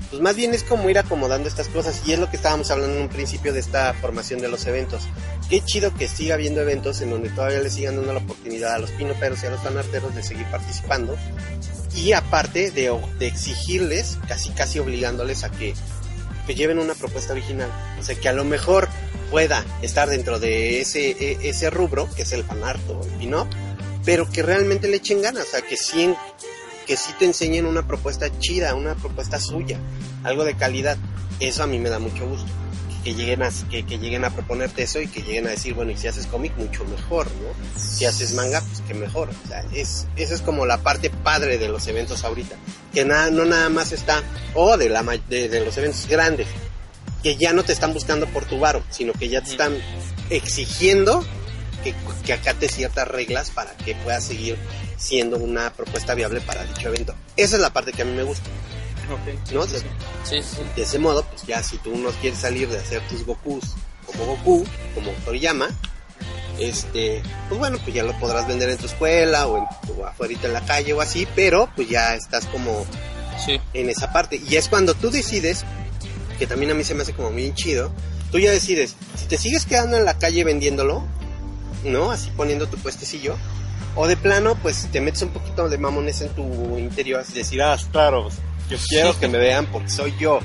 pues 0.09 0.21
más 0.21 0.35
bien 0.35 0.53
es 0.53 0.63
como 0.63 0.89
ir 0.89 0.99
acomodando 0.99 1.47
estas 1.47 1.67
cosas 1.69 2.01
y 2.05 2.11
es 2.11 2.19
lo 2.19 2.29
que 2.29 2.35
estábamos 2.35 2.69
hablando 2.69 2.97
en 2.97 3.03
un 3.03 3.09
principio 3.09 3.53
de 3.53 3.61
esta 3.61 3.93
formación 3.93 4.41
de 4.41 4.49
los 4.49 4.65
eventos. 4.65 5.03
Qué 5.49 5.61
chido 5.61 5.93
que 5.93 6.07
siga 6.07 6.35
habiendo 6.35 6.61
eventos 6.61 6.99
en 7.01 7.11
donde 7.11 7.29
todavía 7.29 7.59
le 7.59 7.69
sigan 7.69 7.95
dando 7.95 8.13
la 8.13 8.19
oportunidad 8.19 8.73
a 8.73 8.79
los 8.79 8.91
pinoperos 8.91 9.41
y 9.43 9.45
a 9.45 9.51
los 9.51 9.61
fanarteros 9.61 10.13
de 10.13 10.21
seguir 10.21 10.45
participando 10.47 11.15
y 11.95 12.11
aparte 12.13 12.71
de, 12.71 12.99
de 13.19 13.27
exigirles, 13.27 14.17
casi 14.27 14.49
casi 14.49 14.79
obligándoles 14.79 15.43
a 15.43 15.49
que, 15.49 15.73
que 16.45 16.55
lleven 16.55 16.79
una 16.79 16.93
propuesta 16.93 17.33
original. 17.33 17.69
O 17.99 18.03
sea, 18.03 18.15
que 18.15 18.27
a 18.27 18.33
lo 18.33 18.43
mejor 18.43 18.89
pueda 19.31 19.65
estar 19.81 20.09
dentro 20.09 20.39
de 20.39 20.81
ese, 20.81 21.11
e- 21.11 21.49
ese 21.49 21.69
rubro, 21.69 22.07
que 22.15 22.23
es 22.23 22.33
el 22.33 22.43
fanart 22.43 22.81
o 22.89 23.01
el 23.03 23.09
pin-up, 23.13 23.47
pero 24.05 24.29
que 24.29 24.43
realmente 24.43 24.87
le 24.87 24.97
echen 24.97 25.21
ganas, 25.21 25.47
sea, 25.47 25.61
que 25.61 25.77
sí, 25.77 26.13
que 26.85 26.97
sí 26.97 27.13
te 27.17 27.25
enseñen 27.25 27.65
una 27.65 27.87
propuesta 27.87 28.29
chida, 28.39 28.75
una 28.75 28.93
propuesta 28.95 29.39
suya, 29.39 29.79
algo 30.23 30.43
de 30.43 30.55
calidad. 30.55 30.97
Eso 31.39 31.63
a 31.63 31.67
mí 31.67 31.79
me 31.79 31.89
da 31.89 31.97
mucho 31.97 32.27
gusto. 32.27 32.51
Que 33.03 33.15
lleguen, 33.15 33.41
a, 33.41 33.49
que, 33.71 33.81
lleguen 33.81 34.25
a 34.25 34.29
proponerte 34.29 34.83
eso 34.83 35.01
y 35.01 35.07
que 35.07 35.23
lleguen 35.23 35.47
a 35.47 35.51
decir, 35.51 35.73
bueno, 35.73 35.91
y 35.91 35.97
si 35.97 36.07
haces 36.07 36.27
cómic, 36.27 36.55
mucho 36.57 36.85
mejor, 36.85 37.25
¿no? 37.25 37.79
Si 37.79 38.05
haces 38.05 38.33
manga, 38.33 38.61
pues 38.61 38.81
que 38.81 38.93
mejor. 38.93 39.29
O 39.43 39.47
sea, 39.47 39.65
es, 39.73 40.05
esa 40.17 40.35
es 40.35 40.41
como 40.41 40.67
la 40.67 40.77
parte 40.77 41.09
padre 41.09 41.57
de 41.57 41.67
los 41.67 41.87
eventos 41.87 42.23
ahorita. 42.23 42.57
Que 42.93 43.03
nada, 43.03 43.31
no 43.31 43.45
nada 43.45 43.69
más 43.69 43.91
está, 43.91 44.21
o 44.53 44.77
de, 44.77 44.89
de 45.27 45.65
los 45.65 45.77
eventos 45.77 46.05
grandes, 46.07 46.47
que 47.23 47.35
ya 47.35 47.53
no 47.53 47.63
te 47.63 47.71
están 47.73 47.93
buscando 47.93 48.25
por 48.27 48.45
tu 48.45 48.59
varo, 48.59 48.83
sino 48.89 49.13
que 49.13 49.29
ya 49.29 49.41
te 49.41 49.51
están 49.51 49.77
exigiendo 50.29 51.23
que, 51.83 51.93
que 52.25 52.33
acates 52.33 52.73
ciertas 52.73 53.07
reglas 53.07 53.49
para 53.51 53.75
que 53.77 53.95
puedas 53.95 54.23
seguir 54.23 54.57
siendo 54.97 55.37
una 55.37 55.71
propuesta 55.73 56.13
viable 56.13 56.41
para 56.41 56.63
dicho 56.65 56.87
evento. 56.89 57.15
Esa 57.37 57.55
es 57.55 57.61
la 57.61 57.71
parte 57.73 57.91
que 57.91 58.03
a 58.03 58.05
mí 58.05 58.11
me 58.13 58.23
gusta, 58.23 58.49
¿no? 59.51 59.65
De, 59.65 59.79
Sí, 60.23 60.41
sí. 60.43 60.61
de 60.75 60.83
ese 60.83 60.99
modo, 60.99 61.23
pues 61.25 61.43
ya 61.47 61.61
si 61.63 61.77
tú 61.79 61.95
no 61.97 62.09
quieres 62.21 62.39
salir 62.39 62.69
de 62.69 62.77
hacer 62.77 63.01
tus 63.07 63.25
Gokus 63.25 63.63
como 64.05 64.25
Goku, 64.27 64.65
como 64.95 65.11
Toriyama, 65.25 65.69
este, 66.59 67.21
pues 67.49 67.59
bueno, 67.59 67.77
pues 67.83 67.95
ya 67.95 68.03
lo 68.03 68.17
podrás 68.19 68.47
vender 68.47 68.69
en 68.69 68.77
tu 68.77 68.85
escuela 68.85 69.47
o, 69.47 69.57
en, 69.57 69.63
o 69.97 70.05
afuera 70.05 70.33
en 70.43 70.53
la 70.53 70.61
calle 70.65 70.93
o 70.93 71.01
así, 71.01 71.27
pero 71.35 71.69
pues 71.75 71.89
ya 71.89 72.15
estás 72.15 72.45
como 72.47 72.85
Sí. 73.43 73.59
en 73.73 73.89
esa 73.89 74.13
parte. 74.13 74.39
Y 74.47 74.55
es 74.57 74.67
cuando 74.69 74.93
tú 74.93 75.09
decides, 75.09 75.63
que 76.41 76.47
también 76.47 76.71
a 76.71 76.73
mí 76.73 76.83
se 76.83 76.95
me 76.95 77.03
hace 77.03 77.13
como 77.13 77.29
bien 77.29 77.53
chido, 77.53 77.91
tú 78.31 78.39
ya 78.39 78.49
decides, 78.49 78.95
si 79.15 79.25
te 79.27 79.37
sigues 79.37 79.63
quedando 79.67 79.95
en 79.95 80.05
la 80.05 80.17
calle 80.17 80.43
vendiéndolo, 80.43 81.03
¿no? 81.83 82.09
Así 82.09 82.31
poniendo 82.35 82.65
tu 82.67 82.77
puestecillo, 82.77 83.35
o 83.95 84.07
de 84.07 84.17
plano, 84.17 84.55
pues 84.55 84.87
te 84.91 85.01
metes 85.01 85.21
un 85.21 85.29
poquito 85.29 85.69
de 85.69 85.77
mamones 85.77 86.19
en 86.21 86.29
tu 86.29 86.79
interior, 86.79 87.19
así 87.21 87.33
decir, 87.33 87.61
ah, 87.61 87.77
claro, 87.91 88.23
pues, 88.23 88.37
yo 88.71 88.77
quiero 88.89 89.19
que 89.19 89.27
me 89.27 89.37
vean 89.37 89.67
porque 89.67 89.89
soy 89.91 90.15
yo, 90.19 90.39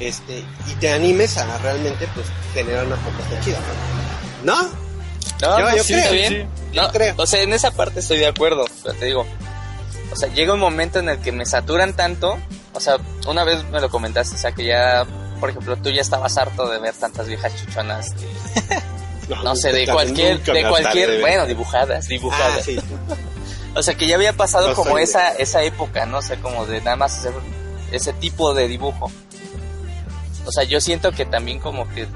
este, 0.00 0.38
y 0.68 0.74
te 0.80 0.90
animes 0.92 1.36
a 1.38 1.58
realmente, 1.58 2.08
pues, 2.12 2.26
generar 2.52 2.84
una 2.84 2.96
propuesta 2.96 3.40
chida, 3.44 3.58
¿no? 4.42 4.52
¿No? 4.52 4.62
No, 5.42 5.58
Yo- 5.60 5.64
no, 5.70 5.76
yo 5.76 5.84
sí, 5.84 5.92
creo, 5.92 5.98
está 6.04 6.10
sí, 6.10 6.16
bien. 6.34 6.48
yo 6.72 6.82
No, 6.82 6.90
creo. 6.90 7.14
O 7.18 7.26
sea, 7.28 7.40
en 7.42 7.52
esa 7.52 7.70
parte 7.70 8.00
estoy 8.00 8.18
de 8.18 8.26
acuerdo, 8.26 8.64
pero 8.82 8.98
te 8.98 9.04
digo. 9.06 9.24
O 10.10 10.16
sea, 10.16 10.28
llega 10.32 10.54
un 10.54 10.60
momento 10.60 10.98
en 10.98 11.08
el 11.08 11.18
que 11.20 11.30
me 11.30 11.46
saturan 11.46 11.94
tanto. 11.94 12.36
O 12.72 12.80
sea, 12.80 12.96
una 13.28 13.44
vez 13.44 13.62
me 13.70 13.80
lo 13.80 13.88
comentaste, 13.90 14.34
o 14.34 14.38
sea, 14.38 14.52
que 14.52 14.64
ya, 14.64 15.04
por 15.36 15.50
ejemplo, 15.50 15.76
tú 15.76 15.90
ya 15.90 16.00
estabas 16.00 16.36
harto 16.38 16.68
de 16.68 16.78
ver 16.78 16.94
tantas 16.94 17.26
viejas 17.26 17.52
chuchonas. 17.56 18.12
que- 18.14 19.34
no 19.44 19.56
sé, 19.56 19.72
de 19.72 19.86
cualquier, 19.86 20.42
de 20.42 20.68
cualquier, 20.68 21.10
de 21.10 21.20
bueno, 21.20 21.46
dibujadas, 21.46 22.08
dibujadas. 22.08 22.58
Ah, 22.58 22.62
sí. 22.64 22.78
O 23.78 23.82
sea, 23.82 23.94
que 23.94 24.06
ya 24.06 24.14
había 24.14 24.32
pasado 24.32 24.68
No 24.68 24.74
como 24.74 24.96
de- 24.96 25.02
esa, 25.02 25.32
esa 25.32 25.62
época, 25.62 26.06
¿no? 26.06 26.18
O 26.18 26.22
sea, 26.22 26.36
como 26.40 26.64
de 26.64 26.80
nada 26.80 26.96
más 26.96 27.18
hacer 27.18 27.34
ese 27.92 28.14
tipo 28.14 28.54
de 28.54 28.68
dibujo. 28.68 29.10
O 30.46 30.50
sea, 30.50 30.64
yo 30.64 30.80
siento 30.80 31.12
que 31.12 31.26
también 31.26 31.58
como 31.58 31.86
que 31.92 32.06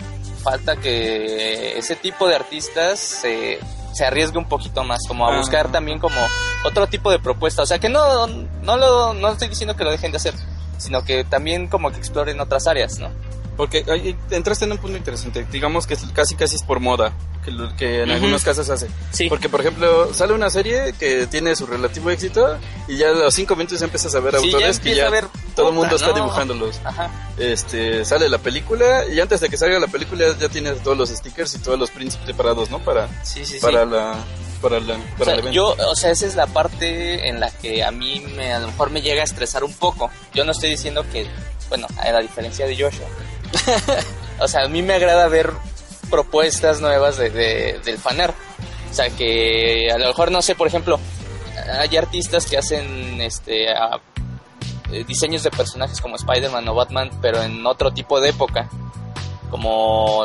falta 0.43 0.77
que 0.77 1.77
ese 1.79 1.97
tipo 1.97 2.27
de 2.29 2.37
artistas 2.37 2.99
se, 2.99 3.59
se 3.93 4.07
arriesgue 4.07 4.39
un 4.39 4.49
poquito 4.49 4.85
más, 4.85 5.01
como 5.07 5.27
a 5.29 5.35
Ah. 5.35 5.37
buscar 5.39 5.71
también 5.71 5.99
como 5.99 6.17
otro 6.65 6.87
tipo 6.87 7.11
de 7.11 7.19
propuesta. 7.19 7.61
O 7.61 7.67
sea, 7.67 7.79
que 7.79 7.91
no, 7.91 8.27
no 8.27 8.77
lo, 8.79 9.13
no 9.13 9.29
estoy 9.33 9.49
diciendo 9.49 9.77
que 9.77 9.85
lo 9.85 9.91
dejen 9.91 10.13
de 10.13 10.17
hacer, 10.17 10.33
sino 10.81 11.05
que 11.05 11.25
también 11.25 11.69
como 11.69 11.91
que 11.93 11.99
exploren 11.99 12.41
otras 12.41 12.67
áreas, 12.67 12.99
¿no? 12.99 13.11
Porque 13.57 13.85
ahí 13.91 14.17
entraste 14.31 14.65
en 14.65 14.73
un 14.73 14.79
punto 14.79 14.97
interesante. 14.97 15.47
Digamos 15.53 15.87
que 15.87 15.95
casi 16.15 16.35
casi 16.35 16.57
es 16.57 16.63
por 16.63 16.81
moda, 16.81 17.13
que, 17.45 17.51
lo- 17.51 17.77
que 17.77 18.03
en 18.05 18.11
algunos 18.11 18.43
casos 18.43 18.71
hace. 18.71 18.89
Sí. 19.13 19.29
Porque, 19.29 19.51
por 19.51 19.61
ejemplo, 19.61 20.15
sale 20.15 20.33
una 20.33 20.49
serie 20.49 20.95
que 20.99 21.27
tiene 21.27 21.55
su 21.57 21.67
relativo 21.67 22.09
éxito 22.11 22.57
y 22.89 22.97
ya 22.97 23.11
a 23.11 23.13
los 23.13 23.35
cinco 23.35 23.57
minutos 23.57 23.79
ya 23.81 23.85
empiezas 23.85 24.15
a 24.15 24.21
ver 24.21 24.39
Sí, 24.39 24.47
ya 24.51 24.57
autores 24.57 24.81
que 24.81 24.95
ya 24.95 25.07
a 25.09 25.11
ver 25.11 25.27
todo 25.55 25.69
el 25.71 25.75
mundo 25.75 25.97
está 25.97 26.13
dibujándolos. 26.15 26.81
Ajá. 26.85 27.11
Este, 27.37 28.05
sale 28.07 28.31
la 28.31 28.39
película 28.39 29.05
y 29.07 29.21
antes 29.21 29.41
de 29.41 29.51
que 29.51 29.59
salga 29.59 29.79
la 29.79 29.89
película 29.89 30.25
ya 30.39 30.49
tienes 30.49 30.83
todos 30.83 30.97
los 30.97 31.11
stickers 31.11 31.55
y 31.55 31.59
todos 31.59 31.79
los 31.79 31.91
prints 31.91 32.17
preparados, 32.17 32.71
¿no? 32.71 32.79
Para, 32.79 33.09
Sí, 33.25 33.45
sí, 33.45 33.55
sí. 33.55 33.61
Para 34.61 34.81
la, 34.81 34.95
para 34.95 35.05
O 35.21 35.25
sea, 35.25 35.33
el 35.35 35.41
evento. 35.41 35.51
yo, 35.55 35.77
o 35.91 35.95
sea, 35.97 36.11
esa 36.11 36.27
es 36.27 36.35
la 36.37 36.47
parte 36.47 37.29
en 37.29 37.41
la 37.41 37.51
que 37.51 37.83
a 37.85 37.91
mí 37.91 38.21
me, 38.37 38.53
a 38.53 38.59
lo 38.61 38.69
mejor 38.69 38.91
me 38.91 39.03
llega 39.03 39.23
a 39.23 39.25
estresar 39.25 39.65
un 39.65 39.73
poco. 39.75 40.11
Yo 40.35 40.45
no 40.45 40.53
estoy 40.53 40.71
diciendo 40.71 41.05
que, 41.13 41.27
bueno, 41.69 41.87
a 41.99 42.11
la 42.11 42.21
diferencia 42.21 42.67
de 42.67 42.77
Joshua. 42.77 43.07
o 44.41 44.49
sea, 44.49 44.65
a 44.65 44.69
mí 44.69 44.83
me 44.83 44.95
agrada 44.95 45.29
ver 45.29 45.53
propuestas 46.11 46.81
nuevas 46.81 47.17
de, 47.17 47.31
de- 47.31 47.81
del 47.85 47.99
fanar. 47.99 48.35
O 48.91 48.95
sea, 48.95 49.09
que 49.11 49.89
a 49.93 49.99
lo 49.99 50.07
mejor, 50.09 50.31
no 50.33 50.43
sé, 50.43 50.55
por 50.55 50.67
ejemplo, 50.67 50.99
hay 51.79 51.97
artistas 51.97 52.47
que 52.47 52.59
hacen 52.59 53.21
este 53.21 53.71
a- 53.73 54.01
eh, 54.93 55.05
diseños 55.07 55.43
de 55.45 55.51
personajes 55.53 56.01
como 56.01 56.17
Spider-Man 56.17 56.67
o 56.69 56.75
Batman, 56.75 57.11
pero 57.23 57.43
en 57.43 57.65
otro 57.67 57.93
tipo 57.93 58.21
de 58.21 58.31
época. 58.31 58.69
Como 59.51 60.25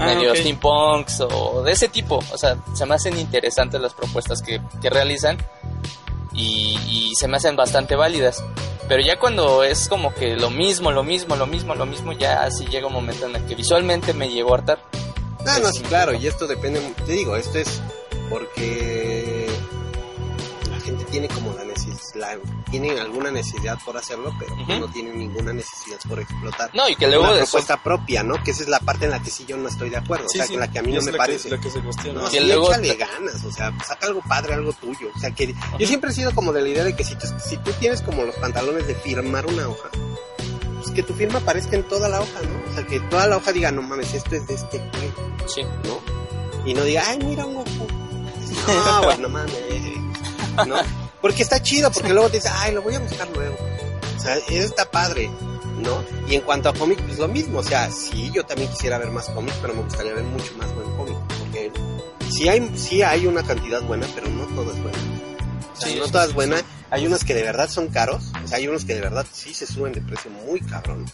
Ah, 0.00 0.06
medio 0.06 0.30
ok. 0.30 0.38
steampunks 0.38 1.20
o 1.20 1.62
de 1.62 1.72
ese 1.72 1.88
tipo. 1.88 2.20
O 2.32 2.38
sea, 2.38 2.56
se 2.74 2.86
me 2.86 2.94
hacen 2.94 3.18
interesantes 3.18 3.80
las 3.80 3.94
propuestas 3.94 4.42
que, 4.42 4.60
que 4.80 4.90
realizan 4.90 5.36
y, 6.32 6.78
y 6.88 7.12
se 7.16 7.28
me 7.28 7.36
hacen 7.36 7.56
bastante 7.56 7.96
válidas. 7.96 8.42
Pero 8.88 9.02
ya 9.02 9.20
cuando 9.20 9.62
es 9.62 9.88
como 9.88 10.12
que 10.12 10.36
lo 10.36 10.50
mismo, 10.50 10.90
lo 10.90 11.04
mismo, 11.04 11.36
lo 11.36 11.46
mismo, 11.46 11.74
lo 11.76 11.86
mismo, 11.86 12.12
ya 12.12 12.42
así 12.42 12.66
llega 12.66 12.88
un 12.88 12.92
momento 12.92 13.26
en 13.26 13.36
el 13.36 13.44
que 13.46 13.54
visualmente 13.54 14.12
me 14.14 14.28
llegó 14.28 14.54
a 14.54 14.58
hartar. 14.58 14.78
No, 15.44 15.58
no, 15.60 15.72
sí, 15.72 15.82
claro, 15.82 16.12
y 16.12 16.26
esto 16.26 16.46
depende, 16.46 16.80
te 17.06 17.12
digo, 17.12 17.36
esto 17.36 17.58
es 17.58 17.80
porque 18.28 19.46
la 20.70 20.80
gente 20.80 21.04
tiene 21.04 21.28
como 21.28 21.52
la 21.54 21.64
necesidad, 22.28 22.64
tienen 22.70 22.98
alguna 22.98 23.30
necesidad 23.30 23.78
por 23.84 23.96
hacerlo, 23.96 24.32
pero 24.38 24.54
no 24.78 24.86
tienen 24.92 25.18
ninguna 25.18 25.52
necesidad 25.52 25.98
por 26.08 26.20
explotar. 26.20 26.70
No, 26.74 26.88
y 26.88 26.94
que 26.96 27.06
luego 27.08 27.24
una 27.24 27.32
de 27.32 27.42
eso- 27.42 27.52
propuesta 27.52 27.82
propia, 27.82 28.22
¿no? 28.22 28.42
Que 28.42 28.52
esa 28.52 28.62
es 28.62 28.68
la 28.68 28.78
parte 28.80 29.06
en 29.06 29.10
la 29.12 29.20
que 29.22 29.30
sí 29.30 29.44
yo 29.46 29.56
no 29.56 29.68
estoy 29.68 29.90
de 29.90 29.96
acuerdo, 29.96 30.28
Sí, 30.28 30.38
o 30.38 30.42
sea, 30.42 30.46
sí, 30.46 30.56
la 30.56 30.70
que 30.70 30.78
a 30.78 30.82
mí 30.82 30.92
y 30.92 30.94
no 30.94 31.02
me 31.02 31.12
la 31.12 31.18
parece. 31.18 31.48
Que, 31.48 31.56
la 31.56 31.60
que 31.60 31.70
se 31.70 31.80
cuestiona. 31.80 32.20
No, 32.22 32.30
Que 32.30 32.38
sí, 32.40 32.46
luego 32.46 32.70
échale 32.70 32.94
ganas, 32.94 33.44
o 33.44 33.50
sea, 33.52 33.72
saca 33.86 34.06
algo 34.06 34.20
padre, 34.28 34.54
algo 34.54 34.72
tuyo. 34.72 35.08
O 35.14 35.18
sea, 35.18 35.30
que 35.32 35.54
yo 35.78 35.86
siempre 35.86 36.10
he 36.10 36.12
sido 36.14 36.32
como 36.34 36.52
de 36.52 36.62
la 36.62 36.68
idea 36.68 36.84
de 36.84 36.94
que 36.94 37.04
si, 37.04 37.14
te- 37.16 37.26
si 37.40 37.56
tú 37.58 37.72
tienes 37.80 38.02
como 38.02 38.22
los 38.24 38.34
pantalones 38.36 38.86
de 38.86 38.94
firmar 38.94 39.46
una 39.46 39.68
hoja, 39.68 39.88
pues 40.80 40.90
que 40.94 41.02
tu 41.02 41.14
firma 41.14 41.38
aparezca 41.40 41.76
en 41.76 41.82
toda 41.88 42.08
la 42.08 42.20
hoja, 42.20 42.40
¿no? 42.42 42.70
O 42.70 42.74
sea, 42.74 42.86
que 42.86 43.00
toda 43.00 43.26
la 43.26 43.36
hoja 43.36 43.52
diga, 43.52 43.70
no 43.72 43.82
mames, 43.82 44.14
esto 44.14 44.34
es 44.36 44.46
de 44.46 44.54
este 44.54 44.78
güey, 44.78 45.12
Sí. 45.46 45.62
¿no? 45.84 46.00
y 46.66 46.74
no 46.74 46.84
diga, 46.84 47.02
ay, 47.06 47.18
mira 47.24 47.46
un 47.46 47.54
Goku. 47.54 47.86
No, 48.66 49.02
güey, 49.04 49.18
no 49.18 49.28
mames. 49.28 49.52
¿No? 50.66 50.76
Porque 51.20 51.42
está 51.42 51.62
chido, 51.62 51.90
porque 51.90 52.12
luego 52.12 52.28
te 52.28 52.38
dices, 52.38 52.52
ay, 52.54 52.74
lo 52.74 52.82
voy 52.82 52.94
a 52.94 52.98
buscar 52.98 53.28
luego. 53.34 53.56
O 54.16 54.20
sea, 54.20 54.36
eso 54.36 54.66
está 54.66 54.90
padre, 54.90 55.30
¿no? 55.82 56.04
Y 56.28 56.34
en 56.34 56.40
cuanto 56.42 56.68
a 56.68 56.74
cómic, 56.74 57.00
pues 57.06 57.18
lo 57.18 57.28
mismo. 57.28 57.58
O 57.58 57.62
sea, 57.62 57.90
sí, 57.90 58.30
yo 58.34 58.44
también 58.44 58.70
quisiera 58.70 58.98
ver 58.98 59.10
más 59.10 59.28
cómics, 59.28 59.56
pero 59.60 59.74
me 59.74 59.82
gustaría 59.82 60.14
ver 60.14 60.24
mucho 60.24 60.54
más 60.56 60.74
buen 60.74 60.90
cómic. 60.96 61.16
Porque 61.38 61.72
sí 62.30 62.48
hay, 62.48 62.70
sí 62.76 63.02
hay 63.02 63.26
una 63.26 63.42
cantidad 63.42 63.82
buena, 63.82 64.06
pero 64.14 64.28
no 64.28 64.44
todo 64.46 64.72
es 64.72 64.82
bueno. 64.82 64.98
O 65.72 65.76
sea, 65.76 65.88
Sí, 65.88 65.96
no 65.98 66.06
todas 66.08 66.32
buenas. 66.34 66.64
Hay 66.90 67.06
unos 67.06 67.24
que 67.24 67.34
de 67.34 67.42
verdad 67.42 67.68
son 67.68 67.88
caros. 67.88 68.32
O 68.44 68.48
sea, 68.48 68.58
hay 68.58 68.68
unos 68.68 68.84
que 68.84 68.94
de 68.94 69.00
verdad 69.00 69.26
sí 69.30 69.54
se 69.54 69.66
suben 69.66 69.92
de 69.92 70.00
precio 70.00 70.30
muy 70.30 70.60
cabrón. 70.60 71.04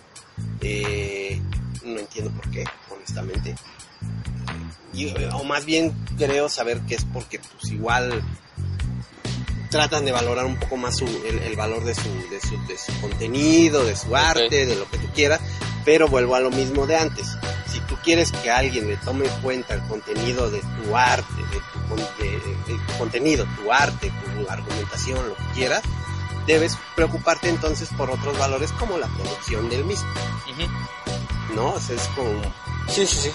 Eh, 0.61 1.41
no 1.85 1.99
entiendo 1.99 2.31
por 2.33 2.51
qué, 2.51 2.65
honestamente. 2.91 3.55
Y, 4.93 5.15
o 5.33 5.45
más 5.45 5.65
bien 5.65 5.93
creo 6.17 6.49
saber 6.49 6.81
que 6.83 6.95
es 6.95 7.05
porque 7.05 7.39
pues 7.39 7.71
igual 7.71 8.23
tratan 9.77 10.05
de 10.07 10.13
valorar 10.13 10.47
un 10.47 10.57
poco 10.57 10.77
más 10.79 10.97
su, 10.97 11.05
el, 11.07 11.39
el 11.41 11.55
valor 11.57 11.85
de 11.85 11.95
su, 11.95 12.09
de, 12.31 12.41
su, 12.41 12.59
de 12.67 12.79
su 12.79 12.99
contenido, 13.01 13.85
de 13.85 13.95
su 13.95 14.17
arte, 14.17 14.65
de 14.67 14.75
lo 14.77 14.89
que 14.91 14.97
tú 14.99 15.07
quieras, 15.15 15.41
pero 15.85 16.09
vuelvo 16.09 16.35
a 16.35 16.41
lo 16.41 16.51
mismo 16.51 16.87
de 16.87 16.97
antes. 16.97 17.27
Si 17.71 17.81
tú 17.81 17.97
quieres 18.03 18.33
que 18.33 18.51
alguien 18.51 18.89
le 18.89 18.97
tome 18.97 19.27
en 19.27 19.41
cuenta 19.43 19.75
el 19.75 19.83
contenido 19.83 20.51
de 20.51 20.61
tu 20.61 20.97
arte, 20.97 21.43
de 21.51 21.59
tu, 21.59 22.23
de- 22.23 22.75
de 22.75 22.81
tu 22.87 22.99
contenido, 22.99 23.47
tu 23.63 23.71
arte, 23.73 24.11
tu 24.35 24.49
argumentación, 24.51 25.29
lo 25.29 25.37
que 25.37 25.45
quieras, 25.55 25.83
debes 26.47 26.77
preocuparte 26.95 27.49
entonces 27.51 27.89
por 27.97 28.11
otros 28.11 28.39
valores 28.39 28.73
como 28.73 28.97
la 28.99 29.09
producción 29.09 29.69
del 29.69 29.85
mismo. 29.85 30.09
¿no? 31.55 31.73
O 31.75 31.81
sea, 31.81 31.97
es 31.97 32.03
como... 32.17 32.31
Sí, 32.89 33.07
sí, 33.07 33.17
sí. 33.25 33.31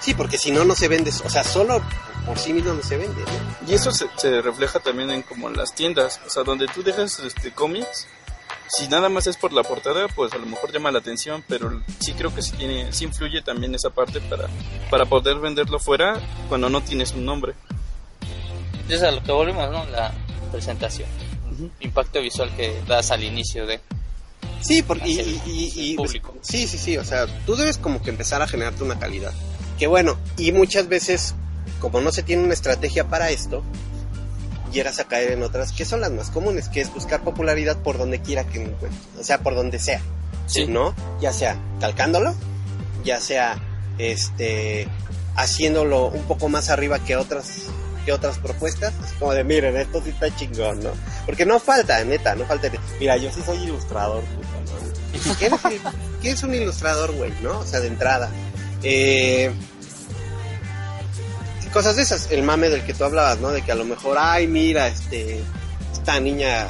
Sí, 0.00 0.14
porque 0.14 0.38
si 0.38 0.50
no, 0.52 0.64
no 0.64 0.74
se 0.74 0.88
vende, 0.88 1.12
o 1.24 1.28
sea, 1.28 1.44
solo 1.44 1.82
por 2.26 2.38
sí 2.38 2.52
mismo 2.52 2.72
no 2.72 2.82
se 2.82 2.96
vende, 2.96 3.20
¿no? 3.22 3.68
Y 3.70 3.74
eso 3.74 3.92
se, 3.92 4.06
se 4.16 4.40
refleja 4.42 4.78
también 4.80 5.10
en 5.10 5.22
como 5.22 5.48
en 5.48 5.56
las 5.56 5.74
tiendas, 5.74 6.20
o 6.26 6.30
sea, 6.30 6.42
donde 6.42 6.66
tú 6.68 6.82
dejas 6.82 7.18
este 7.20 7.50
cómics, 7.52 8.06
si 8.68 8.86
nada 8.88 9.08
más 9.08 9.26
es 9.26 9.36
por 9.36 9.52
la 9.52 9.62
portada, 9.62 10.06
pues 10.14 10.32
a 10.32 10.38
lo 10.38 10.46
mejor 10.46 10.72
llama 10.72 10.90
la 10.92 11.00
atención, 11.00 11.42
pero 11.48 11.82
sí 11.98 12.12
creo 12.12 12.32
que 12.34 12.40
sí 12.42 12.52
tiene, 12.52 12.92
sí 12.92 13.04
influye 13.04 13.42
también 13.42 13.74
esa 13.74 13.90
parte 13.90 14.20
para, 14.20 14.48
para 14.90 15.06
poder 15.06 15.38
venderlo 15.40 15.78
fuera 15.80 16.20
cuando 16.48 16.68
no 16.70 16.80
tienes 16.82 17.12
un 17.12 17.24
nombre. 17.24 17.54
Es 18.88 19.02
a 19.02 19.10
lo 19.10 19.22
que 19.22 19.32
volvemos, 19.32 19.70
¿no? 19.70 19.84
La 19.86 20.12
presentación. 20.52 21.08
Ujú. 21.52 21.70
Impacto 21.80 22.20
visual 22.20 22.54
que 22.56 22.80
das 22.86 23.10
al 23.10 23.22
inicio 23.24 23.66
de... 23.66 23.80
Sí, 24.60 24.82
porque 24.82 25.08
y, 25.08 25.18
el- 25.18 25.28
y- 25.28 25.40
y- 25.46 25.72
y, 25.92 25.96
pues, 25.96 26.10
público. 26.10 26.34
sí, 26.42 26.66
sí, 26.66 26.76
sí, 26.76 26.96
o 26.98 27.04
sea, 27.04 27.26
tú 27.46 27.56
debes 27.56 27.78
como 27.78 28.02
que 28.02 28.10
empezar 28.10 28.42
a 28.42 28.46
generarte 28.46 28.84
una 28.84 28.98
calidad. 28.98 29.32
Que 29.78 29.86
bueno, 29.86 30.18
y 30.36 30.52
muchas 30.52 30.86
veces, 30.88 31.34
como 31.80 32.00
no 32.00 32.12
se 32.12 32.22
tiene 32.22 32.44
una 32.44 32.54
estrategia 32.54 33.08
para 33.08 33.30
esto, 33.30 33.64
llegas 34.72 35.00
a 35.00 35.04
caer 35.04 35.32
en 35.32 35.42
otras 35.42 35.72
que 35.72 35.84
son 35.84 36.00
las 36.00 36.12
más 36.12 36.30
comunes, 36.30 36.68
que 36.68 36.80
es 36.80 36.94
buscar 36.94 37.22
popularidad 37.22 37.76
por 37.78 37.98
donde 37.98 38.20
quiera 38.20 38.44
que 38.44 38.62
encuentres, 38.62 39.02
o 39.18 39.24
sea, 39.24 39.38
por 39.38 39.54
donde 39.56 39.78
sea, 39.80 40.00
Sí. 40.46 40.66
¿no? 40.66 40.94
Ya 41.20 41.32
sea 41.32 41.56
calcándolo, 41.80 42.34
ya 43.04 43.20
sea 43.20 43.56
este 43.98 44.86
haciéndolo 45.36 46.06
un 46.08 46.22
poco 46.24 46.48
más 46.48 46.70
arriba 46.70 46.98
que 47.00 47.16
otras 47.16 47.64
que 48.04 48.12
otras 48.12 48.38
propuestas, 48.38 48.94
así 49.02 49.14
como 49.18 49.32
de 49.34 49.44
miren, 49.44 49.76
esto 49.76 50.00
sí 50.02 50.10
está 50.10 50.34
chingón, 50.34 50.82
¿no? 50.82 50.90
Porque 51.26 51.44
no 51.44 51.60
falta, 51.60 52.02
neta, 52.04 52.34
no 52.34 52.46
falta. 52.46 52.70
Mira, 52.98 53.16
yo 53.18 53.30
sí 53.30 53.42
soy 53.44 53.58
ilustrador, 53.58 54.22
puta, 54.24 54.48
¿no? 54.48 55.34
¿Quién 55.38 55.52
es, 55.52 55.64
el- 55.66 55.80
quién 56.22 56.34
es 56.34 56.42
un 56.42 56.54
ilustrador, 56.54 57.12
güey, 57.12 57.30
no? 57.42 57.58
O 57.58 57.66
sea, 57.66 57.80
de 57.80 57.88
entrada. 57.88 58.30
Eh, 58.82 59.52
cosas 61.72 61.96
de 61.96 62.02
esas, 62.02 62.30
el 62.30 62.42
mame 62.42 62.68
del 62.68 62.84
que 62.84 62.94
tú 62.94 63.04
hablabas, 63.04 63.38
¿no? 63.40 63.50
De 63.50 63.62
que 63.62 63.72
a 63.72 63.74
lo 63.74 63.84
mejor, 63.84 64.16
ay, 64.20 64.46
mira, 64.46 64.88
este, 64.88 65.40
esta 65.92 66.18
niña, 66.20 66.66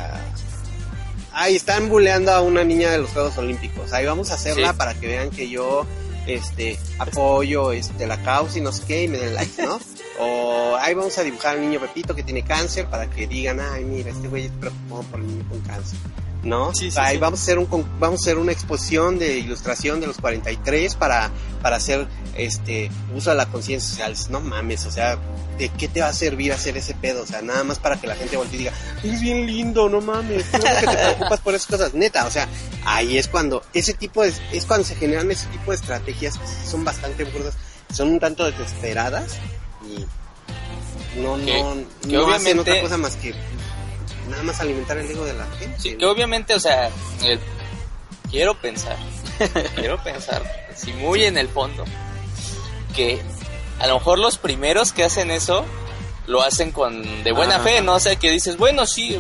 ay, 1.32 1.56
están 1.56 1.88
buleando 1.88 2.32
a 2.32 2.40
una 2.42 2.64
niña 2.64 2.90
de 2.90 2.98
los 2.98 3.10
Juegos 3.10 3.36
Olímpicos, 3.38 3.92
ahí 3.92 4.04
vamos 4.06 4.30
a 4.30 4.34
hacerla 4.34 4.72
Sí. 4.72 4.78
para 4.78 4.94
que 4.94 5.06
vean 5.06 5.30
que 5.30 5.48
yo, 5.48 5.86
este, 6.26 6.78
apoyo, 6.98 7.72
este, 7.72 8.06
la 8.06 8.22
causa 8.22 8.58
y 8.58 8.60
no 8.60 8.72
sé 8.72 8.82
qué, 8.86 9.04
y 9.04 9.08
me 9.08 9.18
den 9.18 9.34
like, 9.34 9.62
¿no? 9.62 9.80
O 10.20 10.76
ahí 10.78 10.92
vamos 10.94 11.16
a 11.18 11.22
dibujar 11.22 11.56
al 11.56 11.62
niño 11.62 11.80
Pepito 11.80 12.14
que 12.14 12.22
tiene 12.22 12.42
cáncer 12.42 12.86
para 12.86 13.08
que 13.08 13.26
digan, 13.26 13.58
ay, 13.58 13.84
mira, 13.84 14.10
este 14.10 14.28
güey 14.28 14.46
es 14.46 14.52
preocupado 14.52 15.02
por 15.04 15.20
el 15.20 15.26
niño 15.26 15.48
con 15.48 15.60
cáncer. 15.60 15.98
¿No? 16.42 16.74
Sí, 16.74 16.90
sí, 16.90 16.98
ahí 16.98 17.16
sí. 17.16 17.20
vamos 17.20 17.40
a 17.40 17.42
hacer 17.42 17.58
un 17.58 17.68
vamos 17.98 18.20
a 18.20 18.22
hacer 18.22 18.38
una 18.38 18.50
exposición 18.50 19.18
de 19.18 19.38
ilustración 19.38 20.00
de 20.00 20.06
los 20.06 20.16
43 20.16 20.94
para 20.94 21.30
para 21.60 21.76
hacer 21.76 22.08
este 22.34 22.90
uso 23.14 23.28
de 23.28 23.36
la 23.36 23.44
conciencia 23.46 23.90
social. 23.90 24.16
No 24.30 24.40
mames, 24.40 24.86
o 24.86 24.90
sea, 24.90 25.18
¿de 25.58 25.68
qué 25.68 25.86
te 25.88 26.00
va 26.00 26.08
a 26.08 26.12
servir 26.14 26.52
hacer 26.54 26.78
ese 26.78 26.94
pedo? 26.94 27.22
O 27.22 27.26
sea, 27.26 27.42
nada 27.42 27.62
más 27.64 27.78
para 27.78 28.00
que 28.00 28.06
la 28.06 28.16
gente 28.16 28.38
voltee 28.38 28.56
y 28.56 28.58
diga, 28.60 28.72
es 29.02 29.20
bien 29.20 29.46
lindo, 29.46 29.90
no 29.90 30.00
mames, 30.00 30.44
qué 30.44 30.58
que 30.58 30.86
te 30.86 30.96
preocupas 30.96 31.40
por 31.40 31.54
esas 31.54 31.66
cosas, 31.66 31.92
neta, 31.92 32.24
o 32.24 32.30
sea, 32.30 32.48
ahí 32.86 33.18
es 33.18 33.28
cuando 33.28 33.62
ese 33.74 33.92
tipo 33.92 34.22
de, 34.22 34.32
es 34.52 34.64
cuando 34.64 34.86
se 34.86 34.94
generan 34.94 35.30
ese 35.30 35.46
tipo 35.48 35.72
de 35.72 35.76
estrategias 35.76 36.38
que 36.38 36.46
son 36.66 36.84
bastante 36.84 37.24
burdas, 37.24 37.54
son 37.92 38.08
un 38.08 38.18
tanto 38.18 38.50
desesperadas 38.50 39.38
y 39.90 41.20
no, 41.20 41.36
Que- 41.36 41.62
no, 41.62 41.74
que 42.02 42.16
no 42.16 42.28
hacen 42.30 42.58
obviamente- 42.58 42.60
otra 42.60 42.80
cosa 42.82 42.96
más 42.98 43.16
que 43.16 43.34
nada 44.28 44.42
más 44.44 44.60
alimentar 44.60 44.96
el 44.98 45.10
ego 45.10 45.24
de 45.24 45.32
la 45.34 45.46
gente. 45.58 45.80
Sí, 45.80 45.96
que 45.96 46.06
obviamente, 46.06 46.54
o 46.54 46.60
sea, 46.60 46.88
el- 47.24 47.40
quiero 48.30 48.54
pensar, 48.60 48.96
quiero 49.74 50.02
pensar, 50.02 50.42
si 50.76 50.92
muy 50.92 51.24
en 51.24 51.36
el 51.36 51.48
fondo, 51.48 51.84
que 52.94 53.20
a 53.80 53.86
lo 53.88 53.94
mejor 53.94 54.18
los 54.18 54.38
primeros 54.38 54.92
que 54.92 55.04
hacen 55.04 55.30
eso 55.30 55.64
lo 56.26 56.42
hacen 56.42 56.70
con 56.70 57.24
de 57.24 57.32
buena 57.32 57.56
Ajá. 57.56 57.64
fe, 57.64 57.80
¿no? 57.80 57.94
O 57.94 58.00
sea, 58.00 58.14
que 58.16 58.30
dices, 58.30 58.56
bueno, 58.56 58.86
sí, 58.86 59.18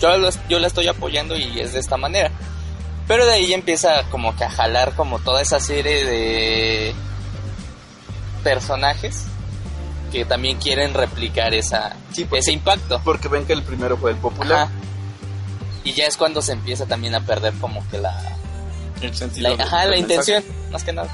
yo, 0.00 0.16
lo- 0.18 0.30
yo 0.48 0.58
la 0.58 0.66
estoy 0.66 0.88
apoyando 0.88 1.36
y 1.36 1.60
es 1.60 1.72
de 1.74 1.80
esta 1.80 1.96
manera. 1.96 2.32
Pero 3.06 3.26
de 3.26 3.34
ahí 3.34 3.52
empieza 3.52 4.04
como 4.10 4.36
que 4.36 4.44
a 4.44 4.50
jalar 4.50 4.94
como 4.94 5.18
toda 5.20 5.42
esa 5.42 5.60
serie 5.60 6.04
de 6.04 6.94
personajes 8.42 9.24
que 10.10 10.24
también 10.24 10.58
quieren 10.58 10.92
replicar 10.94 11.54
esa, 11.54 11.96
Sí, 12.12 12.24
porque- 12.24 12.38
ese 12.40 12.52
impacto. 12.52 13.00
Porque 13.04 13.28
ven 13.28 13.44
que 13.46 13.52
el 13.52 13.62
primero 13.62 13.96
fue 13.96 14.10
el 14.12 14.16
popular, 14.16 14.64
Ajá. 14.64 14.72
Y 15.84 15.92
ya 15.94 16.04
es 16.06 16.16
cuando 16.18 16.42
se 16.42 16.52
empieza 16.52 16.84
también 16.86 17.14
a 17.14 17.24
perder 17.24 17.54
como 17.54 17.86
que 17.88 17.96
la, 17.98 18.36
el 19.00 19.14
sentido. 19.16 19.56
la, 19.56 19.64
ajá, 19.64 19.84
la 19.86 19.90
mensaje. 19.92 20.00
intención, 20.00 20.44
más 20.70 20.84
que 20.84 20.92
nada. 20.92 21.08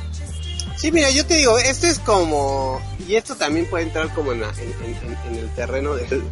Sí, 0.76 0.90
mira, 0.90 1.08
yo 1.10 1.24
te 1.24 1.34
digo, 1.34 1.56
esto 1.58 1.86
es 1.86 1.98
como, 2.00 2.80
y 3.06 3.14
esto 3.14 3.36
también 3.36 3.66
puede 3.70 3.84
entrar 3.84 4.12
como 4.12 4.32
en, 4.32 4.40
la- 4.40 4.50
en, 4.58 4.72
en- 4.84 5.16
en 5.28 5.34
el 5.38 5.48
terreno 5.54 5.94
del, 5.94 6.22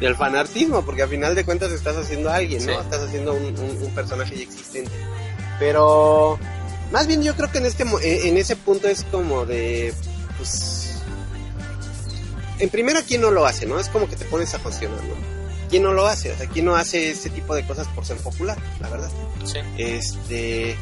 del 0.00 0.14
fanartismo, 0.16 0.84
porque 0.84 1.02
al 1.02 1.08
final 1.08 1.34
de 1.34 1.44
cuentas 1.44 1.72
estás 1.72 1.96
haciendo 1.96 2.30
a 2.30 2.36
alguien, 2.36 2.64
¿no? 2.64 2.72
Sí. 2.72 2.78
Estás 2.80 3.00
haciendo 3.00 3.34
un, 3.34 3.44
un- 3.58 3.82
un 3.82 3.90
personaje 3.94 4.36
ya 4.36 4.42
existente. 4.44 4.92
Pero, 5.58 6.38
más 6.92 7.06
bien 7.06 7.22
yo 7.22 7.34
creo 7.34 7.50
que 7.50 7.58
en 7.58 7.66
este, 7.66 7.84
en 8.28 8.36
ese 8.36 8.56
punto 8.56 8.88
es 8.88 9.04
como 9.10 9.44
de, 9.46 9.92
pues, 10.38 10.83
en 12.58 12.68
primera, 12.70 13.02
¿quién 13.02 13.20
no 13.20 13.30
lo 13.30 13.46
hace, 13.46 13.66
no? 13.66 13.78
Es 13.80 13.88
como 13.88 14.08
que 14.08 14.16
te 14.16 14.24
pones 14.26 14.54
a 14.54 14.58
cuestionar, 14.58 15.02
¿no? 15.04 15.14
¿Quién 15.70 15.82
no 15.82 15.92
lo 15.92 16.06
hace? 16.06 16.30
O 16.32 16.36
sea, 16.36 16.46
¿quién 16.48 16.64
no 16.66 16.76
hace 16.76 17.10
ese 17.10 17.30
tipo 17.30 17.54
de 17.54 17.66
cosas 17.66 17.86
por 17.88 18.04
ser 18.04 18.16
popular, 18.18 18.56
la 18.80 18.88
verdad? 18.88 19.10
Sí. 19.44 19.58
Este, 19.78 20.76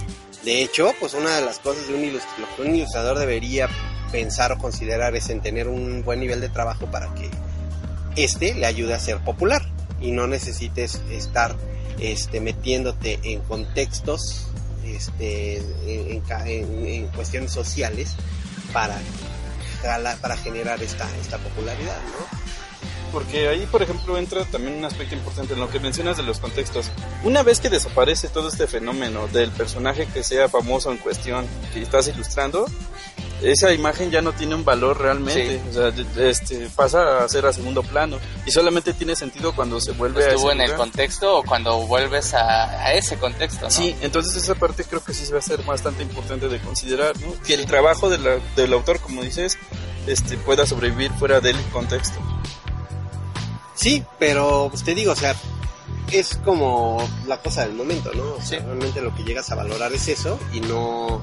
de 0.44 0.62
hecho, 0.62 0.92
pues 1.00 1.14
una 1.14 1.36
de 1.36 1.42
las 1.42 1.58
cosas 1.60 1.86
de 1.88 1.94
un 1.94 2.04
ilustrador, 2.04 2.40
lo 2.40 2.56
que 2.56 2.62
un 2.68 2.74
ilustrador 2.76 3.18
debería 3.18 3.68
pensar 4.10 4.52
o 4.52 4.58
considerar 4.58 5.14
es 5.16 5.30
en 5.30 5.40
tener 5.40 5.68
un 5.68 6.02
buen 6.04 6.20
nivel 6.20 6.40
de 6.40 6.48
trabajo 6.50 6.86
para 6.90 7.14
que 7.14 7.30
este 8.16 8.54
le 8.54 8.66
ayude 8.66 8.92
a 8.92 9.00
ser 9.00 9.18
popular 9.24 9.62
y 10.00 10.10
no 10.10 10.26
necesites 10.26 11.00
estar 11.10 11.56
este, 11.98 12.40
metiéndote 12.40 13.18
en 13.22 13.40
contextos 13.40 14.48
este, 14.84 15.58
en, 15.86 16.22
en- 16.46 16.86
en 16.86 17.06
cuestiones 17.08 17.52
sociales 17.52 18.10
para, 18.72 18.98
para 19.82 20.36
generar 20.36 20.82
esta, 20.82 21.08
esta 21.18 21.38
popularidad, 21.38 21.98
¿no? 22.18 22.52
Porque 23.12 23.48
ahí, 23.48 23.66
por 23.66 23.82
ejemplo, 23.82 24.16
entra 24.16 24.44
también 24.46 24.78
un 24.78 24.84
aspecto 24.86 25.14
importante 25.14 25.52
en 25.52 25.60
lo 25.60 25.68
que 25.68 25.78
mencionas 25.80 26.16
de 26.16 26.22
los 26.22 26.40
contextos. 26.40 26.90
Una 27.24 27.42
vez 27.42 27.60
que 27.60 27.68
desaparece 27.68 28.28
todo 28.28 28.48
este 28.48 28.66
fenómeno 28.66 29.28
del 29.28 29.50
personaje 29.50 30.06
que 30.06 30.24
sea 30.24 30.48
famoso 30.48 30.90
en 30.90 30.96
cuestión 30.96 31.46
que 31.74 31.82
estás 31.82 32.08
ilustrando, 32.08 32.64
esa 33.43 33.72
imagen 33.72 34.11
ya 34.11 34.22
no 34.22 34.32
tiene 34.32 34.55
un 34.55 34.64
valor 34.64 35.01
realmente. 35.01 35.61
O 35.70 35.72
sea, 35.72 35.93
este, 36.28 36.68
pasa 36.74 37.24
a 37.24 37.28
ser 37.28 37.47
a 37.47 37.53
segundo 37.53 37.82
plano. 37.82 38.18
Y 38.47 38.51
solamente 38.51 38.93
tiene 38.95 39.16
sentido 39.16 39.55
cuando 39.55 39.80
se 39.80 39.93
vuelve 39.93 40.24
a 40.24 40.28
Estuvo 40.30 40.51
ese 40.53 40.62
en 40.62 40.70
el 40.70 40.76
contexto 40.76 41.38
o 41.38 41.43
cuando 41.45 41.76
vuelves 41.86 42.34
a, 42.34 42.70
a 42.86 42.93
ese 42.95 43.16
contexto, 43.16 43.64
¿no? 43.66 43.70
Sí, 43.70 43.95
entonces 44.03 44.36
esa 44.43 44.55
parte 44.55 44.84
creo 44.84 45.03
que 45.05 45.12
sí 45.14 45.30
va 45.32 45.38
a 45.38 45.43
ser 45.43 45.62
bastante 45.62 46.03
importante 46.03 46.49
de 46.49 46.61
considerar, 46.61 47.18
¿no? 47.20 47.34
Que 47.45 47.55
el 47.55 47.66
trabajo 47.66 48.09
de 48.11 48.18
la- 48.18 48.38
del 48.57 48.72
autor, 48.72 49.01
como 49.01 49.22
dices, 49.22 49.59
este, 50.07 50.36
pueda 50.38 50.66
sobrevivir 50.66 51.11
fuera 51.12 51.40
del 51.40 51.57
contexto. 51.72 52.18
Sí, 53.74 54.05
pero 54.18 54.68
pues 54.70 54.84
te 54.84 54.95
digo, 54.95 55.12
o 55.12 55.16
sea, 55.16 55.34
es 56.11 56.36
como 56.45 56.99
la 57.26 57.38
cosa 57.38 57.62
del 57.66 57.72
momento, 57.74 58.11
¿no? 58.14 58.34
O 58.34 58.40
sea, 58.43 58.59
Sí. 58.61 58.64
realmente 58.64 59.01
lo 59.01 59.14
que 59.14 59.24
llegas 59.24 59.51
a 59.51 59.55
valorar 59.55 59.93
es 59.93 60.09
eso 60.09 60.38
y 60.53 60.61
no 60.61 61.22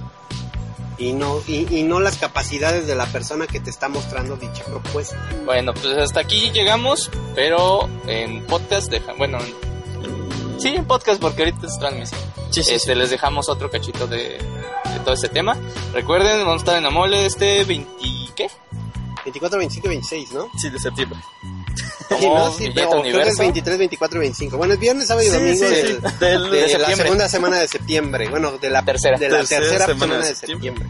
y 1.00 1.14
no 1.14 1.42
y, 1.48 1.66
y 1.80 1.84
no 1.84 2.00
las 2.00 2.18
capacidades 2.18 2.86
de 2.88 2.96
la 2.96 3.06
persona 3.08 3.48
que 3.48 3.60
te 3.60 3.70
está 3.70 3.90
mostrando 3.90 4.36
dicha 4.38 4.64
propuesta. 4.66 5.18
Bueno, 5.46 5.74
pues 5.74 5.98
hasta 5.98 6.20
aquí 6.20 6.52
llegamos, 6.52 7.10
pero 7.36 7.90
en 8.08 8.46
podcast 8.46 8.92
deja, 8.92 9.14
bueno, 9.14 9.38
en- 9.40 10.60
sí, 10.60 10.70
en 10.70 10.86
podcast 10.86 11.20
porque 11.22 11.44
ahorita 11.44 11.68
es 11.68 11.80
transmisión. 11.80 12.20
este, 12.70 12.96
les 12.96 13.10
dejamos 13.10 13.48
otro 13.50 13.70
cachito 13.70 14.08
de, 14.08 14.20
de 14.38 15.00
todo 15.06 15.14
este 15.14 15.30
tema. 15.30 15.56
Recuerden, 15.94 16.40
vamos 16.40 16.56
a 16.56 16.58
estar 16.58 16.78
en 16.78 16.84
la 16.84 16.90
mole 16.90 17.26
este 17.26 17.64
20, 17.64 17.90
¿qué? 18.36 18.50
24, 19.26 19.58
25 19.60 19.88
y 19.88 19.90
26, 19.90 20.32
¿no? 20.32 20.48
Sí, 20.58 20.70
de 20.70 20.80
septiembre. 20.80 21.20
Sí, 21.76 22.28
¿no? 22.28 22.52
Sí, 22.54 22.72
pero 22.74 22.90
creo 22.90 23.02
que 23.04 23.08
es 23.10 23.14
Universo. 23.16 23.40
23, 23.44 23.78
24 23.78 24.18
y 24.18 24.22
25. 24.22 24.58
Bueno, 24.58 24.74
es 24.74 24.80
viernes, 24.80 25.08
sábado 25.08 25.26
y 25.26 25.30
Sí, 25.30 25.34
domingo 25.38 25.56
sí, 25.56 25.64
del- 25.76 25.88
sí, 25.88 26.16
del- 26.20 26.50
de, 26.52 26.62
de 26.68 26.78
la 26.80 26.96
segunda 26.96 27.30
semana 27.30 27.58
de 27.60 27.68
septiembre. 27.68 28.28
Bueno, 28.30 28.52
de 28.58 28.70
la 28.70 28.84
Tercera. 28.84 29.18
de 29.18 29.30
la 29.30 29.38
Tercera 29.38 29.62
tercera, 29.62 29.86
semana 29.86 30.06
semana, 30.06 30.26
de 30.28 30.36
septiembre. 30.36 30.86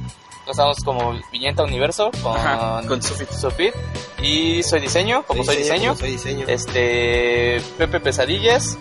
Estamos 0.50 0.78
como 0.84 1.20
Viñeta 1.32 1.64
Universo 1.64 2.10
con, 2.24 2.36
Ajá, 2.36 2.82
con 2.88 3.04
Sufit. 3.04 3.30
Sufit. 3.30 3.74
Y 4.22 4.64
Soy 4.64 4.80
Diseño, 4.80 5.24
como 5.28 5.44
Soy, 5.44 5.58
Diseño. 5.58 5.90
como 5.90 6.00
soy 6.00 6.12
diseño. 6.12 6.46
Este, 6.48 7.62
Pepe 7.78 8.00
Pesadillas. 8.00 8.78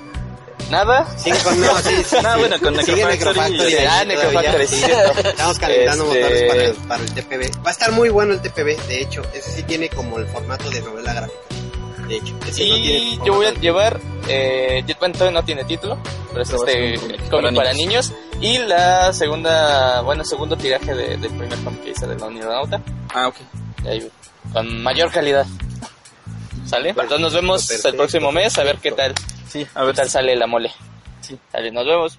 Nada. 0.71 1.07
Sí, 1.19 1.31
con, 1.45 1.61
no, 1.61 1.77
sí, 1.79 1.97
sí, 1.97 2.05
sí. 2.11 2.17
bueno, 2.39 2.57
con 2.61 2.85
Sigue 2.85 3.05
Necrofactory. 3.05 3.75
Ah, 3.89 4.05
Necrofactory. 4.05 4.65
Estamos 4.65 5.59
calentando 5.59 6.05
Este- 6.05 6.21
motores 6.23 6.43
para 6.49 6.63
el, 6.65 6.75
para 6.75 7.03
el 7.05 7.13
TPB. 7.15 7.65
Va 7.65 7.69
a 7.69 7.73
estar 7.73 7.93
muy 7.93 8.09
bueno 8.11 8.33
el 8.35 8.41
TPB, 8.41 8.77
de 8.89 9.01
hecho. 9.03 9.23
Ese 9.35 9.51
sí 9.53 9.63
tiene 9.65 9.89
como 9.91 10.19
el 10.19 10.27
formato 10.27 10.69
de 10.71 10.81
novela 10.83 11.13
gráfica. 11.13 11.39
De 12.09 12.17
hecho, 12.17 12.35
ese 12.47 12.69
no 12.69 12.75
tiene 12.75 12.99
Y 12.99 13.19
yo 13.25 13.35
voy 13.35 13.47
a 13.47 13.53
llevar, 13.53 14.01
eh, 14.29 14.83
bueno, 14.99 15.13
todavía 15.15 15.41
no 15.41 15.45
tiene 15.45 15.65
título, 15.65 15.99
pero 16.31 16.43
es 16.43 16.49
Pero 16.51 16.65
este 16.67 16.95
un 16.95 17.01
cómic 17.01 17.31
cómic 17.31 17.55
para 17.57 17.57
para 17.57 17.73
niños. 17.75 18.13
Y 18.41 18.59
la 18.59 19.13
segunda, 19.13 20.01
bueno, 20.03 20.25
segundo 20.25 20.57
tiraje 20.57 20.95
de- 20.95 21.17
del 21.19 21.31
primer 21.31 21.59
cómic 21.59 21.83
que 21.85 21.91
hice 21.91 22.07
de 22.07 22.17
la 22.17 22.27
Unidonauta. 22.27 22.81
Ah, 23.15 23.29
ok. 23.29 23.37
Ahí, 23.87 24.09
con 24.53 24.83
mayor 24.83 25.11
calidad. 25.11 25.47
¿Sale? 26.67 26.91
Entonces 26.91 27.21
nos 27.21 27.33
vemos 27.35 27.67
Perfecto, 27.67 27.89
el 27.89 27.97
próximo 27.97 28.33
mes 28.33 28.59
a 28.59 28.63
ver 28.65 28.77
qué 28.79 28.93
tal, 28.93 29.15
Sí, 29.49 29.67
a 29.75 29.81
qué 29.81 29.87
ver 29.87 29.95
tal 29.95 30.11
sale 30.11 30.37
la 30.37 30.47
mole. 30.47 30.71
Sí. 31.21 31.39
Sale, 31.51 31.71
nos 31.71 31.87
vemos. 31.87 32.19